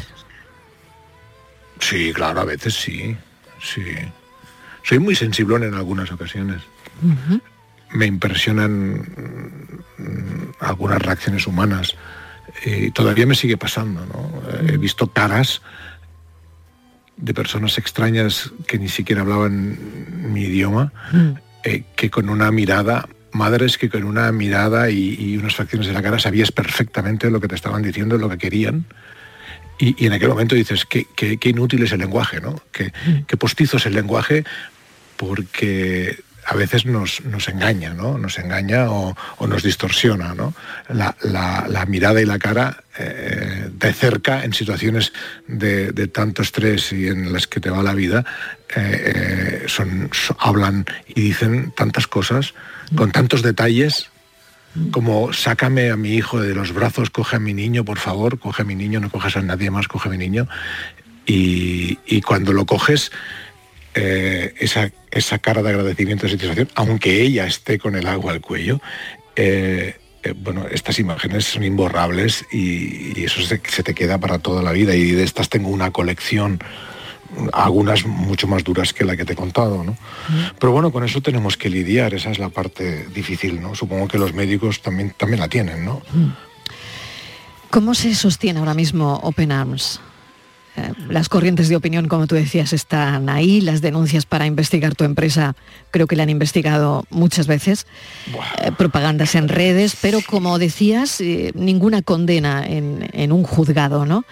Sí, 1.79 2.13
claro, 2.13 2.41
a 2.41 2.45
veces 2.45 2.75
sí, 2.75 3.17
sí. 3.61 3.83
Soy 4.83 4.99
muy 4.99 5.15
sensiblón 5.15 5.63
en 5.63 5.73
algunas 5.73 6.11
ocasiones. 6.11 6.61
Me 7.93 8.05
impresionan 8.05 8.93
mm, 9.97 10.51
algunas 10.59 11.01
reacciones 11.01 11.47
humanas. 11.47 11.95
Y 12.65 12.91
todavía 12.91 13.25
me 13.25 13.35
sigue 13.35 13.57
pasando, 13.57 14.05
¿no? 14.05 14.41
Eh, 14.51 14.73
He 14.73 14.77
visto 14.77 15.07
caras 15.11 15.61
de 17.17 17.33
personas 17.33 17.77
extrañas 17.77 18.51
que 18.67 18.77
ni 18.79 18.89
siquiera 18.89 19.21
hablaban 19.21 19.77
mi 20.33 20.41
idioma, 20.43 20.91
eh, 21.63 21.83
que 21.95 22.09
con 22.09 22.27
una 22.29 22.51
mirada, 22.51 23.07
madres 23.31 23.77
que 23.77 23.89
con 23.89 24.03
una 24.03 24.31
mirada 24.31 24.89
y, 24.89 25.15
y 25.19 25.37
unas 25.37 25.55
facciones 25.55 25.87
de 25.87 25.93
la 25.93 26.01
cara 26.01 26.19
sabías 26.19 26.51
perfectamente 26.51 27.29
lo 27.29 27.39
que 27.39 27.47
te 27.47 27.55
estaban 27.55 27.81
diciendo, 27.83 28.17
lo 28.17 28.29
que 28.29 28.37
querían. 28.37 28.85
Y, 29.79 29.95
y 30.03 30.07
en 30.07 30.13
aquel 30.13 30.29
momento 30.29 30.55
dices, 30.55 30.85
qué, 30.85 31.05
qué- 31.15 31.37
qué 31.37 31.49
inútil 31.49 31.83
es 31.83 31.91
el 31.91 31.99
lenguaje, 31.99 32.41
¿no? 32.41 32.55
Qué, 32.71 32.91
qué 33.27 33.37
postizo 33.37 33.77
es 33.77 33.85
el 33.85 33.93
lenguaje, 33.93 34.43
porque 35.17 36.19
a 36.45 36.55
veces 36.55 36.85
nos, 36.85 37.21
engaña, 37.47 37.93
¿no? 37.93 38.17
Nos 38.17 38.37
engaña 38.37 38.89
o, 38.91 39.15
nos 39.47 39.63
distorsiona, 39.63 40.33
¿no? 40.33 40.53
La, 40.89 41.85
mirada 41.87 42.21
y 42.21 42.25
la 42.25 42.39
cara 42.39 42.83
eh, 42.97 43.69
de 43.71 43.93
cerca 43.93 44.43
en 44.43 44.53
situaciones 44.53 45.13
de, 45.47 45.91
tanto 46.07 46.41
estrés 46.41 46.91
y 46.91 47.07
en 47.07 47.31
las 47.31 47.47
que 47.47 47.59
te 47.59 47.69
va 47.69 47.83
la 47.83 47.93
vida, 47.93 48.25
eh, 48.75 49.63
eh, 49.63 49.63
son, 49.67 50.09
so- 50.11 50.35
hablan 50.39 50.85
y 51.07 51.21
dicen 51.21 51.71
tantas 51.75 52.07
cosas 52.07 52.53
con 52.95 53.11
tantos 53.11 53.41
detalles 53.41 54.09
como 54.91 55.33
sácame 55.33 55.91
a 55.91 55.97
mi 55.97 56.15
hijo 56.15 56.41
de 56.41 56.55
los 56.55 56.73
brazos, 56.73 57.11
coge 57.11 57.35
a 57.35 57.39
mi 57.39 57.53
niño, 57.53 57.85
por 57.85 57.99
favor, 57.99 58.39
coge 58.39 58.63
a 58.63 58.65
mi 58.65 58.75
niño, 58.75 58.99
no 58.99 59.11
coges 59.11 59.37
a 59.37 59.41
nadie 59.41 59.69
más, 59.69 59.87
coge 59.87 60.09
a 60.09 60.11
mi 60.11 60.17
niño. 60.17 60.47
Y 61.25 62.21
cuando 62.21 62.51
lo 62.51 62.65
coges, 62.65 63.11
eh, 63.95 64.53
esa, 64.59 64.91
esa 65.11 65.39
cara 65.39 65.61
de 65.61 65.69
agradecimiento, 65.69 66.25
esa 66.25 66.35
satisfacción, 66.35 66.69
aunque 66.75 67.21
ella 67.21 67.45
esté 67.45 67.79
con 67.79 67.95
el 67.95 68.07
agua 68.07 68.31
al 68.31 68.41
cuello, 68.41 68.81
eh, 69.35 69.95
eh, 70.23 70.33
bueno, 70.35 70.65
estas 70.71 70.99
imágenes 70.99 71.45
son 71.45 71.63
imborrables 71.63 72.45
y, 72.51 73.19
y 73.19 73.25
eso 73.25 73.41
se, 73.41 73.61
se 73.67 73.83
te 73.83 73.93
queda 73.93 74.17
para 74.17 74.39
toda 74.39 74.61
la 74.61 74.71
vida. 74.71 74.95
Y 74.95 75.11
de 75.11 75.23
estas 75.23 75.49
tengo 75.49 75.69
una 75.69 75.91
colección, 75.91 76.59
algunas 77.51 78.05
mucho 78.05 78.47
más 78.47 78.63
duras 78.63 78.93
que 78.93 79.05
la 79.05 79.17
que 79.17 79.25
te 79.25 79.33
he 79.33 79.35
contado, 79.35 79.83
¿no? 79.83 79.97
Pero 80.59 80.71
bueno, 80.71 80.91
con 80.91 81.03
eso 81.03 81.21
tenemos 81.21 81.57
que 81.57 81.69
lidiar, 81.69 82.13
esa 82.13 82.31
es 82.31 82.39
la 82.39 82.49
parte 82.49 83.07
difícil, 83.13 83.61
¿no? 83.61 83.75
Supongo 83.75 84.07
que 84.07 84.17
los 84.17 84.33
médicos 84.33 84.81
también, 84.81 85.13
también 85.17 85.39
la 85.39 85.47
tienen, 85.47 85.83
¿no? 85.83 86.01
¿Cómo 87.69 87.95
se 87.95 88.13
sostiene 88.13 88.59
ahora 88.59 88.73
mismo 88.73 89.15
Open 89.23 89.51
Arms? 89.51 89.99
Eh, 90.75 90.91
las 91.09 91.29
corrientes 91.29 91.69
de 91.69 91.75
opinión, 91.75 92.07
como 92.07 92.25
tú 92.25 92.33
decías, 92.35 92.73
están 92.73 93.29
ahí. 93.29 93.61
Las 93.61 93.81
denuncias 93.81 94.25
para 94.25 94.45
investigar 94.47 94.95
tu 94.95 95.03
empresa 95.03 95.55
creo 95.91 96.07
que 96.07 96.15
la 96.15 96.23
han 96.23 96.29
investigado 96.31 97.05
muchas 97.11 97.45
veces. 97.47 97.85
Eh, 98.63 98.71
propagandas 98.77 99.35
en 99.35 99.49
redes, 99.49 99.95
pero 100.01 100.19
como 100.25 100.57
decías, 100.57 101.21
eh, 101.21 101.51
ninguna 101.53 102.01
condena 102.01 102.65
en, 102.65 103.07
en 103.13 103.31
un 103.31 103.43
juzgado, 103.43 104.05
¿no? 104.05 104.25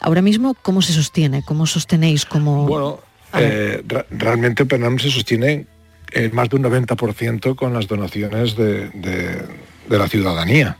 Ahora 0.00 0.22
mismo, 0.22 0.54
¿cómo 0.62 0.80
se 0.82 0.92
sostiene? 0.94 1.42
¿Cómo 1.44 1.66
sostenéis? 1.66 2.24
¿Cómo... 2.24 2.66
Bueno, 2.66 3.00
eh, 3.34 3.82
realmente 4.10 4.64
Penam 4.64 4.98
se 4.98 5.10
sostiene 5.10 5.66
en 6.12 6.34
más 6.34 6.48
de 6.48 6.56
un 6.56 6.62
90% 6.64 7.54
con 7.54 7.72
las 7.74 7.86
donaciones 7.86 8.56
de, 8.56 8.88
de- 8.90 9.42
de 9.88 9.98
la 9.98 10.08
ciudadanía, 10.08 10.78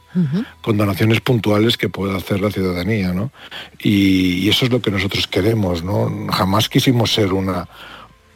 con 0.60 0.76
donaciones 0.76 1.20
puntuales 1.20 1.76
que 1.76 1.88
pueda 1.88 2.16
hacer 2.16 2.40
la 2.40 2.50
ciudadanía, 2.50 3.12
¿no? 3.12 3.32
Y, 3.80 4.38
y 4.38 4.48
eso 4.48 4.64
es 4.64 4.72
lo 4.72 4.80
que 4.80 4.90
nosotros 4.90 5.26
queremos, 5.26 5.82
¿no? 5.82 6.10
Jamás 6.30 6.68
quisimos 6.68 7.12
ser 7.12 7.32
una 7.32 7.68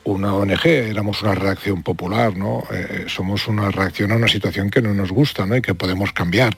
una 0.06 0.34
ONG, 0.34 0.66
éramos 0.66 1.22
una 1.22 1.34
reacción 1.34 1.82
popular, 1.82 2.36
¿no? 2.36 2.62
Eh, 2.72 3.06
somos 3.08 3.48
una 3.48 3.70
reacción 3.70 4.12
a 4.12 4.16
una 4.16 4.28
situación 4.28 4.70
que 4.70 4.80
no 4.80 4.94
nos 4.94 5.10
gusta, 5.10 5.46
¿no? 5.46 5.56
Y 5.56 5.62
que 5.62 5.74
podemos 5.74 6.12
cambiar. 6.12 6.56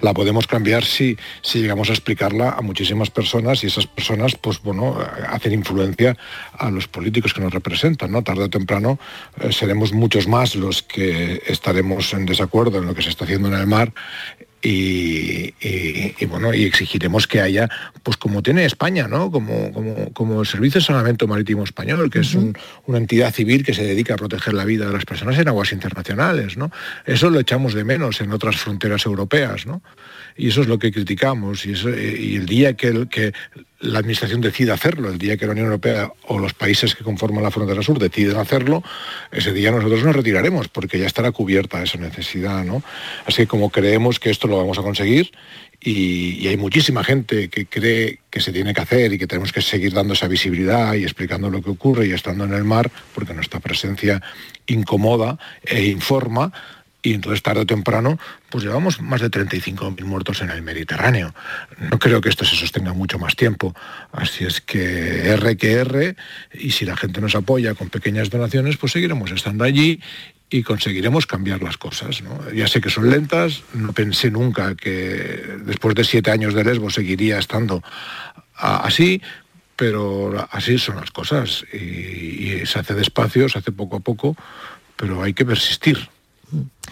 La 0.00 0.14
podemos 0.14 0.46
cambiar 0.46 0.84
si, 0.84 1.18
si 1.42 1.60
llegamos 1.60 1.90
a 1.90 1.92
explicarla 1.92 2.50
a 2.50 2.62
muchísimas 2.62 3.10
personas 3.10 3.62
y 3.62 3.66
esas 3.66 3.86
personas, 3.86 4.36
pues 4.36 4.62
bueno, 4.62 4.98
eh, 5.00 5.22
hacen 5.28 5.52
influencia 5.52 6.16
a 6.52 6.70
los 6.70 6.88
políticos 6.88 7.34
que 7.34 7.42
nos 7.42 7.52
representan, 7.52 8.10
¿no? 8.10 8.22
Tarde 8.22 8.44
o 8.44 8.50
temprano 8.50 8.98
eh, 9.38 9.52
seremos 9.52 9.92
muchos 9.92 10.26
más 10.26 10.54
los 10.54 10.82
que 10.82 11.42
estaremos 11.46 12.14
en 12.14 12.24
desacuerdo 12.24 12.78
en 12.78 12.86
lo 12.86 12.94
que 12.94 13.02
se 13.02 13.10
está 13.10 13.24
haciendo 13.24 13.48
en 13.48 13.54
el 13.54 13.66
mar 13.66 13.92
y, 14.60 15.54
y- 15.60 16.14
y, 16.18 16.24
bueno 16.26 16.52
y 16.52 16.64
exigiremos 16.64 17.26
que 17.26 17.40
haya 17.40 17.68
pues 18.02 18.16
como 18.16 18.42
tiene 18.42 18.64
España 18.64 19.06
no 19.06 19.30
como 19.30 19.72
como, 19.72 20.12
como 20.12 20.40
el 20.40 20.46
servicio 20.46 20.80
de 20.80 20.86
salvamento 20.86 21.26
marítimo 21.28 21.62
español 21.62 22.10
que 22.10 22.20
es 22.20 22.34
un- 22.34 22.56
una 22.86 22.98
entidad 22.98 23.32
civil 23.32 23.64
que 23.64 23.72
se 23.74 23.84
dedica 23.84 24.14
a 24.14 24.16
proteger 24.16 24.54
la 24.54 24.64
vida 24.64 24.86
de 24.86 24.92
las 24.92 25.04
personas 25.04 25.38
en 25.38 25.46
aguas 25.48 25.72
internacionales 25.72 26.56
no 26.56 26.72
eso 27.06 27.30
lo 27.30 27.38
echamos 27.40 27.72
de 27.74 27.84
menos 27.84 28.20
en 28.20 28.32
otras 28.32 28.56
fronteras 28.56 29.06
europeas 29.06 29.64
no 29.66 29.80
y 30.36 30.48
eso 30.48 30.62
es 30.62 30.66
lo 30.68 30.78
que 30.78 30.90
criticamos 30.92 31.64
y, 31.66 31.72
eso- 31.72 31.90
y 31.90 32.36
el 32.36 32.46
día 32.46 32.74
que, 32.74 32.88
el- 32.88 33.08
que 33.08 33.32
la 33.80 34.00
administración 34.00 34.40
decida 34.40 34.74
hacerlo, 34.74 35.08
el 35.08 35.18
día 35.18 35.36
que 35.36 35.46
la 35.46 35.52
Unión 35.52 35.66
Europea 35.66 36.12
o 36.26 36.38
los 36.38 36.52
países 36.52 36.94
que 36.96 37.04
conforman 37.04 37.44
la 37.44 37.50
frontera 37.50 37.80
sur 37.82 37.98
deciden 37.98 38.36
hacerlo, 38.36 38.82
ese 39.30 39.52
día 39.52 39.70
nosotros 39.70 40.02
nos 40.02 40.16
retiraremos 40.16 40.68
porque 40.68 40.98
ya 40.98 41.06
estará 41.06 41.30
cubierta 41.30 41.82
esa 41.82 41.98
necesidad, 41.98 42.64
¿no? 42.64 42.82
Así 43.24 43.42
que 43.42 43.46
como 43.46 43.70
creemos 43.70 44.18
que 44.18 44.30
esto 44.30 44.48
lo 44.48 44.56
vamos 44.56 44.78
a 44.78 44.82
conseguir 44.82 45.30
y, 45.80 46.38
y 46.40 46.48
hay 46.48 46.56
muchísima 46.56 47.04
gente 47.04 47.50
que 47.50 47.66
cree 47.66 48.18
que 48.30 48.40
se 48.40 48.52
tiene 48.52 48.74
que 48.74 48.80
hacer 48.80 49.12
y 49.12 49.18
que 49.18 49.28
tenemos 49.28 49.52
que 49.52 49.62
seguir 49.62 49.92
dando 49.92 50.14
esa 50.14 50.26
visibilidad 50.26 50.94
y 50.94 51.04
explicando 51.04 51.48
lo 51.48 51.62
que 51.62 51.70
ocurre 51.70 52.08
y 52.08 52.12
estando 52.12 52.44
en 52.44 52.54
el 52.54 52.64
mar, 52.64 52.90
porque 53.14 53.32
nuestra 53.32 53.60
presencia 53.60 54.20
incomoda 54.66 55.38
e 55.64 55.84
informa, 55.84 56.52
y 57.02 57.14
entonces 57.14 57.42
tarde 57.42 57.60
o 57.60 57.66
temprano 57.66 58.18
pues 58.50 58.64
llevamos 58.64 59.00
más 59.00 59.20
de 59.20 59.30
35.000 59.30 60.04
muertos 60.04 60.40
en 60.42 60.50
el 60.50 60.62
Mediterráneo. 60.62 61.34
No 61.78 61.98
creo 61.98 62.20
que 62.20 62.28
esto 62.28 62.44
se 62.44 62.56
sostenga 62.56 62.92
mucho 62.92 63.18
más 63.18 63.36
tiempo. 63.36 63.74
Así 64.12 64.44
es 64.44 64.60
que 64.60 65.30
R 65.30 65.56
que 65.56 65.72
R, 65.72 66.16
y 66.54 66.70
si 66.70 66.84
la 66.84 66.96
gente 66.96 67.20
nos 67.20 67.34
apoya 67.34 67.74
con 67.74 67.88
pequeñas 67.88 68.30
donaciones, 68.30 68.76
pues 68.76 68.92
seguiremos 68.92 69.30
estando 69.30 69.64
allí 69.64 70.00
y 70.50 70.62
conseguiremos 70.62 71.26
cambiar 71.26 71.62
las 71.62 71.76
cosas. 71.76 72.22
Ya 72.54 72.66
sé 72.66 72.80
que 72.80 72.90
son 72.90 73.10
lentas, 73.10 73.62
no 73.74 73.92
pensé 73.92 74.30
nunca 74.30 74.74
que 74.74 75.56
después 75.64 75.94
de 75.94 76.04
siete 76.04 76.30
años 76.30 76.54
de 76.54 76.64
Lesbo 76.64 76.90
seguiría 76.90 77.38
estando 77.38 77.82
así, 78.54 79.22
pero 79.76 80.48
así 80.50 80.78
son 80.78 80.96
las 80.96 81.10
cosas 81.10 81.64
y 81.72 82.66
se 82.66 82.78
hace 82.78 82.94
despacio, 82.94 83.48
se 83.48 83.58
hace 83.58 83.72
poco 83.72 83.96
a 83.96 84.00
poco, 84.00 84.36
pero 84.96 85.22
hay 85.22 85.34
que 85.34 85.44
persistir. 85.44 86.08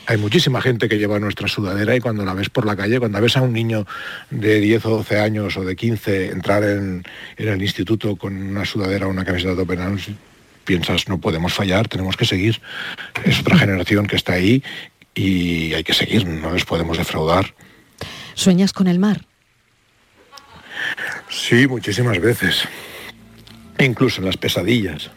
Hay 0.06 0.16
muchísima 0.18 0.60
gente 0.60 0.88
que 0.88 0.98
lleva 0.98 1.18
nuestra 1.18 1.48
sudadera 1.48 1.96
y 1.96 2.00
cuando 2.00 2.24
la 2.24 2.32
ves 2.32 2.48
por 2.48 2.64
la 2.64 2.76
calle, 2.76 3.00
cuando 3.00 3.20
ves 3.20 3.36
a 3.36 3.42
un 3.42 3.52
niño 3.52 3.86
de 4.30 4.60
10 4.60 4.86
o 4.86 4.90
12 4.98 5.18
años 5.18 5.56
o 5.56 5.64
de 5.64 5.74
15 5.74 6.30
entrar 6.30 6.62
en, 6.62 7.04
en 7.36 7.48
el 7.48 7.60
instituto 7.60 8.16
con 8.16 8.36
una 8.36 8.64
sudadera 8.64 9.06
o 9.06 9.10
una 9.10 9.24
camiseta 9.24 9.54
de 9.54 9.62
Open 9.62 9.80
Arms, 9.80 10.10
piensas, 10.64 11.08
no 11.08 11.18
podemos 11.18 11.52
fallar, 11.52 11.88
tenemos 11.88 12.16
que 12.16 12.24
seguir. 12.24 12.60
Es 13.24 13.40
otra 13.40 13.58
generación 13.58 14.06
que 14.06 14.16
está 14.16 14.34
ahí 14.34 14.62
y 15.14 15.74
hay 15.74 15.82
que 15.82 15.94
seguir, 15.94 16.26
no 16.26 16.52
les 16.52 16.64
podemos 16.64 16.98
defraudar. 16.98 17.54
¿Sueñas 18.34 18.72
con 18.72 18.86
el 18.86 18.98
mar? 18.98 19.22
Sí, 21.30 21.66
muchísimas 21.66 22.20
veces. 22.20 22.68
E 23.78 23.84
incluso 23.84 24.20
en 24.20 24.26
las 24.26 24.36
pesadillas. 24.36 25.10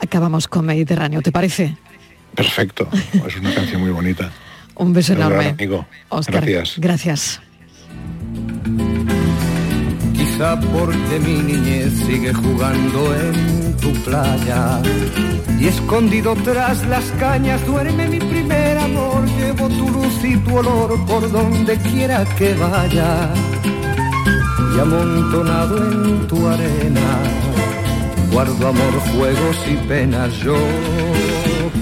Acabamos 0.00 0.48
con 0.48 0.66
Mediterráneo, 0.66 1.22
¿te 1.22 1.32
parece? 1.32 1.76
Perfecto. 2.38 2.88
Es 3.26 3.36
una 3.36 3.52
canción 3.52 3.80
muy 3.82 3.90
bonita. 3.90 4.30
Un 4.76 4.92
beso 4.92 5.12
Un 5.12 5.18
enorme. 5.18 5.48
amigo. 5.48 5.86
Gracias. 6.28 6.74
Gracias. 6.78 7.40
Quizá 10.14 10.58
porque 10.60 11.18
mi 11.20 11.34
niñez 11.42 11.92
sigue 12.06 12.32
jugando 12.32 13.14
en 13.16 13.76
tu 13.78 13.92
playa 14.04 14.80
y 15.58 15.66
escondido 15.66 16.36
tras 16.44 16.86
las 16.86 17.04
cañas 17.18 17.64
duerme 17.66 18.06
mi 18.08 18.20
primer 18.20 18.78
amor. 18.78 19.26
Llevo 19.36 19.68
tu 19.68 19.90
luz 19.90 20.14
y 20.24 20.36
tu 20.36 20.56
olor 20.58 21.04
por 21.06 21.30
donde 21.32 21.76
quiera 21.90 22.24
que 22.36 22.54
vaya 22.54 23.30
y 24.76 24.78
amontonado 24.78 25.76
en 25.76 26.26
tu 26.28 26.46
arena 26.46 27.18
guardo 28.30 28.68
amor, 28.68 28.94
juegos 29.16 29.56
y 29.68 29.76
penas. 29.88 30.32
Yo 30.38 30.54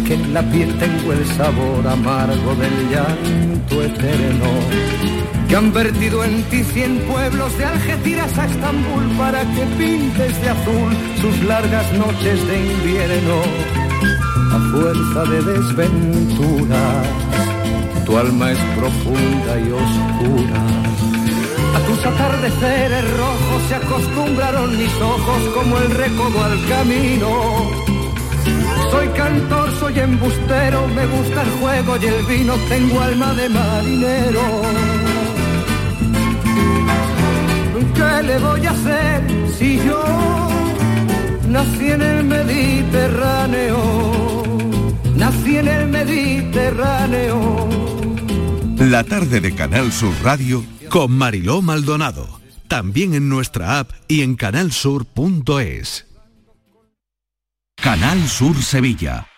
que 0.07 0.15
en 0.15 0.33
la 0.33 0.43
piel 0.43 0.73
tengo 0.79 1.13
el 1.13 1.27
sabor 1.37 1.87
amargo 1.87 2.55
del 2.55 2.91
llanto 2.91 3.83
eterno 3.83 4.47
que 5.49 5.57
han 5.57 5.73
vertido 5.73 6.25
en 6.25 6.43
ti 6.45 6.63
cien 6.65 6.99
pueblos 7.11 7.57
de 7.59 7.65
Algeciras 7.65 8.37
a 8.39 8.47
Estambul 8.47 9.05
para 9.17 9.41
que 9.41 9.65
pintes 9.79 10.41
de 10.41 10.49
azul 10.49 10.97
sus 11.21 11.45
largas 11.45 11.93
noches 11.93 12.47
de 12.49 12.73
invierno. 12.73 13.43
A 14.53 14.59
fuerza 14.73 15.25
de 15.31 15.43
desventuras, 15.53 17.07
tu 18.05 18.19
alma 18.19 18.53
es 18.53 18.59
profunda 18.77 19.61
y 19.61 19.71
oscura. 19.71 20.63
A 21.75 21.79
tus 21.87 22.07
atardeceres 22.07 23.05
rojos 23.17 23.63
se 23.69 23.75
acostumbraron 23.75 24.77
mis 24.77 24.95
ojos 25.01 25.43
como 25.55 25.79
el 25.79 25.91
recodo 25.91 26.45
al 26.45 26.69
camino. 26.69 27.96
Soy 28.91 29.09
cantor, 29.09 29.71
soy 29.81 29.99
embustero, 29.99 30.89
me 30.89 31.07
gusta 31.07 31.43
el 31.43 31.51
juego 31.61 31.97
y 31.97 32.07
el 32.07 32.25
vino, 32.27 32.55
tengo 32.69 33.01
alma 33.01 33.35
de 33.35 33.49
marinero. 33.49 34.41
¿Qué 37.95 38.23
le 38.23 38.39
voy 38.39 38.67
a 38.67 38.71
hacer 38.71 39.23
si 39.59 39.79
yo 39.79 40.05
nací 41.49 41.87
en 41.91 42.03
el 42.03 42.25
Mediterráneo? 42.25 43.79
Nací 45.17 45.57
en 45.57 45.69
el 45.69 45.89
Mediterráneo. 45.89 47.69
La 48.79 49.03
tarde 49.05 49.41
de 49.41 49.55
Canal 49.55 49.91
Sur 49.93 50.13
Radio 50.23 50.63
con 50.91 51.13
Mariló 51.13 51.63
Maldonado. 51.63 52.41
También 52.69 53.15
en 53.15 53.31
nuestra 53.31 53.79
app 53.79 53.91
y 54.09 54.23
en 54.23 54.37
canalsur.es. 54.37 56.07
Canal 57.87 58.27
Sur 58.27 58.61
Sevilla. 58.61 59.36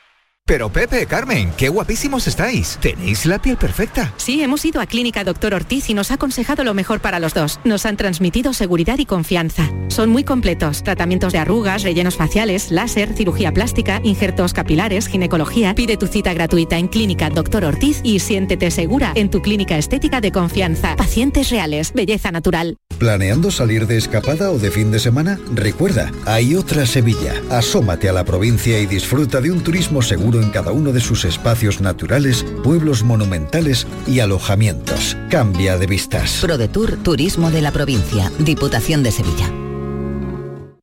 Pero 0.49 0.73
Pepe, 0.73 1.05
Carmen, 1.05 1.53
qué 1.59 1.69
guapísimos 1.69 2.27
estáis. 2.27 2.79
Tenéis 2.81 3.27
la 3.27 3.39
piel 3.39 3.59
perfecta. 3.59 4.15
Sí, 4.17 4.43
hemos 4.43 4.65
ido 4.65 4.81
a 4.81 4.87
Clínica 4.87 5.23
Doctor 5.23 5.53
Ortiz 5.53 5.91
y 5.91 5.95
nos 5.95 6.11
ha 6.11 6.15
aconsejado 6.15 6.65
lo 6.65 6.73
mejor 6.73 7.01
para 7.01 7.21
los 7.21 7.35
dos. 7.35 7.61
Nos 7.65 7.85
han 7.85 7.99
transmitido 7.99 8.55
seguridad 8.55 8.97
y 8.97 9.05
confianza. 9.05 9.71
Son 9.89 10.09
muy 10.09 10.25
completos. 10.25 10.83
Tratamientos 10.83 11.35
de 11.35 11.39
arrugas, 11.39 11.83
rellenos 11.83 12.17
faciales, 12.17 12.71
láser, 12.71 13.13
cirugía 13.13 13.53
plástica, 13.53 14.01
injertos 14.03 14.55
capilares, 14.55 15.07
ginecología. 15.07 15.75
Pide 15.75 15.99
tu 15.99 16.07
cita 16.07 16.33
gratuita 16.33 16.79
en 16.79 16.89
Clínica 16.89 17.29
Doctor 17.29 17.67
Ortiz 17.67 18.01
y 18.03 18.21
siéntete 18.21 18.71
segura 18.71 19.13
en 19.17 19.29
tu 19.31 19.43
clínica 19.43 19.77
estética 19.77 20.23
de 20.23 20.33
confianza. 20.33 20.97
Pacientes 20.97 21.51
reales, 21.51 21.93
belleza 21.93 22.31
natural. 22.31 22.79
¿Planeando 22.99 23.51
salir 23.51 23.87
de 23.87 23.99
escapada 23.99 24.51
o 24.51 24.59
de 24.59 24.71
fin 24.71 24.91
de 24.91 24.99
semana? 24.99 25.39
Recuerda, 25.55 26.11
hay 26.25 26.55
otra 26.57 26.87
Sevilla. 26.87 27.35
Asómate 27.51 28.09
a 28.09 28.13
la 28.13 28.25
provincia 28.25 28.81
y 28.81 28.87
disfruta 28.87 29.43
de 29.43 29.53
un 29.53 29.63
turismo 29.63 30.01
seguro 30.03 30.38
en 30.41 30.51
cada 30.51 30.73
uno 30.73 30.93
de 30.93 31.01
sus 31.01 31.25
espacios 31.25 31.81
naturales, 31.81 32.45
pueblos 32.63 33.03
monumentales 33.03 33.87
y 34.07 34.21
alojamientos. 34.21 35.17
Cambia 35.31 35.79
de 35.79 35.87
vistas. 35.87 36.39
ProDetour 36.41 36.97
Turismo 37.03 37.51
de 37.51 37.63
la 37.63 37.73
Provincia, 37.73 38.33
Diputación 38.39 39.03
de 39.03 39.13
Sevilla. 39.13 39.68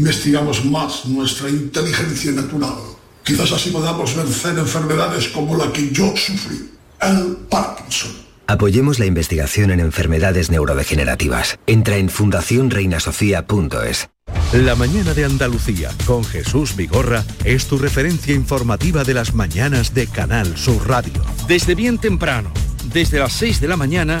investigamos 0.00 0.64
más 0.64 1.04
nuestra 1.04 1.50
inteligencia 1.50 2.32
natural, 2.32 2.74
quizás 3.22 3.52
así 3.52 3.70
podamos 3.70 4.16
vencer 4.16 4.58
enfermedades 4.58 5.28
como 5.28 5.56
la 5.56 5.70
que 5.70 5.90
yo 5.90 6.14
sufrí, 6.16 6.70
el 7.02 7.36
Parkinson. 7.50 8.12
Apoyemos 8.46 8.98
la 8.98 9.04
investigación 9.04 9.70
en 9.70 9.78
enfermedades 9.78 10.50
neurodegenerativas. 10.50 11.58
Entra 11.66 11.98
en 11.98 12.08
fundacionreinasofía.es. 12.08 14.08
La 14.54 14.74
mañana 14.74 15.14
de 15.14 15.24
Andalucía 15.24 15.90
con 16.06 16.24
Jesús 16.24 16.74
Vigorra 16.74 17.24
es 17.44 17.66
tu 17.66 17.78
referencia 17.78 18.34
informativa 18.34 19.04
de 19.04 19.14
las 19.14 19.34
mañanas 19.34 19.94
de 19.94 20.08
Canal 20.08 20.56
Sur 20.56 20.88
Radio. 20.88 21.22
Desde 21.46 21.76
bien 21.76 21.98
temprano, 21.98 22.50
desde 22.92 23.20
las 23.20 23.34
6 23.34 23.60
de 23.60 23.68
la 23.68 23.76
mañana, 23.76 24.20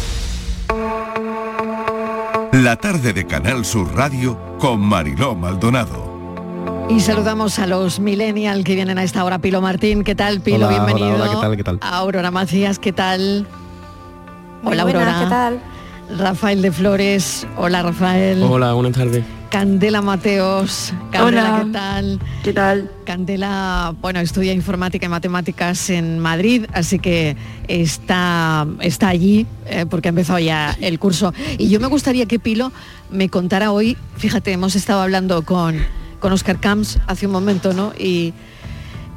La 2.61 2.75
tarde 2.75 3.11
de 3.11 3.25
Canal 3.25 3.65
Sur 3.65 3.91
Radio 3.95 4.37
con 4.59 4.79
Mariló 4.81 5.33
Maldonado. 5.33 6.85
Y 6.91 6.99
saludamos 6.99 7.57
a 7.57 7.65
los 7.65 7.99
millennial 7.99 8.63
que 8.63 8.75
vienen 8.75 8.99
a 8.99 9.03
esta 9.03 9.23
hora. 9.25 9.39
Pilo 9.39 9.61
Martín, 9.61 10.03
¿qué 10.03 10.13
tal? 10.13 10.41
Pilo, 10.41 10.67
Hola, 10.67 10.85
bienvenido. 10.85 11.15
hola, 11.15 11.29
¿qué 11.31 11.41
tal, 11.41 11.57
qué 11.57 11.63
tal? 11.63 11.79
Aurora 11.81 12.29
Macías, 12.29 12.77
¿qué 12.77 12.93
tal? 12.93 13.47
Muy 14.61 14.73
hola, 14.73 14.83
buenas, 14.83 15.07
Aurora. 15.07 15.23
¿qué 15.23 15.29
tal? 16.07 16.19
Rafael 16.19 16.61
de 16.61 16.71
Flores, 16.71 17.47
hola 17.57 17.81
Rafael. 17.81 18.43
Hola, 18.43 18.73
buenas 18.73 18.93
tardes. 18.93 19.23
Candela 19.51 20.01
Mateos, 20.01 20.93
Candela, 21.11 21.25
Hola. 21.25 21.63
¿qué 21.65 21.71
tal? 21.73 22.19
¿Qué 22.41 22.53
tal? 22.53 22.91
Candela, 23.03 23.93
bueno, 23.99 24.21
estudia 24.21 24.53
informática 24.53 25.07
y 25.07 25.09
matemáticas 25.09 25.89
en 25.89 26.19
Madrid, 26.19 26.67
así 26.71 26.99
que 26.99 27.35
está, 27.67 28.65
está 28.79 29.09
allí 29.09 29.45
eh, 29.65 29.85
porque 29.89 30.07
ha 30.07 30.11
empezado 30.11 30.39
ya 30.39 30.77
el 30.79 30.99
curso. 30.99 31.33
Y 31.57 31.67
yo 31.67 31.81
me 31.81 31.87
gustaría 31.87 32.27
que 32.27 32.39
Pilo 32.39 32.71
me 33.09 33.27
contara 33.27 33.73
hoy, 33.73 33.97
fíjate, 34.15 34.53
hemos 34.53 34.77
estado 34.77 35.01
hablando 35.01 35.43
con, 35.43 35.75
con 36.21 36.31
Oscar 36.31 36.61
Camps 36.61 36.99
hace 37.07 37.25
un 37.25 37.33
momento, 37.33 37.73
¿no? 37.73 37.91
Y, 37.99 38.33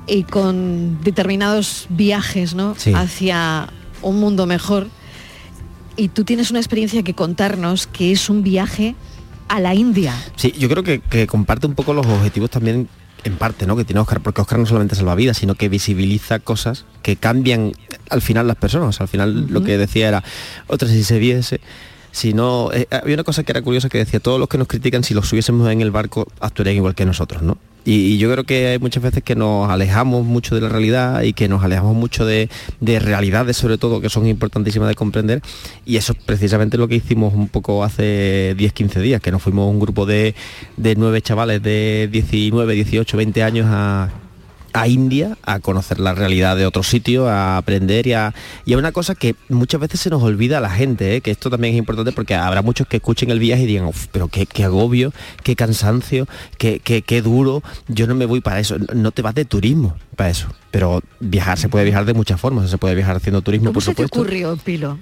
y 0.09 0.24
con 0.24 1.01
determinados 1.05 1.87
viajes, 1.91 2.55
¿no? 2.57 2.74
Sí. 2.76 2.93
Hacia 2.93 3.68
un 4.03 4.18
mundo 4.18 4.47
mejor. 4.47 4.89
Y 5.97 6.09
tú 6.09 6.24
tienes 6.24 6.51
una 6.51 6.59
experiencia 6.59 7.05
que 7.05 7.14
contarnos 7.14 7.87
que 7.87 8.11
es 8.11 8.28
un 8.28 8.43
viaje 8.43 8.97
a 9.49 9.61
la 9.61 9.75
India. 9.75 10.15
Sí, 10.37 10.53
yo 10.59 10.69
creo 10.69 10.83
que, 10.83 11.01
que 11.01 11.27
comparte 11.27 11.67
un 11.67 11.75
poco 11.75 11.95
los 11.95 12.07
objetivos 12.07 12.51
también 12.51 12.89
en 13.25 13.37
parte, 13.37 13.67
¿no? 13.67 13.77
Que 13.77 13.85
tiene 13.85 14.01
Oscar, 14.01 14.21
porque 14.21 14.41
Oscar 14.41 14.59
no 14.59 14.67
solamente 14.67 14.95
salva 14.95 15.15
vidas, 15.15 15.39
sino 15.39 15.55
que 15.55 15.69
visibiliza 15.69 16.39
cosas 16.39 16.85
que 17.03 17.17
cambian 17.17 17.73
al 18.11 18.21
final 18.21 18.47
las 18.47 18.57
personas. 18.57 19.01
Al 19.01 19.09
final 19.09 19.47
lo 19.49 19.63
que 19.65 19.79
decía 19.79 20.09
era, 20.09 20.25
otra 20.67 20.89
si 20.89 21.03
se 21.05 21.19
viese, 21.19 21.61
si 22.13 22.33
no. 22.35 22.71
eh, 22.73 22.87
había 22.91 23.15
una 23.15 23.25
cosa 23.25 23.43
que 23.43 23.53
era 23.53 23.63
curiosa 23.63 23.89
que 23.89 23.99
decía, 23.99 24.21
todos 24.21 24.39
los 24.39 24.49
que 24.49 24.59
nos 24.59 24.69
critican, 24.69 25.03
si 25.05 25.15
los 25.15 25.29
subiésemos 25.29 25.71
en 25.71 25.81
el 25.81 25.91
barco, 25.91 26.29
actuarían 26.41 26.77
igual 26.77 26.95
que 26.95 27.05
nosotros, 27.05 27.43
¿no? 27.43 27.59
Y, 27.85 28.18
yo 28.18 28.30
creo 28.32 28.45
que 28.45 28.68
hay 28.68 28.78
muchas 28.78 29.03
veces 29.03 29.22
que 29.22 29.37
nos 29.37 29.68
alejamos 29.70 30.24
mucho 30.24 30.55
de 30.55 30.61
la 30.61 30.68
realidad 30.68 31.22
y 31.22 31.32
que 31.32 31.49
nos 31.49 31.62
alejamos 31.62 31.95
mucho 31.95 32.24
de, 32.24 32.49
de 32.80 32.99
realidades 32.99 33.57
sobre 33.57 33.78
todo 33.78 34.01
que 34.01 34.09
son 34.09 34.26
importantísimas 34.26 34.89
de 34.89 34.95
comprender. 34.95 35.43
Y 35.85 35.97
eso 35.97 36.12
es 36.12 36.18
precisamente 36.18 36.78
lo 36.78 36.89
que 36.89 36.97
hicimos 36.97 37.35
un 37.35 37.49
poco 37.49 37.85
hace 37.85 38.55
10-15 38.57 39.01
días, 39.01 39.20
que 39.20 39.30
nos 39.30 39.43
fuimos 39.43 39.70
un 39.70 39.80
grupo 39.80 40.07
de, 40.07 40.35
de 40.76 40.95
nueve 40.97 41.20
chavales 41.20 41.62
de 41.62 42.09
19, 42.11 42.74
18, 42.74 43.16
20 43.16 43.43
años 43.43 43.66
a 43.68 44.11
a 44.75 44.89
India 44.89 45.39
a 45.45 45.61
conocer 45.61 46.01
la 46.01 46.14
realidad 46.14 46.57
de 46.57 46.66
otro 46.66 46.83
sitio, 46.83 47.29
a 47.29 47.57
aprender 47.57 48.09
y 48.09 48.12
a, 48.12 48.35
y 48.66 48.72
a 48.75 48.79
una 48.79 48.91
cosa 48.91 49.14
que 49.14 49.37
muchas 49.49 49.81
veces 49.81 50.01
se 50.01 50.11
nos 50.11 50.20
olvida 50.22 50.59
a 50.59 50.61
la 50.61 50.68
gente, 50.68 51.14
¿eh? 51.14 51.20
que 51.20 51.31
esto 51.31 51.49
también 51.49 51.75
es 51.75 51.79
importante 51.79 52.11
porque 52.11 52.35
habrá 52.35 52.61
muchos 52.61 52.89
que 52.89 52.97
escuchen 52.97 53.31
el 53.31 53.39
viaje 53.39 53.62
y 53.62 53.66
digan, 53.66 53.87
"Uf, 53.87 54.09
pero 54.11 54.27
qué, 54.27 54.47
qué 54.47 54.64
agobio, 54.64 55.12
qué 55.45 55.55
cansancio, 55.55 56.27
qué, 56.59 56.81
qué, 56.83 57.03
qué 57.03 57.22
duro, 57.22 57.62
yo 57.87 58.09
no 58.09 58.16
me 58.16 58.27
voy 58.27 58.41
para 58.41 58.59
eso, 58.59 58.77
no 58.93 59.12
te 59.12 59.22
vas 59.22 59.35
de 59.37 59.45
turismo 59.45 59.97
para 60.16 60.31
eso, 60.31 60.49
pero 60.72 61.01
viajar 61.20 61.57
se 61.57 61.68
puede 61.68 61.85
viajar 61.85 62.05
de 62.05 62.14
muchas 62.14 62.41
formas, 62.41 62.68
se 62.68 62.77
puede 62.77 62.97
viajar 62.97 63.14
haciendo 63.16 63.43
turismo, 63.43 63.66
¿Cómo 63.66 63.75
por 63.75 63.83
se 63.85 63.91
te 63.95 64.03
supuesto. 64.03 64.18
ocurrió, 64.20 64.57
Pilo? 64.57 64.99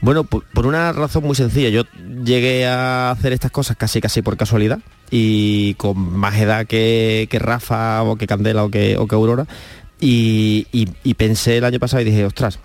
Bueno, 0.00 0.24
por, 0.24 0.44
por 0.44 0.66
una 0.66 0.92
razón 0.92 1.24
muy 1.24 1.34
sencilla. 1.34 1.68
Yo 1.70 1.82
llegué 2.24 2.66
a 2.66 3.10
hacer 3.10 3.32
estas 3.32 3.50
cosas 3.50 3.76
casi 3.76 4.00
casi 4.00 4.22
por 4.22 4.36
casualidad 4.36 4.78
y 5.10 5.74
con 5.74 5.98
más 6.18 6.36
edad 6.36 6.66
que, 6.66 7.26
que 7.30 7.38
Rafa 7.38 8.02
o 8.02 8.16
que 8.16 8.26
Candela 8.26 8.64
o 8.64 8.70
que, 8.70 8.94
Aurora. 8.96 9.46
Y, 10.00 10.66
y- 10.72 10.88
y 11.02 11.14
pensé 11.14 11.56
el 11.56 11.64
año 11.64 11.78
pasado 11.78 12.02
y 12.02 12.04
dije, 12.04 12.24
ostras, 12.26 12.58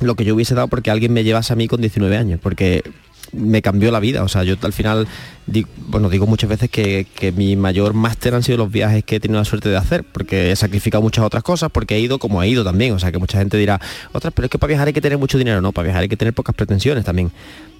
lo 0.00 0.14
que 0.14 0.24
yo 0.24 0.34
hubiese 0.34 0.54
dado 0.54 0.68
porque 0.68 0.90
alguien 0.92 1.12
me 1.12 1.24
llevase 1.24 1.52
a 1.52 1.56
mí 1.56 1.66
con 1.66 1.80
19 1.80 2.16
años, 2.16 2.38
porque 2.40 2.84
me 3.32 3.62
cambió 3.62 3.90
la 3.90 4.00
vida. 4.00 4.22
O 4.22 4.28
sea, 4.28 4.42
yo 4.44 4.56
al 4.62 4.72
final, 4.72 5.06
di- 5.46 5.66
bueno, 5.88 6.08
digo 6.08 6.26
muchas 6.26 6.48
veces 6.50 6.70
que, 6.70 7.06
que 7.14 7.32
mi 7.32 7.56
mayor 7.56 7.94
máster 7.94 8.34
han 8.34 8.42
sido 8.42 8.58
los 8.58 8.70
viajes 8.70 9.04
que 9.04 9.16
he 9.16 9.20
tenido 9.20 9.38
la 9.40 9.44
suerte 9.44 9.68
de 9.68 9.76
hacer, 9.76 10.04
porque 10.04 10.50
he 10.50 10.56
sacrificado 10.56 11.02
muchas 11.02 11.24
otras 11.24 11.42
cosas, 11.42 11.70
porque 11.72 11.96
he 11.96 12.00
ido 12.00 12.18
como 12.18 12.42
he 12.42 12.48
ido 12.48 12.64
también. 12.64 12.92
O 12.94 12.98
sea, 12.98 13.12
que 13.12 13.18
mucha 13.18 13.38
gente 13.38 13.56
dirá, 13.56 13.80
ostras, 14.12 14.32
pero 14.34 14.46
es 14.46 14.50
que 14.50 14.58
para 14.58 14.68
viajar 14.68 14.86
hay 14.88 14.92
que 14.92 15.00
tener 15.00 15.18
mucho 15.18 15.38
dinero. 15.38 15.60
No, 15.60 15.72
para 15.72 15.84
viajar 15.84 16.02
hay 16.02 16.08
que 16.08 16.16
tener 16.16 16.34
pocas 16.34 16.54
pretensiones 16.54 17.04
también. 17.04 17.30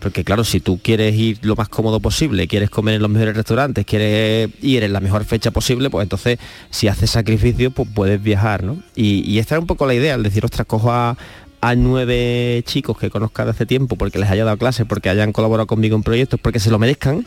Porque 0.01 0.23
claro, 0.23 0.45
si 0.45 0.61
tú 0.61 0.79
quieres 0.81 1.15
ir 1.17 1.39
lo 1.43 1.57
más 1.57 1.69
cómodo 1.69 1.99
posible, 1.99 2.47
quieres 2.47 2.71
comer 2.71 2.95
en 2.95 3.03
los 3.03 3.11
mejores 3.11 3.35
restaurantes, 3.35 3.85
quieres 3.85 4.51
ir 4.63 4.85
en 4.85 4.93
la 4.93 5.01
mejor 5.01 5.25
fecha 5.25 5.51
posible, 5.51 5.91
pues 5.91 6.05
entonces 6.05 6.39
si 6.71 6.87
haces 6.87 7.11
sacrificio, 7.11 7.73
pues 7.73 7.89
puedes 7.93 8.23
viajar, 8.23 8.63
¿no? 8.63 8.79
Y, 8.95 9.29
y 9.29 9.41
esta 9.41 9.57
es 9.57 9.61
un 9.61 9.67
poco 9.67 9.87
la 9.87 9.95
idea, 9.95 10.15
el 10.15 10.23
decir, 10.23 10.45
ostras, 10.45 10.69
cojo 10.69 10.93
a, 10.93 11.17
a 11.61 11.75
nueve 11.75 12.63
chicos 12.67 12.99
que 12.99 13.11
conozca 13.11 13.45
de 13.45 13.51
hace 13.51 13.67
tiempo 13.67 13.97
porque 13.97 14.19
les 14.19 14.31
haya 14.31 14.45
dado 14.45 14.57
clase, 14.57 14.85
porque 14.85 15.09
hayan 15.09 15.33
colaborado 15.33 15.67
conmigo 15.67 15.97
en 15.97 16.03
proyectos, 16.03 16.41
porque 16.41 16.61
se 16.61 16.71
lo 16.71 16.79
merezcan 16.79 17.27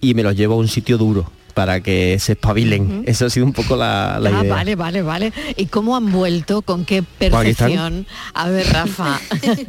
y 0.00 0.14
me 0.14 0.22
los 0.22 0.36
llevo 0.36 0.54
a 0.54 0.58
un 0.58 0.68
sitio 0.68 0.98
duro 0.98 1.30
para 1.58 1.80
que 1.80 2.16
se 2.20 2.32
espabilen. 2.32 3.02
Eso 3.06 3.26
ha 3.26 3.30
sido 3.30 3.44
un 3.44 3.52
poco 3.52 3.74
la, 3.74 4.20
la 4.20 4.30
ah, 4.30 4.42
idea. 4.44 4.54
vale, 4.54 4.76
vale, 4.76 5.02
vale. 5.02 5.32
¿Y 5.56 5.66
cómo 5.66 5.96
han 5.96 6.12
vuelto? 6.12 6.62
¿Con 6.62 6.84
qué 6.84 7.02
percepción? 7.02 8.06
A 8.32 8.48
ver, 8.48 8.68
Rafa, 8.68 9.20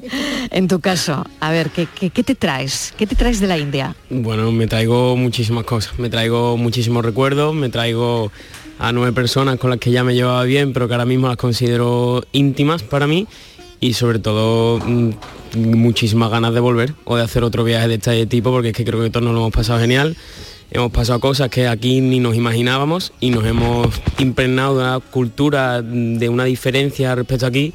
en 0.51 0.67
tu 0.67 0.81
caso, 0.81 1.25
a 1.39 1.49
ver, 1.49 1.71
¿qué, 1.71 1.87
qué, 1.87 2.11
qué 2.11 2.23
te 2.23 2.35
traes? 2.35 2.93
¿Qué 2.95 3.07
te 3.07 3.15
traes 3.15 3.39
de 3.39 3.47
la 3.47 3.57
India? 3.57 3.95
Bueno, 4.11 4.51
me 4.51 4.67
traigo 4.67 5.15
muchísimas 5.17 5.63
cosas. 5.63 5.97
Me 5.97 6.11
traigo 6.11 6.57
muchísimos 6.57 7.03
recuerdos, 7.03 7.55
me 7.55 7.69
traigo 7.69 8.31
a 8.77 8.91
nueve 8.91 9.11
personas 9.11 9.57
con 9.57 9.71
las 9.71 9.79
que 9.79 9.89
ya 9.89 10.03
me 10.03 10.13
llevaba 10.13 10.43
bien, 10.43 10.73
pero 10.73 10.87
que 10.87 10.93
ahora 10.93 11.05
mismo 11.05 11.27
las 11.27 11.37
considero 11.37 12.23
íntimas 12.33 12.83
para 12.83 13.07
mí 13.07 13.27
y 13.79 13.93
sobre 13.93 14.19
todo 14.19 14.79
mm, 14.79 15.11
muchísimas 15.55 16.29
ganas 16.29 16.53
de 16.53 16.59
volver 16.59 16.93
o 17.05 17.15
de 17.17 17.23
hacer 17.23 17.43
otro 17.43 17.63
viaje 17.63 17.87
de 17.87 17.95
este 17.95 18.25
tipo 18.25 18.51
porque 18.51 18.69
es 18.69 18.75
que 18.75 18.85
creo 18.85 19.01
que 19.01 19.09
todos 19.09 19.23
nos 19.23 19.33
lo 19.33 19.39
hemos 19.39 19.53
pasado 19.53 19.79
genial. 19.79 20.15
Hemos 20.71 20.91
pasado 20.91 21.19
cosas 21.19 21.49
que 21.49 21.67
aquí 21.67 21.99
ni 21.99 22.19
nos 22.19 22.35
imaginábamos 22.35 23.11
y 23.19 23.31
nos 23.31 23.43
hemos 23.45 23.87
impregnado 24.19 24.77
de 24.77 24.83
una 24.83 24.99
cultura, 24.99 25.81
de 25.81 26.29
una 26.29 26.43
diferencia 26.43 27.15
respecto 27.15 27.45
a 27.45 27.49
aquí 27.49 27.73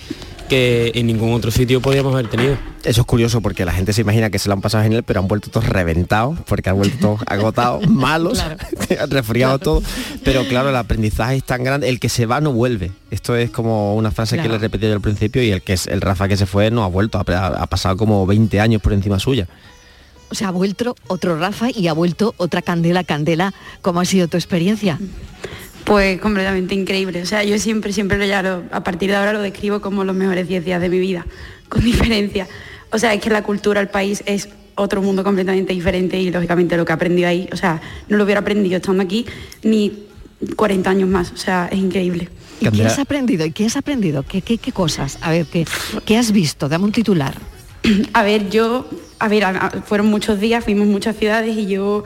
que 0.48 0.92
en 0.94 1.06
ningún 1.06 1.32
otro 1.32 1.50
sitio 1.50 1.80
podíamos 1.80 2.12
haber 2.14 2.28
tenido. 2.28 2.56
Eso 2.84 3.00
es 3.00 3.06
curioso 3.06 3.40
porque 3.40 3.64
la 3.64 3.72
gente 3.72 3.92
se 3.92 4.02
imagina 4.02 4.30
que 4.30 4.38
se 4.38 4.48
lo 4.48 4.54
han 4.54 4.60
pasado 4.60 4.82
genial, 4.82 5.02
pero 5.02 5.20
han 5.20 5.28
vuelto 5.28 5.50
todos 5.50 5.66
reventados, 5.66 6.38
porque 6.46 6.70
han 6.70 6.76
vuelto 6.76 6.98
todos 6.98 7.20
agotados, 7.26 7.88
malos, 7.88 8.42
resfriados 9.08 9.60
todos. 9.60 9.84
Pero 10.22 10.46
claro, 10.46 10.68
el 10.68 10.76
aprendizaje 10.76 11.36
es 11.36 11.44
tan 11.44 11.64
grande, 11.64 11.88
el 11.88 12.00
que 12.00 12.08
se 12.08 12.26
va 12.26 12.40
no 12.40 12.52
vuelve. 12.52 12.92
Esto 13.10 13.36
es 13.36 13.50
como 13.50 13.94
una 13.94 14.10
frase 14.10 14.38
que 14.38 14.48
le 14.48 14.58
repetí 14.58 14.86
yo 14.86 14.92
al 14.92 15.00
principio 15.00 15.42
y 15.42 15.50
el 15.50 15.62
que 15.62 15.72
es 15.72 15.86
el 15.86 16.00
Rafa 16.00 16.28
que 16.28 16.36
se 16.36 16.46
fue 16.46 16.70
no 16.70 16.84
ha 16.84 16.88
vuelto, 16.88 17.18
ha, 17.18 17.46
ha 17.46 17.66
pasado 17.66 17.96
como 17.96 18.26
20 18.26 18.60
años 18.60 18.82
por 18.82 18.92
encima 18.92 19.18
suya. 19.18 19.48
O 20.30 20.34
sea, 20.34 20.48
ha 20.48 20.50
vuelto 20.50 20.96
otro 21.06 21.38
Rafa 21.38 21.68
y 21.70 21.86
ha 21.86 21.92
vuelto 21.92 22.34
otra 22.38 22.60
Candela. 22.60 23.04
Candela, 23.04 23.54
¿cómo 23.82 24.00
ha 24.00 24.04
sido 24.04 24.26
tu 24.26 24.36
experiencia? 24.36 24.98
Pues 25.84 26.20
completamente 26.20 26.74
increíble. 26.74 27.22
O 27.22 27.26
sea, 27.26 27.44
yo 27.44 27.58
siempre, 27.58 27.92
siempre 27.92 28.16
lo 28.18 28.24
ya 28.24 28.42
lo- 28.42 28.62
a 28.70 28.82
partir 28.82 29.10
de 29.10 29.16
ahora 29.16 29.32
lo 29.32 29.42
describo 29.42 29.80
como 29.80 30.04
los 30.04 30.16
mejores 30.16 30.48
10 30.48 30.64
días 30.64 30.80
de 30.80 30.88
mi 30.88 30.98
vida, 30.98 31.26
con 31.68 31.84
diferencia. 31.84 32.48
O 32.90 32.98
sea, 32.98 33.12
es 33.12 33.20
que 33.20 33.30
la 33.30 33.42
cultura, 33.42 33.80
el 33.80 33.88
país 33.88 34.22
es 34.26 34.48
otro 34.76 35.02
mundo 35.02 35.22
completamente 35.22 35.72
diferente 35.72 36.18
y 36.18 36.30
lógicamente 36.30 36.76
lo 36.76 36.84
que 36.84 36.92
he 36.92 36.94
aprendido 36.94 37.28
ahí, 37.28 37.48
o 37.52 37.56
sea, 37.56 37.80
no 38.08 38.16
lo 38.16 38.24
hubiera 38.24 38.40
aprendido 38.40 38.76
estando 38.76 39.02
aquí 39.02 39.24
ni 39.62 40.06
40 40.56 40.90
años 40.90 41.08
más. 41.08 41.32
O 41.32 41.36
sea, 41.36 41.68
es 41.70 41.78
increíble. 41.78 42.28
¿Y 42.60 42.68
qué 42.70 42.84
has 42.84 42.98
aprendido? 42.98 43.44
¿Y 43.44 43.52
qué 43.52 43.66
has 43.66 43.76
aprendido? 43.76 44.22
¿Qué, 44.22 44.40
qué, 44.42 44.58
qué 44.58 44.72
cosas? 44.72 45.18
A 45.20 45.30
ver, 45.30 45.46
¿qué, 45.46 45.66
¿qué 46.06 46.16
has 46.16 46.32
visto? 46.32 46.68
Dame 46.68 46.84
un 46.84 46.92
titular. 46.92 47.34
A 48.14 48.22
ver, 48.22 48.48
yo, 48.48 48.88
a 49.18 49.28
ver, 49.28 49.44
fueron 49.84 50.06
muchos 50.06 50.40
días, 50.40 50.64
fuimos 50.64 50.86
muchas 50.86 51.16
ciudades 51.16 51.56
y 51.56 51.66
yo, 51.66 52.04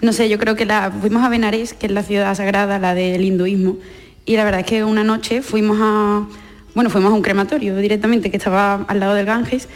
no 0.00 0.12
sé, 0.12 0.28
yo 0.28 0.38
creo 0.38 0.54
que 0.56 0.66
la, 0.66 0.90
fuimos 0.90 1.22
a 1.24 1.28
Benares, 1.28 1.72
que 1.74 1.86
es 1.86 1.92
la 1.92 2.02
ciudad 2.02 2.34
sagrada, 2.34 2.78
la 2.78 2.94
del 2.94 3.24
hinduismo, 3.24 3.76
y 4.24 4.36
la 4.36 4.44
verdad 4.44 4.60
es 4.60 4.66
que 4.66 4.84
una 4.84 5.04
noche 5.04 5.40
fuimos 5.42 5.78
a, 5.80 6.26
bueno, 6.74 6.90
fuimos 6.90 7.12
a 7.12 7.14
un 7.14 7.22
crematorio 7.22 7.76
directamente 7.76 8.30
que 8.30 8.36
estaba 8.36 8.84
al 8.88 9.00
lado 9.00 9.14
del 9.14 9.24
Ganges 9.26 9.68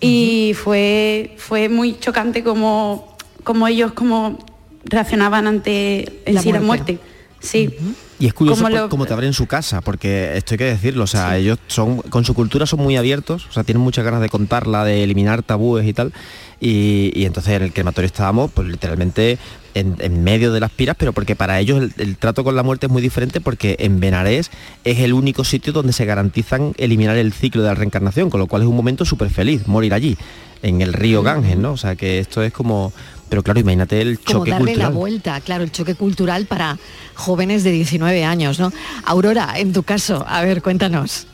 y 0.00 0.52
fue, 0.54 1.34
fue 1.38 1.68
muy 1.68 1.98
chocante 1.98 2.42
como, 2.42 3.16
como 3.44 3.68
ellos 3.68 3.92
como 3.92 4.38
reaccionaban 4.84 5.46
ante 5.46 6.20
en 6.26 6.34
La 6.34 6.42
sí 6.42 6.52
la 6.52 6.60
muerte. 6.60 6.94
muerte. 6.94 7.12
Sí. 7.40 7.70
Y 8.20 8.26
es 8.26 8.34
curioso 8.34 8.62
Como 8.88 9.04
lo- 9.04 9.06
te 9.08 9.12
abren 9.14 9.32
su 9.32 9.46
casa, 9.46 9.80
porque 9.80 10.36
esto 10.36 10.54
hay 10.54 10.58
que 10.58 10.64
decirlo, 10.64 11.04
o 11.04 11.06
sea, 11.08 11.36
ellos 11.38 11.58
son, 11.66 11.98
con 11.98 12.24
su 12.24 12.34
cultura 12.34 12.66
son 12.66 12.80
muy 12.80 12.96
abiertos, 12.96 13.46
o 13.48 13.52
sea, 13.52 13.64
tienen 13.64 13.82
muchas 13.82 14.04
ganas 14.04 14.20
de 14.20 14.28
contarla, 14.28 14.84
de 14.84 15.02
eliminar 15.02 15.42
tabúes 15.42 15.86
y 15.86 15.92
tal, 15.92 16.12
y, 16.60 17.10
y 17.14 17.24
entonces 17.24 17.54
en 17.54 17.62
el 17.62 17.72
crematorio 17.72 18.06
estábamos, 18.06 18.50
pues 18.52 18.68
literalmente 18.68 19.38
en, 19.74 19.96
en 19.98 20.24
medio 20.24 20.52
de 20.52 20.60
las 20.60 20.70
piras, 20.70 20.96
pero 20.98 21.12
porque 21.12 21.36
para 21.36 21.58
ellos 21.60 21.82
el, 21.82 21.92
el 21.98 22.16
trato 22.16 22.44
con 22.44 22.56
la 22.56 22.62
muerte 22.62 22.86
es 22.86 22.92
muy 22.92 23.02
diferente, 23.02 23.40
porque 23.40 23.76
en 23.78 24.00
Benarés 24.00 24.50
es 24.84 24.98
el 25.00 25.12
único 25.12 25.44
sitio 25.44 25.72
donde 25.72 25.92
se 25.92 26.04
garantizan 26.04 26.74
eliminar 26.78 27.16
el 27.16 27.32
ciclo 27.32 27.62
de 27.62 27.68
la 27.68 27.74
reencarnación, 27.74 28.30
con 28.30 28.40
lo 28.40 28.46
cual 28.46 28.62
es 28.62 28.68
un 28.68 28.76
momento 28.76 29.04
súper 29.04 29.30
feliz 29.30 29.66
morir 29.66 29.94
allí, 29.94 30.16
en 30.62 30.80
el 30.80 30.92
río 30.92 31.22
Ganges, 31.22 31.56
¿no? 31.56 31.72
O 31.72 31.76
sea, 31.76 31.96
que 31.96 32.18
esto 32.18 32.42
es 32.42 32.52
como... 32.52 32.92
Pero 33.28 33.42
claro, 33.42 33.60
imagínate 33.60 34.00
el 34.02 34.18
Como 34.18 34.40
choque 34.40 34.50
darle 34.50 34.76
la 34.76 34.90
vuelta, 34.90 35.40
claro, 35.40 35.64
el 35.64 35.72
choque 35.72 35.94
cultural 35.94 36.44
para 36.44 36.78
jóvenes 37.14 37.64
de 37.64 37.72
19 37.72 38.24
años, 38.24 38.60
¿no? 38.60 38.70
Aurora, 39.06 39.54
en 39.56 39.72
tu 39.72 39.82
caso, 39.82 40.22
a 40.28 40.42
ver, 40.42 40.60
cuéntanos. 40.60 41.26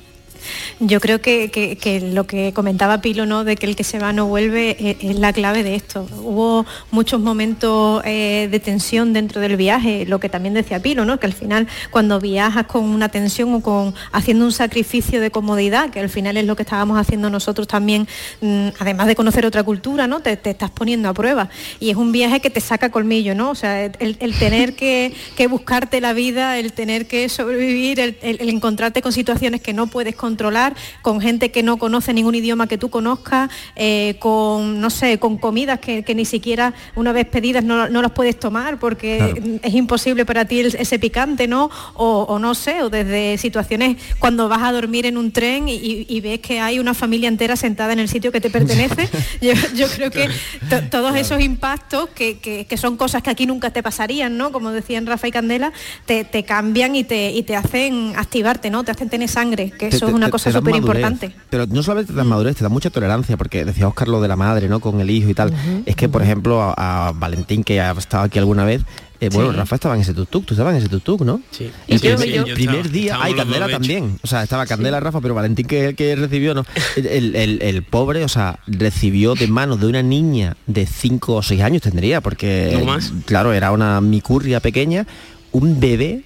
Yo 0.80 1.00
creo 1.00 1.20
que, 1.20 1.50
que- 1.50 1.78
lo 1.98 2.26
que 2.26 2.52
comentaba 2.52 3.00
Pilo, 3.00 3.26
¿no? 3.26 3.44
De 3.44 3.56
que 3.56 3.66
el 3.66 3.74
que 3.74 3.84
se 3.84 3.98
va 3.98 4.12
no 4.12 4.26
vuelve, 4.26 4.76
eh, 4.78 4.96
es, 5.00 5.18
la 5.18 5.32
clave 5.32 5.62
de 5.62 5.74
esto. 5.74 6.06
Hubo 6.22 6.66
muchos 6.90 7.20
momentos 7.20 8.02
eh, 8.04 8.48
de 8.50 8.60
tensión 8.60 9.12
dentro 9.12 9.40
del 9.40 9.56
viaje, 9.56 10.06
lo 10.06 10.20
que 10.20 10.28
también 10.28 10.54
decía 10.54 10.80
Pilo, 10.80 11.04
¿no? 11.04 11.18
Que 11.18 11.26
al 11.26 11.32
final 11.32 11.66
cuando 11.90 12.20
viajas 12.20 12.66
con 12.66 12.84
una 12.84 13.08
tensión 13.08 13.54
o 13.54 13.60
con 13.60 13.94
haciendo 14.12 14.44
un 14.44 14.52
sacrificio 14.52 15.20
de 15.20 15.30
comodidad, 15.30 15.90
que 15.90 16.00
al 16.00 16.08
final 16.08 16.36
es 16.36 16.44
lo 16.44 16.56
que 16.56 16.62
estábamos 16.62 16.98
haciendo 16.98 17.30
nosotros 17.30 17.66
también, 17.66 18.06
mm, 18.40 18.68
además 18.78 19.06
de 19.06 19.14
conocer 19.14 19.46
otra 19.46 19.62
cultura, 19.62 20.06
¿no? 20.06 20.20
Te, 20.20 20.32
estás 20.32 20.70
poniendo 20.70 21.08
a 21.08 21.14
prueba. 21.14 21.48
Y 21.80 21.90
es 21.90 21.96
un 21.96 22.12
viaje 22.12 22.40
que 22.40 22.50
te 22.50 22.60
saca 22.60 22.90
colmillo, 22.90 23.34
¿no? 23.34 23.50
O 23.50 23.54
sea, 23.54 23.84
el, 23.84 24.38
tener 24.38 24.74
que, 24.74 25.14
que 25.36 25.46
buscarte 25.46 26.00
la 26.00 26.12
vida, 26.12 26.58
el 26.58 26.72
tener 26.72 27.06
que 27.06 27.28
sobrevivir, 27.28 28.00
el, 28.00 28.48
encontrarte 28.48 29.02
con 29.02 29.12
situaciones 29.12 29.60
que 29.60 29.72
no 29.72 29.86
puedes 29.86 30.14
controlar, 30.28 30.74
con 31.02 31.20
gente 31.20 31.50
que 31.50 31.62
no 31.62 31.78
conoce 31.78 32.12
ningún 32.12 32.34
idioma 32.34 32.66
que 32.66 32.76
tú 32.78 32.88
conozcas, 32.90 33.48
eh, 33.76 34.16
con, 34.18 34.80
no 34.80 34.90
sé, 34.90 35.18
con 35.18 35.38
comidas 35.38 35.78
que, 35.80 36.02
que 36.04 36.14
ni 36.14 36.24
siquiera 36.24 36.74
una 36.94 37.12
vez 37.12 37.26
pedidas 37.26 37.64
no, 37.64 37.88
no 37.88 38.02
las 38.02 38.12
puedes 38.12 38.38
tomar 38.38 38.78
porque 38.78 39.16
Claro. 39.18 39.58
es 39.62 39.74
imposible 39.74 40.24
para 40.26 40.44
ti 40.44 40.60
el- 40.60 40.76
ese 40.78 40.98
picante, 40.98 41.46
¿no? 41.48 41.70
O, 41.94 42.26
o 42.28 42.38
no 42.38 42.54
sé, 42.54 42.82
o 42.82 42.90
desde 42.90 43.38
situaciones 43.38 43.96
cuando 44.18 44.48
vas 44.48 44.62
a 44.62 44.72
dormir 44.72 45.06
en 45.06 45.16
un 45.16 45.32
tren 45.32 45.68
y, 45.68 45.74
y- 45.76 46.06
y 46.08 46.20
ves 46.20 46.40
que 46.40 46.60
hay 46.60 46.78
una 46.78 46.92
familia 46.94 47.28
entera 47.28 47.56
sentada 47.56 47.92
en 47.94 48.00
el 48.00 48.08
sitio 48.08 48.30
que 48.32 48.40
te 48.40 48.50
pertenece. 48.50 49.08
yo, 49.40 49.52
yo 49.74 49.86
creo 49.88 50.10
que 50.10 50.28
to- 50.68 50.82
todos 50.90 51.16
esos 51.16 51.40
impactos, 51.40 52.10
que, 52.10 52.38
que- 52.38 52.66
que 52.66 52.76
son 52.76 52.96
cosas 52.96 53.22
que 53.22 53.30
aquí 53.30 53.46
nunca 53.46 53.70
te 53.70 53.82
pasarían, 53.82 54.36
¿no? 54.36 54.52
Como 54.52 54.70
decían 54.72 55.06
Rafa 55.06 55.26
y 55.28 55.30
Candela, 55.32 55.72
te, 56.06 56.24
te 56.24 56.42
cambian 56.44 56.94
y 56.96 57.04
te, 57.04 57.30
y 57.32 57.42
te 57.44 57.56
hacen 57.56 58.12
activarte, 58.16 58.70
¿no? 58.70 58.84
Te 58.84 58.90
hacen 58.90 59.08
tener 59.08 59.28
sangre, 59.28 59.70
que 59.70 59.86
eso 59.88 60.06
te- 60.06 60.10
es 60.10 60.14
una 60.18 60.26
te- 60.26 60.32
cosa 60.32 60.52
súper 60.52 60.76
importante. 60.76 61.32
Pero 61.50 61.66
no 61.66 61.82
solamente 61.82 62.12
te 62.12 62.16
dan 62.18 62.26
madurez, 62.26 62.56
te 62.56 62.62
da 62.62 62.68
mucha 62.68 62.90
tolerancia, 62.90 63.36
porque 63.36 63.64
decía 63.64 63.88
Oscar 63.88 64.08
lo 64.08 64.20
de 64.20 64.28
la 64.28 64.36
madre, 64.36 64.68
¿no? 64.68 64.80
Con 64.80 65.00
el 65.00 65.10
hijo 65.10 65.28
y 65.30 65.34
tal. 65.34 65.52
es 65.86 65.96
que, 65.96 66.08
por 66.08 66.22
ejemplo, 66.22 66.60
a, 66.62 67.08
a 67.08 67.12
Valentín, 67.12 67.64
que 67.64 67.80
ha 67.80 67.92
estado 67.92 68.24
aquí 68.24 68.38
alguna 68.38 68.64
vez, 68.64 68.82
eh, 69.20 69.30
bueno, 69.32 69.50
Sí. 69.50 69.56
Rafa 69.56 69.74
estaba 69.74 69.94
en 69.96 70.02
ese 70.02 70.14
tuk-tuk, 70.14 70.44
tú 70.44 70.54
estabas 70.54 70.72
en 70.76 70.78
ese 70.78 70.88
tuk-tuk, 70.88 71.22
¿no? 71.24 71.40
Sí. 71.50 71.70
El, 71.88 71.98
Sí, 71.98 72.06
primer- 72.08 72.28
el 72.28 72.34
yo 72.44 72.54
primer 72.54 72.76
estaba- 72.76 72.92
día, 72.92 73.02
estábamos 73.14 73.24
ay, 73.26 73.32
los 73.32 73.38
dos, 73.38 73.46
Candela 73.58 73.68
también. 73.78 74.18
O 74.22 74.26
sea, 74.28 74.42
estaba 74.44 74.66
Candela, 74.66 75.00
Rafa, 75.00 75.20
pero 75.20 75.34
Valentín 75.34 75.66
que 75.66 75.86
el 75.86 75.96
que 75.96 76.14
recibió, 76.14 76.54
¿no? 76.54 76.64
El, 76.96 77.06
el- 77.06 77.34
el- 77.36 77.62
el 77.62 77.82
pobre, 77.82 78.22
o 78.24 78.28
sea, 78.28 78.60
recibió 78.68 79.34
de 79.34 79.48
manos 79.48 79.80
de 79.80 79.86
una 79.88 80.02
niña 80.04 80.56
de 80.68 80.86
5 80.86 81.34
o 81.34 81.42
6 81.42 81.62
años 81.62 81.82
tendría, 81.82 82.20
porque, 82.20 82.76
No 82.78 82.84
más. 82.84 83.12
claro, 83.24 83.52
era 83.52 83.72
una 83.72 84.00
micurria 84.00 84.60
pequeña, 84.60 85.04
un 85.50 85.80
bebé 85.80 86.22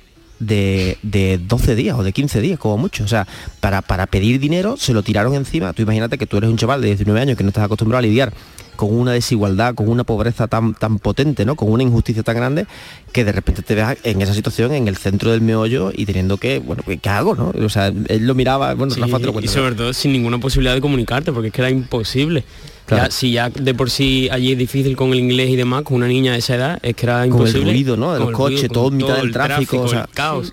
de, 0.47 0.99
de 1.03 1.38
12 1.38 1.74
días 1.74 1.99
o 1.99 2.03
de 2.03 2.12
15 2.12 2.40
días, 2.40 2.59
como 2.59 2.78
mucho. 2.78 3.05
O 3.05 3.09
sea, 3.09 3.26
para, 3.61 3.82
para 3.82 4.07
pedir 4.07 4.40
dinero 4.40 4.76
se 4.76 4.93
lo 4.93 5.03
tiraron 5.03 5.34
encima. 5.34 5.72
Tú 5.72 5.82
imagínate 5.82 6.18
que 6.18 6.26
tú 6.26 6.36
eres 6.36 6.51
un 6.51 6.57
chaval 6.57 6.80
de 6.80 6.88
19 6.88 7.20
años 7.20 7.36
que 7.36 7.45
no 7.45 7.49
estás 7.49 7.64
acostumbrado 7.64 7.99
a 7.99 8.03
lidiar 8.03 8.32
con 8.77 8.95
una 8.95 9.12
desigualdad, 9.12 9.75
con 9.75 9.89
una 9.89 10.05
pobreza 10.05 10.49
tan, 10.49 10.75
tan 10.75 10.99
potente, 10.99 11.45
¿no? 11.45 11.57
Con 11.57 11.70
una 11.70 11.83
injusticia 11.83 12.23
tan 12.23 12.37
grande, 12.37 12.66
que 13.12 13.25
de 13.25 13.33
repente 13.33 13.62
te 13.62 13.75
veas 13.75 13.97
en 14.03 14.23
esa 14.23 14.35
situación, 14.35 14.73
en 14.73 14.89
el 14.89 14.97
centro 14.97 15.31
del 15.31 15.41
meollo 15.41 15.91
y 15.95 16.07
teniendo 16.07 16.37
que, 16.39 16.59
bueno, 16.59 16.83
¿qué, 16.87 17.09
hago, 17.09 17.35
no? 17.35 17.53
O 17.64 17.68
sea, 17.68 17.89
él 17.89 18.27
lo 18.27 18.35
miraba, 18.35 18.75
bueno, 18.75 18.93
Sí, 18.93 19.01
Rafa 19.01 19.18
te 19.18 19.25
lo 19.25 19.31
y 19.31 19.33
cuenta. 19.35 19.53
sobre 19.53 19.75
todo 19.75 19.93
sin 19.93 20.12
ninguna 20.12 20.39
posibilidad 20.39 20.75
de 20.75 20.81
comunicarte, 20.81 21.33
porque 21.33 21.49
es 21.49 21.55
que 21.55 21.61
era 21.61 21.70
imposible. 21.70 22.45
Claro. 22.87 23.05
Ya, 23.05 23.11
si 23.11 23.33
ya 23.33 23.49
de 23.49 23.75
por 23.75 23.91
sí 23.91 24.29
allí 24.33 24.53
es 24.53 24.59
difícil 24.59 24.97
con 24.97 25.12
el 25.12 25.20
inglés 25.20 25.51
y 25.51 25.57
demás, 25.57 25.83
con 25.83 25.99
una 25.99 26.09
niña 26.09 26.33
de 26.33 26.39
esa 26.39 26.57
edad, 26.57 26.79
es 26.83 26.97
que 26.97 27.07
era 27.07 27.20
Con 27.20 27.23
el 27.23 27.29
imposible. 27.31 27.73
ruido, 27.73 27.97
¿no? 27.97 28.12
De 28.12 28.18
los 28.18 28.33
coches, 28.33 28.68
todo 28.70 28.89
en 28.89 28.97
mitad 28.97 29.16
del 29.16 29.27
el 29.27 29.33
tráfico, 29.33 29.83
o 29.83 29.89
sea, 29.89 30.03
el 30.03 30.09
caos. 30.09 30.53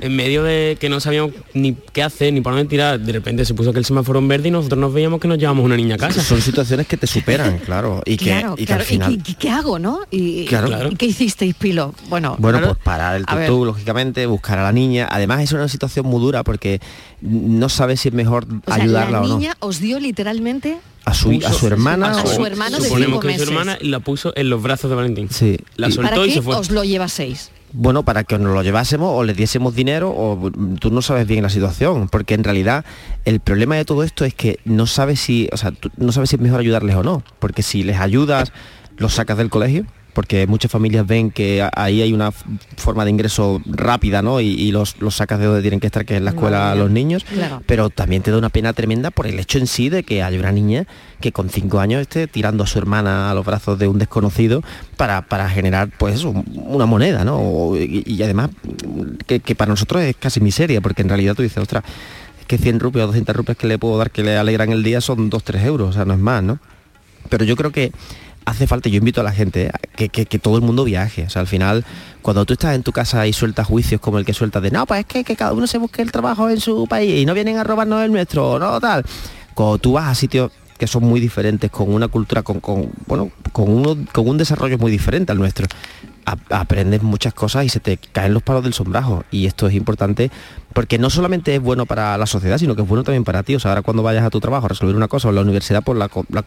En 0.00 0.14
medio 0.16 0.42
de 0.44 0.76
que 0.80 0.88
no 0.88 1.00
sabíamos 1.00 1.32
ni 1.54 1.74
qué 1.92 2.02
hacer, 2.02 2.32
ni 2.32 2.40
por 2.40 2.52
dónde 2.54 2.68
tirar, 2.68 3.00
de 3.00 3.12
repente 3.12 3.44
se 3.44 3.54
puso 3.54 3.72
que 3.72 3.78
el 3.78 3.84
semáforo 3.84 4.18
en 4.18 4.28
verde 4.28 4.48
y 4.48 4.50
nosotros 4.50 4.78
nos 4.78 4.92
veíamos 4.92 5.20
que 5.20 5.28
nos 5.28 5.38
llevamos 5.38 5.64
una 5.64 5.76
niña 5.76 5.96
a 5.96 5.98
casa. 5.98 6.22
Son 6.22 6.40
situaciones 6.40 6.86
que 6.86 6.96
te 6.96 7.06
superan, 7.06 7.58
claro. 7.64 8.02
Y 8.04 8.16
que, 8.16 8.26
claro, 8.26 8.54
y 8.54 8.60
que 8.60 8.66
claro. 8.66 8.80
al 8.82 8.86
final... 8.86 9.12
¿Y 9.14 9.18
qué, 9.18 9.34
qué 9.34 9.50
hago, 9.50 9.78
no? 9.78 10.00
¿Y, 10.10 10.44
Claro. 10.46 10.66
y- 10.68 10.70
Claro. 10.70 10.88
¿y 10.92 10.96
qué 10.96 11.06
hicisteis, 11.06 11.54
Pilo? 11.54 11.94
Bueno, 12.08 12.36
Bueno, 12.38 12.58
claro, 12.58 12.74
pues 12.74 12.84
parar 12.84 13.16
el 13.16 13.26
tutú, 13.26 13.64
lógicamente, 13.64 14.26
buscar 14.26 14.58
a 14.58 14.62
la 14.62 14.72
niña. 14.72 15.08
Además 15.10 15.42
es 15.42 15.52
una 15.52 15.68
situación 15.68 16.06
muy 16.06 16.20
dura 16.20 16.44
porque 16.44 16.80
no 17.20 17.68
sabes 17.68 18.00
si 18.00 18.08
es 18.08 18.14
mejor 18.14 18.46
O 18.66 18.72
sea, 18.72 18.82
ayudarla 18.82 19.20
la 19.20 19.24
o 19.24 19.28
no. 19.28 19.38
niña 19.38 19.56
os 19.60 19.80
dio 19.80 19.98
literalmente 19.98 20.78
A 21.04 21.14
su, 21.14 21.30
a 21.44 21.52
su 21.52 21.66
hermana. 21.66 22.12
a 22.12 22.22
o- 22.22 22.26
su 22.26 22.46
hermano 22.46 22.76
de 22.78 22.84
Suponemos 22.84 23.06
cinco 23.14 23.20
que 23.20 23.26
meses. 23.28 23.42
su 23.44 23.50
hermana 23.50 23.78
y 23.80 23.88
la 23.88 24.00
puso 24.00 24.32
en 24.36 24.48
los 24.50 24.62
brazos 24.62 24.90
de 24.90 24.96
Valentín. 24.96 25.28
Sí. 25.30 25.56
La 25.76 25.90
soltó 25.90 26.10
¿Para 26.10 26.24
y 26.24 26.28
qué 26.28 26.34
se 26.34 26.42
fue. 26.42 26.54
os 26.56 26.70
lo 26.70 26.84
llevaseis? 26.84 27.50
Bueno, 27.72 28.02
para 28.02 28.24
que 28.24 28.38
nos 28.38 28.54
lo 28.54 28.62
llevásemos 28.62 29.10
o 29.12 29.24
le 29.24 29.34
diésemos 29.34 29.74
dinero 29.74 30.10
o 30.10 30.36
mm, 30.36 30.76
tú 30.76 30.90
no 30.90 31.02
sabes 31.02 31.26
bien 31.26 31.42
la 31.42 31.50
situación, 31.50 32.08
porque 32.08 32.34
en 32.34 32.44
realidad 32.44 32.84
el 33.24 33.40
problema 33.40 33.76
de 33.76 33.84
todo 33.84 34.02
esto 34.02 34.24
es 34.24 34.34
que 34.34 34.58
no 34.64 34.86
sabes 34.86 35.20
si, 35.20 35.48
o 35.52 35.56
sea, 35.56 35.72
no 35.96 36.12
sabes 36.12 36.30
si 36.30 36.36
es 36.36 36.42
mejor 36.42 36.60
ayudarles 36.60 36.96
o 36.96 37.02
no, 37.02 37.22
porque 37.38 37.62
si 37.62 37.82
les 37.82 37.98
ayudas, 37.98 38.52
los 38.96 39.14
sacas 39.14 39.36
del 39.36 39.50
colegio, 39.50 39.84
porque 40.12 40.46
muchas 40.48 40.70
familias 40.70 41.06
ven 41.06 41.30
que 41.30 41.62
a- 41.62 41.70
ahí 41.74 42.02
hay 42.02 42.12
una 42.12 42.32
forma 42.76 43.04
de 43.04 43.10
ingreso 43.10 43.60
rápida, 43.66 44.20
¿no? 44.22 44.40
Y, 44.40 44.46
y 44.48 44.72
los, 44.72 45.00
los 45.00 45.14
sacas 45.16 45.38
de 45.38 45.46
donde 45.46 45.62
tienen 45.62 45.78
que 45.80 45.86
estar, 45.86 46.04
que 46.04 46.14
es 46.14 46.18
en 46.18 46.24
la 46.24 46.30
escuela 46.30 46.58
Madre 46.60 46.78
los 46.80 46.90
niños, 46.90 47.24
Claro. 47.24 47.62
pero 47.66 47.88
también 47.90 48.22
te 48.22 48.30
da 48.30 48.38
una 48.38 48.48
pena 48.48 48.72
tremenda 48.72 49.10
por 49.10 49.26
el 49.26 49.38
hecho 49.38 49.58
en 49.58 49.66
sí 49.66 49.88
de 49.90 50.02
que 50.02 50.22
hay 50.22 50.36
una 50.38 50.50
niña 50.52 50.86
que 51.20 51.30
con 51.32 51.50
cinco 51.50 51.78
años 51.80 52.00
esté 52.00 52.26
tirando 52.26 52.64
a 52.64 52.66
su 52.66 52.78
hermana 52.78 53.30
a 53.30 53.34
los 53.34 53.44
brazos 53.44 53.78
de 53.78 53.86
un 53.88 53.98
desconocido 53.98 54.62
para, 54.96 55.22
para 55.22 55.48
generar 55.50 55.88
pues 55.98 56.24
una 56.24 56.86
moneda, 56.86 57.24
¿no? 57.24 57.36
O- 57.38 57.76
y, 57.76 58.02
y 58.06 58.22
además 58.22 58.50
que, 59.26 59.40
que 59.40 59.54
para 59.54 59.68
nosotros 59.70 60.02
es 60.02 60.16
casi 60.16 60.40
miseria, 60.40 60.80
porque 60.80 61.02
en 61.02 61.08
realidad 61.08 61.34
tú 61.36 61.42
dices, 61.42 61.58
ostras, 61.58 61.84
es 62.40 62.46
que 62.46 62.58
100 62.58 62.80
rupias 62.80 63.04
o 63.04 63.06
200 63.08 63.36
rupias 63.36 63.56
que 63.56 63.66
le 63.66 63.78
puedo 63.78 63.98
dar 63.98 64.10
que 64.10 64.22
le 64.24 64.36
alegran 64.36 64.72
el 64.72 64.82
día 64.82 65.00
son 65.00 65.30
2-3 65.30 65.62
euros, 65.64 65.90
o 65.90 65.92
sea, 65.92 66.04
no 66.04 66.14
es 66.14 66.20
más, 66.20 66.42
¿no? 66.42 66.58
Pero 67.28 67.44
yo 67.44 67.56
creo 67.56 67.70
que 67.72 67.92
hace 68.48 68.66
falta, 68.66 68.88
yo 68.88 68.98
invito 68.98 69.20
a 69.20 69.24
la 69.24 69.32
gente 69.32 69.66
¿eh? 69.96 70.08
que, 70.08 70.26
que- 70.26 70.38
todo 70.38 70.56
el 70.56 70.62
mundo 70.62 70.84
viaje. 70.84 71.24
O 71.24 71.30
sea, 71.30 71.40
al 71.40 71.46
final, 71.46 71.84
cuando 72.22 72.44
tú 72.44 72.52
estás 72.54 72.74
en 72.74 72.82
tu 72.82 72.92
casa 72.92 73.26
y 73.26 73.32
sueltas 73.32 73.66
juicios 73.66 74.00
como 74.00 74.18
el 74.18 74.24
que 74.24 74.32
sueltas 74.34 74.62
de 74.62 74.70
no, 74.70 74.86
pues 74.86 75.00
es 75.00 75.06
que, 75.06 75.24
que 75.24 75.36
cada 75.36 75.52
uno 75.52 75.66
se 75.66 75.78
busque 75.78 76.02
el 76.02 76.12
trabajo 76.12 76.48
en 76.50 76.60
su 76.60 76.86
país 76.86 77.14
y 77.22 77.26
no 77.26 77.34
vienen 77.34 77.56
a 77.58 77.64
robarnos 77.64 78.02
el 78.04 78.12
nuestro, 78.12 78.58
no 78.58 78.80
tal. 78.80 79.04
Cuando 79.54 79.78
tú 79.78 79.92
vas 79.92 80.08
a 80.08 80.14
sitios 80.14 80.50
que 80.78 80.86
son 80.86 81.02
muy 81.04 81.18
diferentes, 81.20 81.70
con 81.70 81.92
una 81.92 82.06
cultura, 82.08 82.42
con, 82.42 82.60
con, 82.60 82.90
bueno, 83.06 83.30
con, 83.52 83.68
uno, 83.68 83.96
con 84.12 84.28
un 84.28 84.38
desarrollo 84.38 84.78
muy 84.78 84.90
diferente 84.92 85.32
al 85.32 85.38
nuestro, 85.38 85.66
aprendes 86.50 87.02
muchas 87.02 87.34
cosas 87.34 87.64
y 87.64 87.68
se 87.68 87.80
te 87.80 87.96
caen 87.96 88.34
los 88.34 88.42
palos 88.42 88.62
del 88.64 88.74
sombrajo. 88.74 89.24
Y 89.30 89.46
esto 89.46 89.66
es 89.66 89.74
importante 89.74 90.30
porque 90.72 90.98
no 90.98 91.10
solamente 91.10 91.54
es 91.54 91.60
bueno 91.60 91.86
para 91.86 92.16
la 92.18 92.26
sociedad, 92.26 92.58
sino 92.58 92.76
que 92.76 92.82
es 92.82 92.88
bueno 92.88 93.02
también 93.04 93.24
para 93.24 93.42
ti. 93.42 93.54
O 93.54 93.60
sea, 93.60 93.72
ahora 93.72 93.82
cuando 93.82 94.02
vayas 94.02 94.24
a 94.24 94.30
tu 94.30 94.40
trabajo 94.40 94.66
a 94.66 94.68
resolver 94.68 94.94
una 94.94 95.08
cosa 95.08 95.28
o 95.28 95.32
la 95.32 95.40
universidad, 95.40 95.82
pues 95.82 95.98
la, 95.98 96.10
la 96.30 96.44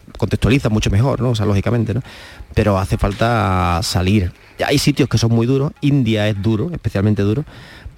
mucho 0.70 0.90
mejor, 0.90 1.20
¿no? 1.20 1.30
O 1.30 1.34
sea, 1.34 1.46
lógicamente, 1.46 1.94
¿no? 1.94 2.02
Pero 2.54 2.78
hace 2.78 2.98
falta 2.98 3.80
salir. 3.82 4.32
Hay 4.64 4.78
sitios 4.78 5.08
que 5.08 5.18
son 5.18 5.32
muy 5.32 5.46
duros, 5.46 5.72
India 5.80 6.28
es 6.28 6.40
duro, 6.40 6.70
especialmente 6.72 7.22
duro, 7.22 7.44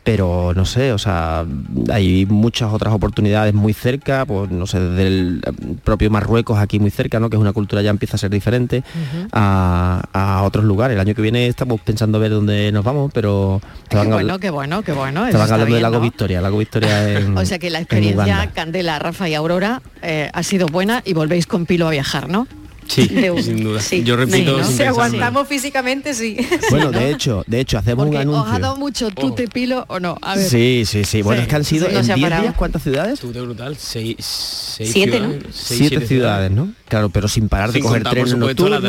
pero 0.05 0.52
no 0.55 0.66
sé, 0.66 0.92
o 0.92 0.98
sea, 0.98 1.46
hay 1.90 2.26
muchas 2.26 2.70
otras 2.72 2.92
oportunidades 2.92 3.55
muy 3.55 3.72
cerca, 3.72 4.26
pues 4.26 4.50
no 4.50 4.66
sé, 4.66 4.78
desde 4.78 5.07
el 5.07 5.42
eh, 5.46 5.76
propio 5.82 6.11
Marruecos 6.11 6.59
aquí 6.59 6.78
muy 6.78 6.90
cerca, 6.90 7.18
¿no? 7.18 7.30
Que 7.30 7.36
es 7.36 7.40
una 7.40 7.55
cultura 7.55 7.80
ya 7.80 7.88
empieza 7.88 8.16
a 8.16 8.18
ser 8.18 8.30
diferente 8.30 8.84
a, 9.32 10.02
a 10.12 10.42
otros 10.42 10.66
lugares. 10.66 10.94
El 10.94 11.00
año 11.00 11.14
que 11.14 11.22
viene 11.22 11.46
estamos 11.46 11.80
pensando 11.80 12.20
ver 12.20 12.32
dónde 12.32 12.70
nos 12.70 12.84
vamos, 12.84 13.11
pero 13.14 13.62
Qué 13.88 13.96
van, 13.96 14.11
bueno, 14.11 14.38
qué 14.38 14.50
bueno, 14.50 14.82
qué 14.82 14.92
bueno. 14.92 15.26
está 15.26 15.42
hablando 15.42 15.64
bien, 15.64 15.76
del 15.76 15.82
lago 15.82 15.96
¿no? 15.96 16.02
Victoria, 16.02 16.40
lago 16.42 16.59
Victoria 16.59 17.11
en 17.18 17.36
O 17.38 17.44
sea 17.46 17.59
que 17.59 17.70
la 17.70 17.78
en 17.78 17.84
experiencia. 17.84 18.50
Candela, 18.55 18.98
Rafa 18.98 19.28
y 19.30 19.34
Aurora 19.34 19.80
eh, 20.02 20.30
ha 20.34 20.42
sido 20.42 20.66
buena 20.66 21.00
y 21.07 21.14
volvéis 21.14 21.46
con 21.46 21.64
Pilo 21.64 21.88
a 21.88 21.90
viajar, 21.90 22.28
¿no? 22.28 22.46
Sí, 22.87 23.07
De- 23.09 23.43
sin 23.43 23.62
duda. 23.64 23.80
sí. 23.80 24.03
Yo 24.05 24.16
repito, 24.16 24.62
Sí, 24.62 24.70
¿no? 24.70 24.76
Si 24.76 24.82
aguantamos 24.82 25.49
físicamente, 25.49 26.14
sí. 26.14 26.37
Bueno, 26.70 26.91
de 26.91 27.11
hecho, 27.11 27.43
de 27.47 27.61
hecho, 27.61 27.78
hacemos 27.78 28.07
Porque 28.07 28.26
un 28.26 28.35
os 28.35 28.47
ha 28.47 28.59
dado 28.59 28.74
anuncio. 28.74 28.76
mucho 28.76 29.11
tute 29.11 29.49
Pilo 29.49 29.85
o 29.89 29.99
no. 30.01 30.16
A 30.22 30.37
ver. 30.37 30.49
Sí, 30.49 30.85
sí, 30.87 31.05
sí. 31.05 31.22
Bueno, 31.22 31.41
Sí. 31.41 31.43
es 31.45 31.49
que 31.49 31.57
han 31.57 31.64
sido 31.64 31.89
No 31.89 31.99
en 31.99 32.05
se 32.05 32.12
ha 32.12 32.14
10 32.16 32.24
parado. 32.26 32.43
días, 32.43 32.55
¿cuántas 32.57 32.82
ciudades? 32.82 33.20
Tute 33.20 33.41
brutal, 33.41 33.76
seis, 33.78 34.16
seis 34.20 34.91
Siete, 34.93 35.20
¿no? 35.20 35.28
ciudades, 35.30 35.55
seis, 35.57 35.89
siete, 35.89 36.07
ciudades, 36.07 36.51
¿no? 36.51 36.72
Claro, 36.89 37.09
pero 37.11 37.28
sin 37.28 37.49
parar 37.49 37.72
de 37.72 37.80
coger 37.80 38.03
trenes 38.05 38.37
nocturnos. 38.37 38.82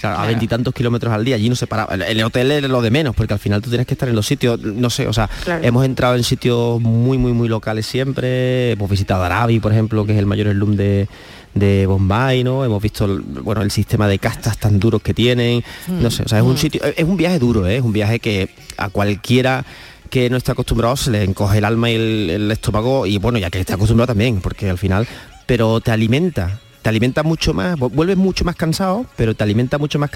Claro, 0.00 0.18
a 0.18 0.26
veintitantos 0.26 0.72
kilómetros 0.74 1.12
al 1.12 1.24
día, 1.24 1.36
allí 1.36 1.48
no 1.48 1.56
se 1.56 1.66
paraba. 1.66 1.94
El, 1.94 2.02
el 2.02 2.22
hotel 2.24 2.50
es 2.52 2.62
lo 2.62 2.80
de 2.82 2.90
menos, 2.90 3.14
porque 3.14 3.34
al 3.34 3.38
final 3.38 3.60
tú 3.60 3.68
tienes 3.70 3.86
que 3.86 3.94
estar 3.94 4.08
en 4.08 4.16
los 4.16 4.26
sitios, 4.26 4.58
no 4.60 4.88
sé, 4.90 5.06
o 5.06 5.12
sea, 5.12 5.28
Claro. 5.44 5.62
hemos 5.64 5.84
entrado 5.84 6.16
en 6.16 6.24
sitios 6.24 6.80
muy, 6.80 7.18
muy, 7.18 7.32
muy 7.32 7.48
locales 7.48 7.86
siempre. 7.86 8.72
Hemos 8.72 8.88
visitado 8.90 9.22
Arabi, 9.24 9.60
por 9.60 9.72
ejemplo, 9.72 10.04
que 10.06 10.12
es 10.12 10.18
el 10.18 10.26
mayor 10.26 10.50
slum 10.52 10.74
de, 10.76 11.06
de 11.54 11.86
Bombay, 11.86 12.44
¿no? 12.44 12.64
Hemos 12.64 12.82
visto 12.82 13.04
el- 13.04 13.20
bueno, 13.20 13.62
el 13.62 13.70
sistema 13.70 14.08
de 14.08 14.18
castas 14.18 14.56
tan 14.58 14.78
duros 14.80 15.02
que 15.02 15.12
tienen. 15.14 15.62
No 15.88 16.10
sé, 16.10 16.22
o 16.24 16.28
sea, 16.28 16.38
es 16.38 16.44
un 16.44 16.56
sitio, 16.56 16.80
es 16.84 17.04
un 17.04 17.16
viaje 17.16 17.38
duro, 17.38 17.66
¿eh? 17.66 17.76
es 17.76 17.82
un 17.82 17.92
viaje 17.92 18.20
que 18.20 18.48
a 18.76 18.88
cualquiera 18.88 19.64
que 20.08 20.28
no 20.30 20.36
está 20.36 20.52
acostumbrado 20.52 20.96
se 20.96 21.10
le 21.10 21.22
encoge 21.22 21.58
el 21.58 21.64
alma 21.64 21.88
y 21.90 21.94
el, 21.94 22.30
el 22.30 22.50
estómago 22.50 23.06
y 23.06 23.18
bueno, 23.18 23.38
ya 23.38 23.48
que 23.50 23.60
está 23.60 23.74
acostumbrado 23.74 24.08
también, 24.08 24.40
porque 24.40 24.68
al 24.68 24.78
final, 24.78 25.06
pero 25.46 25.80
te 25.80 25.92
alimenta, 25.92 26.58
te 26.82 26.88
alimenta 26.88 27.22
mucho 27.22 27.52
más, 27.52 27.76
vu- 27.78 27.90
vuelves 27.90 28.16
mucho 28.16 28.44
más 28.44 28.56
cansado, 28.56 29.04
pero 29.16 29.34
te 29.34 29.44
alimenta 29.44 29.76
mucho 29.78 29.98
más 29.98 30.10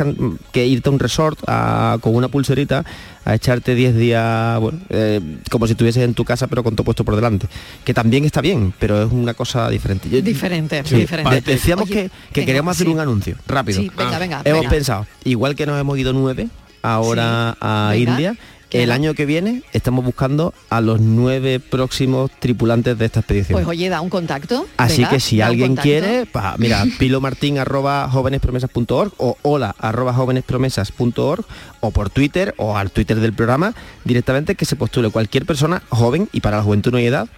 que 0.52 0.66
irte 0.66 0.88
a 0.88 0.92
un 0.92 0.98
resort 0.98 1.38
a- 1.46 1.98
con 2.00 2.14
una 2.14 2.28
pulserita 2.28 2.84
a 3.26 3.34
echarte 3.34 3.74
10 3.74 3.94
días, 3.96 4.58
bueno, 4.60 4.78
eh, 4.88 5.20
como 5.50 5.66
si 5.66 5.72
estuvieses 5.72 6.02
en 6.04 6.14
tu 6.14 6.24
casa 6.24 6.46
pero 6.46 6.62
con 6.62 6.74
todo 6.74 6.84
puesto 6.84 7.04
por 7.04 7.16
delante, 7.16 7.46
que 7.84 7.92
también 7.92 8.24
está 8.24 8.40
bien, 8.40 8.72
pero 8.78 9.02
es 9.02 9.12
una 9.12 9.34
cosa 9.34 9.68
diferente. 9.68 10.08
Yo- 10.08 10.22
Diferente, 10.22 10.82
Sí, 10.86 10.96
diferente. 10.96 11.34
de- 11.34 11.40
decíamos 11.42 11.84
Oye, 11.84 11.94
que, 11.94 12.00
que 12.32 12.40
venga, 12.40 12.46
queríamos 12.46 12.70
hacer 12.76 12.86
sí. 12.86 12.92
un 12.92 13.00
anuncio, 13.00 13.36
rápido. 13.46 13.80
Sí, 13.82 13.90
venga, 13.96 14.18
venga, 14.18 14.42
Hemos 14.44 14.66
pensado, 14.66 15.06
igual 15.24 15.54
que 15.54 15.66
nos 15.66 15.78
hemos 15.80 15.98
ido 15.98 16.12
nueve 16.12 16.48
ahora 16.82 17.56
a 17.60 17.94
India, 17.96 18.36
el 18.83 18.91
año 18.93 19.14
que 19.14 19.25
viene 19.27 19.62
estamos 19.72 20.05
buscando 20.05 20.53
a 20.70 20.81
los 20.81 21.01
nueve 21.01 21.61
próximos 21.61 22.31
tripulantes 22.39 22.99
de 22.99 23.05
esta 23.07 23.20
expedición. 23.20 23.57
Pues 23.57 23.66
oye, 23.66 23.89
da 23.89 24.01
un 24.01 24.11
contacto. 24.11 24.66
Así 24.77 24.99
venga, 24.99 25.11
que 25.11 25.20
si 25.20 25.41
alguien 25.41 25.77
quiere, 25.77 26.27
pa- 26.27 26.57
mira, 26.59 26.85
pilomartin 26.99 27.59
arroba 27.59 28.09
jovenespromesas.org 28.11 29.12
o 29.18 29.37
hola 29.43 29.75
arroba 29.79 30.12
jovenespromesas.org 30.14 31.45
o 31.81 31.91
por 31.91 32.11
Twitter 32.11 32.55
o 32.57 32.77
al 32.77 32.91
Twitter 32.91 33.20
del 33.20 33.33
programa 33.33 33.75
directamente 34.05 34.55
que 34.55 34.64
se 34.64 34.77
postule 34.77 35.11
cualquier 35.11 35.47
persona 35.47 35.83
joven 35.89 36.29
y 36.33 36.41
para 36.41 36.59
la 36.59 36.62
juventud 36.62 36.91
no 36.93 36.99
hay 36.99 37.07
edad 37.07 37.29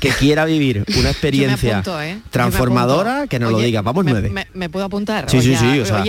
que 0.00 0.10
quiera 0.10 0.44
vivir 0.44 0.84
una 0.98 1.10
experiencia 1.10 1.78
apunto, 1.78 2.00
¿eh? 2.02 2.18
Transformadora 2.30 3.26
que 3.26 3.38
nos 3.38 3.52
lo 3.52 3.58
diga. 3.58 3.82
Vamos 3.82 4.04
me- 4.04 4.10
nueve. 4.12 4.30
Me, 4.30 4.46
me 4.54 4.68
puedo 4.68 4.84
apuntar? 4.84 5.28
Sí, 5.30 5.40
sí, 5.40 5.54
sí, 5.56 5.80
o 5.80 5.86
sea, 5.86 6.04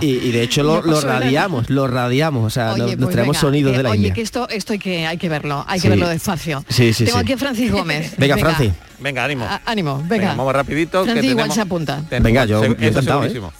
y, 0.00 0.06
y 0.06 0.32
de 0.32 0.42
hecho 0.42 0.62
lo, 0.62 0.80
radiamos, 1.00 1.70
lo 1.70 1.86
radiamos, 1.86 2.44
o 2.44 2.50
sea, 2.50 2.72
Oye, 2.72 2.78
nos, 2.78 2.86
pues 2.90 2.98
nos 2.98 3.10
traemos 3.10 3.34
venga, 3.36 3.40
sonidos 3.40 3.74
eh, 3.74 3.76
de 3.78 3.82
la 3.82 3.90
Oye, 3.90 3.96
India. 3.98 4.14
que 4.14 4.20
esto, 4.22 4.48
esto 4.48 4.72
hay 4.72 4.78
que 4.78 5.06
hay 5.06 5.16
que 5.18 5.28
verlo, 5.28 5.64
hay 5.68 5.78
Sí. 5.78 5.84
que 5.84 5.88
verlo 5.90 6.08
despacio. 6.08 6.64
Sí, 6.68 6.92
sí, 6.92 7.04
Tengo 7.04 7.18
sí. 7.18 7.22
aquí 7.24 7.32
a 7.32 7.38
Francis 7.38 7.70
Gómez. 7.72 8.14
Venga, 8.18 8.36
Francis. 8.38 8.72
Venga, 9.00 9.24
ánimo. 9.24 9.44
a- 9.44 9.60
ánimo, 9.66 9.96
venga. 9.98 10.08
Venga, 10.08 10.28
vamos 10.36 10.52
rapidito. 10.54 11.04
Francis 11.04 11.22
que 11.24 11.30
igual 11.30 11.50
se 11.52 11.60
apunta. 11.60 12.02
tenemos- 12.08 12.24
Venga, 12.24 12.44
yo- 12.46 12.62
yo. 12.64 13.52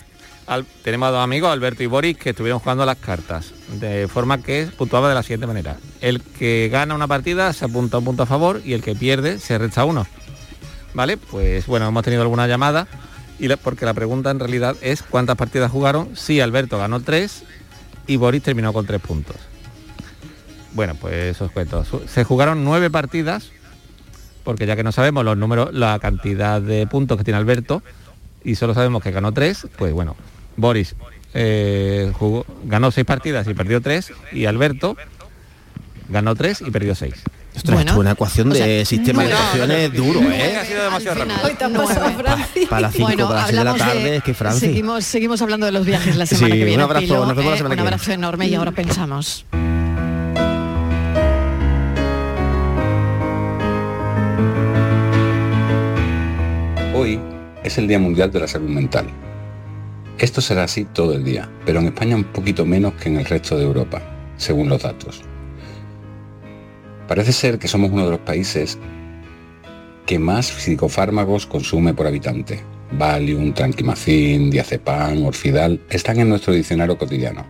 Tenemos 0.83 1.09
a 1.09 1.13
dos 1.13 1.25
amigos, 1.25 1.51
Alberto 1.51 1.83
y 1.83 1.87
Boris, 1.87 2.19
que 2.19 2.31
estuvieron 2.31 2.59
jugando 2.61 2.85
las 2.85 2.99
cartas, 2.99 3.53
de 3.81 4.07
forma 4.09 4.43
que 4.43 4.69
puntuaba 4.77 5.09
de 5.09 5.15
la 5.15 5.23
siguiente 5.23 5.47
manera. 5.47 5.77
El 6.03 6.21
que 6.21 6.69
gana 6.71 6.95
una 6.95 7.09
partida 7.09 7.53
se 7.55 7.65
apunta 7.65 7.99
un 7.99 8.05
punto 8.05 8.25
a 8.25 8.27
favor 8.27 8.61
y 8.65 8.75
el 8.75 8.83
que 8.83 8.95
pierde 8.95 9.39
se 9.39 9.57
resta 9.57 9.85
uno. 9.85 10.07
¿Vale? 10.93 11.17
Pues 11.17 11.67
bueno, 11.67 11.89
hemos 11.89 12.05
tenido 12.05 12.23
alguna 12.23 12.47
llamada 12.47 12.87
y 13.39 13.49
la- 13.49 13.57
porque 13.57 13.87
la 13.87 13.95
pregunta 13.95 14.31
en 14.31 14.39
realidad 14.39 14.77
es 14.83 15.03
cuántas 15.03 15.37
partidas 15.37 15.71
jugaron. 15.71 16.15
Sí, 16.15 16.41
Alberto 16.41 16.79
ganó 16.79 17.01
tres 17.01 17.43
y 18.07 18.17
Boris 18.17 18.43
terminó 18.43 18.73
con 18.73 18.87
tres 18.87 19.01
puntos. 19.01 19.37
Bueno, 20.75 20.95
pues 21.01 21.41
os 21.41 21.51
cuento. 21.53 21.85
Se 22.07 22.25
jugaron 22.25 22.65
nueve 22.65 22.91
partidas, 22.91 23.51
porque 24.45 24.67
ya 24.67 24.77
que 24.77 24.85
no 24.85 24.93
sabemos 24.93 25.25
los 25.25 25.37
números, 25.39 25.73
la 25.73 25.99
cantidad 26.01 26.61
de 26.61 26.87
puntos 26.87 27.17
que 27.17 27.25
tiene 27.25 27.39
Alberto, 27.39 27.83
y 28.45 28.55
solo 28.55 28.75
sabemos 28.75 29.03
que 29.03 29.11
ganó 29.11 29.33
tres, 29.33 29.67
pues 29.77 29.93
bueno, 29.93 30.15
Boris 30.57 30.95
eh, 31.35 32.13
jugó, 32.19 32.47
ganó 32.65 32.91
seis 32.91 33.05
partidas 33.07 33.47
y 33.49 33.55
perdió 33.55 33.81
tres, 33.81 34.13
y 34.33 34.45
Alberto 34.47 34.97
ganó 36.09 36.35
tres 36.37 36.61
y 36.61 36.71
perdió 36.71 36.95
seis. 36.95 37.15
Ostras, 37.57 37.79
esto 37.81 37.93
es 37.93 37.99
una 37.99 38.11
ecuación 38.13 38.51
de 38.51 38.85
sistema 38.85 39.23
de 39.23 39.31
ecuaciones 39.31 39.93
duro, 39.93 40.21
¿eh? 40.23 40.57
Ha 40.57 40.65
sido 40.65 40.83
demasiado 40.85 41.25
rápido. 41.25 41.37
Hoy. 41.45 42.67
Para 42.67 42.81
las 42.81 42.93
5, 42.95 43.07
Bueno, 43.07 43.29
para 43.29 43.41
las 43.41 43.47
6 43.51 43.59
de 43.59 43.65
la 43.65 43.75
tarde, 43.77 44.03
de- 44.03 44.17
es 44.17 44.23
que 44.25 44.35
Francis. 44.35 44.61
Seguimos, 44.61 45.05
seguimos 45.05 45.41
hablando 45.41 45.65
de 45.67 45.73
los 45.73 45.87
viajes 45.87 46.17
la 46.17 46.27
semana 46.27 46.47
Sí, 46.55 46.59
que 46.59 46.65
viene. 46.65 46.83
un 46.83 46.91
abrazo, 46.91 47.07
Pilo, 47.07 47.27
nos 47.27 47.37
vemos 47.37 47.51
la 47.53 47.57
semana 47.57 47.73
un 47.75 47.77
que 47.77 47.83
viene. 47.83 47.95
abrazo 47.95 48.13
enorme 48.13 48.49
y 48.49 48.55
ahora 48.57 48.73
pensamos. 48.73 49.47
Es 57.65 57.79
el 57.79 57.89
Día 57.89 57.99
Mundial 57.99 58.31
de 58.31 58.41
la 58.41 58.47
Salud 58.47 58.69
Mental. 58.69 59.07
Esto 60.19 60.41
será 60.41 60.65
así 60.65 60.85
todo 60.85 61.15
el 61.15 61.25
día, 61.25 61.51
pero 61.65 61.81
en 61.81 61.87
España 61.87 62.15
un 62.15 62.25
poquito 62.25 62.65
menos 62.67 62.93
que 62.95 63.09
en 63.09 63.17
el 63.17 63.25
resto 63.25 63.57
de 63.57 63.65
Europa, 63.65 64.03
según 64.37 64.69
los 64.69 64.83
datos. 64.83 65.23
Parece 67.09 67.33
ser 67.33 67.59
que 67.59 67.67
somos 67.67 67.91
uno 67.91 68.05
de 68.05 68.13
los 68.13 68.21
países 68.21 68.79
que 70.07 70.19
más 70.19 70.47
psicofármacos 70.47 71.47
consume 71.47 71.95
por 71.95 72.07
habitante. 72.07 72.61
Valium, 72.93 73.55
Tranquimacin, 73.55 74.51
Diazepam, 74.51 75.25
Orfidal 75.25 75.81
están 75.89 76.21
en 76.21 76.29
nuestro 76.29 76.53
diccionario 76.53 76.99
cotidiano, 76.99 77.45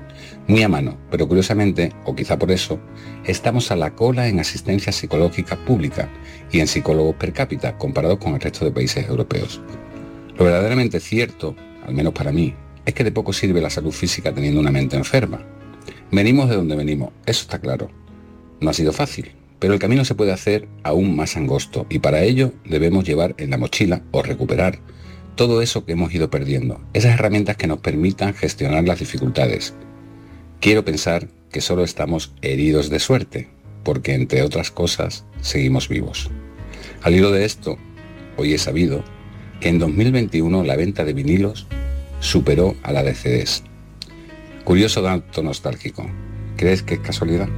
muy 0.46 0.62
a 0.62 0.68
mano, 0.68 0.96
pero 1.10 1.26
curiosamente, 1.26 1.92
o 2.04 2.14
quizá 2.14 2.38
por 2.38 2.52
eso, 2.52 2.78
estamos 3.24 3.70
a 3.72 3.76
la 3.76 3.94
cola 3.94 4.28
en 4.28 4.40
asistencia 4.40 4.92
psicológica 4.92 5.56
pública 5.56 6.08
y 6.50 6.60
en 6.60 6.68
psicólogos 6.68 7.16
per 7.16 7.32
cápita 7.32 7.76
comparados 7.76 8.18
con 8.18 8.34
el 8.34 8.40
resto 8.40 8.64
de 8.64 8.70
países 8.70 9.06
europeos. 9.06 9.60
Lo 10.36 10.44
verdaderamente 10.44 11.00
cierto, 11.00 11.54
al 11.86 11.94
menos 11.94 12.12
para 12.12 12.32
mí, 12.32 12.54
es 12.84 12.94
que 12.94 13.04
de 13.04 13.12
poco 13.12 13.32
sirve 13.32 13.60
la 13.60 13.70
salud 13.70 13.92
física 13.92 14.32
teniendo 14.34 14.60
una 14.60 14.72
mente 14.72 14.96
enferma. 14.96 15.44
Venimos 16.10 16.48
de 16.48 16.56
donde 16.56 16.76
venimos, 16.76 17.10
eso 17.26 17.42
está 17.42 17.60
claro. 17.60 17.90
No 18.60 18.70
ha 18.70 18.74
sido 18.74 18.92
fácil, 18.92 19.32
pero 19.58 19.74
el 19.74 19.80
camino 19.80 20.04
se 20.04 20.14
puede 20.14 20.32
hacer 20.32 20.68
aún 20.82 21.16
más 21.16 21.36
angosto 21.36 21.86
y 21.88 22.00
para 22.00 22.22
ello 22.22 22.52
debemos 22.64 23.04
llevar 23.04 23.34
en 23.38 23.50
la 23.50 23.58
mochila 23.58 24.02
o 24.10 24.22
recuperar 24.22 24.80
todo 25.36 25.62
eso 25.62 25.84
que 25.84 25.92
hemos 25.92 26.14
ido 26.14 26.30
perdiendo, 26.30 26.80
esas 26.92 27.14
herramientas 27.14 27.56
que 27.56 27.66
nos 27.66 27.78
permitan 27.78 28.34
gestionar 28.34 28.84
las 28.84 29.00
dificultades. 29.00 29.74
Quiero 30.60 30.84
pensar 30.84 31.28
que 31.50 31.60
solo 31.60 31.84
estamos 31.84 32.34
heridos 32.42 32.90
de 32.90 33.00
suerte, 33.00 33.48
porque 33.82 34.14
entre 34.14 34.42
otras 34.42 34.70
cosas 34.70 35.24
seguimos 35.40 35.88
vivos. 35.88 36.30
Al 37.02 37.14
hilo 37.14 37.30
de 37.30 37.44
esto, 37.44 37.78
hoy 38.36 38.54
he 38.54 38.58
sabido 38.58 39.04
que 39.60 39.68
en 39.68 39.78
2021 39.78 40.64
la 40.64 40.76
venta 40.76 41.04
de 41.04 41.12
vinilos 41.12 41.66
superó 42.20 42.74
a 42.82 42.92
la 42.92 43.02
de 43.02 43.14
CDs. 43.14 43.62
Curioso 44.64 45.02
dato 45.02 45.42
nostálgico. 45.42 46.06
¿Crees 46.56 46.82
que 46.82 46.94
es 46.94 47.00
casualidad? 47.00 47.48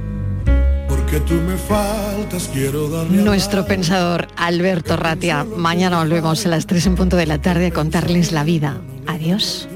Porque 0.87 1.19
tú 1.21 1.35
me 1.35 1.57
faltas, 1.57 2.49
quiero 2.53 2.89
darle 2.89 3.21
Nuestro 3.21 3.65
pensador 3.65 4.27
Alberto 4.35 4.97
Ratia. 4.97 5.43
Mañana 5.43 5.99
volvemos 5.99 6.45
a 6.45 6.49
las 6.49 6.65
3 6.67 6.87
en 6.87 6.95
punto 6.95 7.15
de 7.17 7.25
la 7.25 7.39
tarde 7.39 7.67
a 7.67 7.71
contarles 7.71 8.31
la 8.31 8.43
vida. 8.43 8.81
Adiós. 9.05 9.67